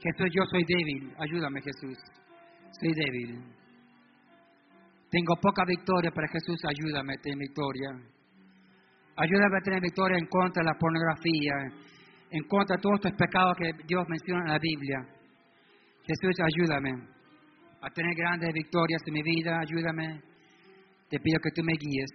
Jesús, 0.00 0.28
yo 0.34 0.44
soy 0.50 0.64
débil, 0.66 1.12
ayúdame 1.18 1.60
Jesús, 1.62 1.98
soy 2.80 2.92
débil. 2.94 3.55
Tengo 5.10 5.34
poca 5.40 5.64
victoria, 5.66 6.10
pero 6.14 6.26
Jesús, 6.28 6.58
ayúdame 6.66 7.14
a 7.14 7.22
tener 7.22 7.38
victoria. 7.38 7.90
Ayúdame 9.16 9.56
a 9.56 9.64
tener 9.64 9.80
victoria 9.80 10.18
en 10.18 10.26
contra 10.26 10.62
de 10.62 10.66
la 10.66 10.78
pornografía, 10.78 11.54
en 12.30 12.44
contra 12.48 12.76
de 12.76 12.82
todos 12.82 12.96
estos 12.96 13.12
pecados 13.12 13.56
que 13.56 13.70
Dios 13.86 14.04
menciona 14.08 14.42
en 14.42 14.52
la 14.52 14.58
Biblia. 14.58 14.98
Jesús, 16.02 16.36
ayúdame 16.40 16.90
a 17.80 17.90
tener 17.90 18.14
grandes 18.16 18.52
victorias 18.52 19.02
en 19.06 19.14
mi 19.14 19.22
vida. 19.22 19.58
Ayúdame. 19.60 20.20
Te 21.08 21.18
pido 21.20 21.38
que 21.40 21.50
tú 21.54 21.62
me 21.62 21.72
guíes 21.78 22.10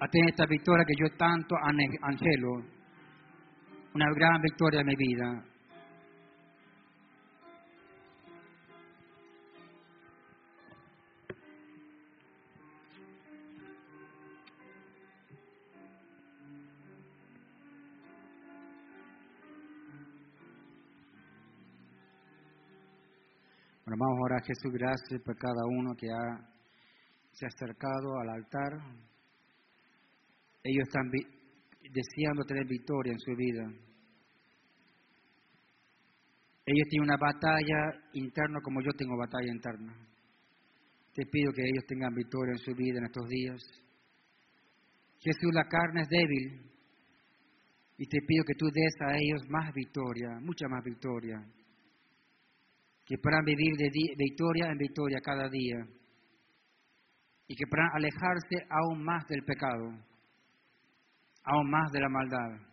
a 0.00 0.08
tener 0.08 0.30
esta 0.30 0.46
victoria 0.46 0.84
que 0.86 0.94
yo 0.98 1.16
tanto 1.16 1.54
anhelo. 1.62 2.64
Una 3.94 4.06
gran 4.14 4.40
victoria 4.40 4.80
en 4.80 4.86
mi 4.86 4.96
vida. 4.96 5.49
Bueno, 24.30 24.42
vamos 24.42 24.42
a 24.42 24.44
orar, 24.44 24.44
Jesús, 24.44 24.72
gracias 24.72 25.22
por 25.22 25.36
cada 25.36 25.66
uno 25.66 25.94
que 25.96 26.06
se 27.32 27.44
ha 27.44 27.48
acercado 27.48 28.18
al 28.20 28.28
altar. 28.30 28.72
Ellos 30.62 30.86
están 30.86 31.10
deseando 31.90 32.44
tener 32.44 32.64
victoria 32.66 33.12
en 33.12 33.18
su 33.18 33.34
vida. 33.34 33.64
Ellos 36.64 36.88
tienen 36.90 37.08
una 37.08 37.16
batalla 37.16 38.10
interna 38.12 38.60
como 38.62 38.80
yo 38.82 38.92
tengo 38.96 39.16
batalla 39.16 39.50
interna. 39.52 39.94
Te 41.14 41.26
pido 41.26 41.52
que 41.52 41.62
ellos 41.62 41.84
tengan 41.88 42.14
victoria 42.14 42.52
en 42.52 42.58
su 42.58 42.74
vida 42.74 42.98
en 42.98 43.04
estos 43.06 43.26
días. 43.28 43.60
Jesús, 45.18 45.50
la 45.52 45.64
carne 45.64 46.02
es 46.02 46.08
débil. 46.08 46.70
Y 47.98 48.06
te 48.06 48.18
pido 48.26 48.44
que 48.44 48.54
tú 48.54 48.66
des 48.66 48.94
a 49.00 49.16
ellos 49.16 49.42
más 49.48 49.74
victoria, 49.74 50.38
mucha 50.40 50.68
más 50.68 50.84
victoria 50.84 51.44
que 53.10 53.18
puedan 53.18 53.44
vivir 53.44 53.76
de 53.76 53.90
victoria 54.16 54.70
en 54.70 54.78
victoria 54.78 55.18
cada 55.20 55.48
día 55.48 55.78
y 57.48 57.56
que 57.56 57.66
puedan 57.66 57.90
alejarse 57.92 58.64
aún 58.70 59.02
más 59.04 59.26
del 59.26 59.42
pecado, 59.42 59.90
aún 61.42 61.70
más 61.70 61.90
de 61.90 61.98
la 61.98 62.08
maldad 62.08 62.70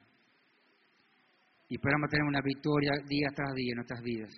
y 1.69 1.77
podamos 1.79 2.11
tener 2.11 2.27
una 2.27 2.41
victoria 2.41 2.91
día 3.07 3.29
tras 3.35 3.51
día 3.55 3.71
en 3.71 3.75
nuestras 3.77 4.01
vidas. 4.03 4.31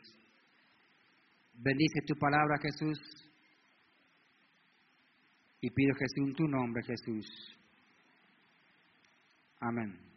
Bendice 1.56 2.00
tu 2.08 2.16
palabra, 2.16 2.58
Jesús, 2.62 2.98
y 5.60 5.70
pido 5.70 5.94
Jesús 5.96 6.30
en 6.30 6.34
tu 6.34 6.48
nombre, 6.48 6.82
Jesús. 6.82 7.28
Amén. 9.60 10.09